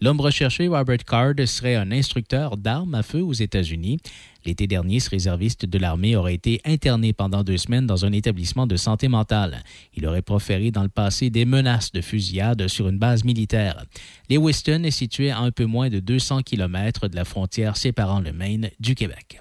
[0.00, 3.98] L'homme recherché, Robert Card, serait un instructeur d'armes à feu aux États-Unis.
[4.46, 8.66] L'été dernier, ce réserviste de l'armée aurait été interné pendant deux semaines dans un établissement
[8.66, 9.64] de santé mentale.
[9.94, 13.84] Il aurait proféré dans le passé des menaces de fusillade sur une base militaire.
[14.30, 18.32] Lewiston est situé à un peu moins de 200 km de la frontière séparant le
[18.32, 19.40] Maine du Québec.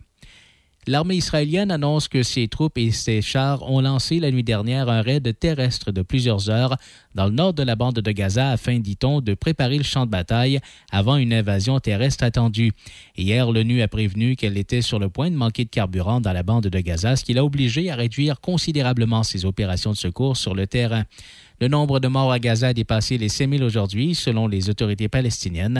[0.87, 5.01] L'armée israélienne annonce que ses troupes et ses chars ont lancé la nuit dernière un
[5.01, 6.77] raid terrestre de plusieurs heures
[7.15, 10.11] dans le nord de la bande de Gaza afin, dit-on, de préparer le champ de
[10.11, 10.59] bataille
[10.91, 12.71] avant une invasion terrestre attendue.
[13.17, 16.43] Hier, l'ONU a prévenu qu'elle était sur le point de manquer de carburant dans la
[16.43, 20.53] bande de Gaza, ce qui l'a obligé à réduire considérablement ses opérations de secours sur
[20.53, 21.05] le terrain.
[21.61, 25.07] Le nombre de morts à Gaza a dépassé les 5 000 aujourd'hui, selon les autorités
[25.07, 25.73] palestiniennes.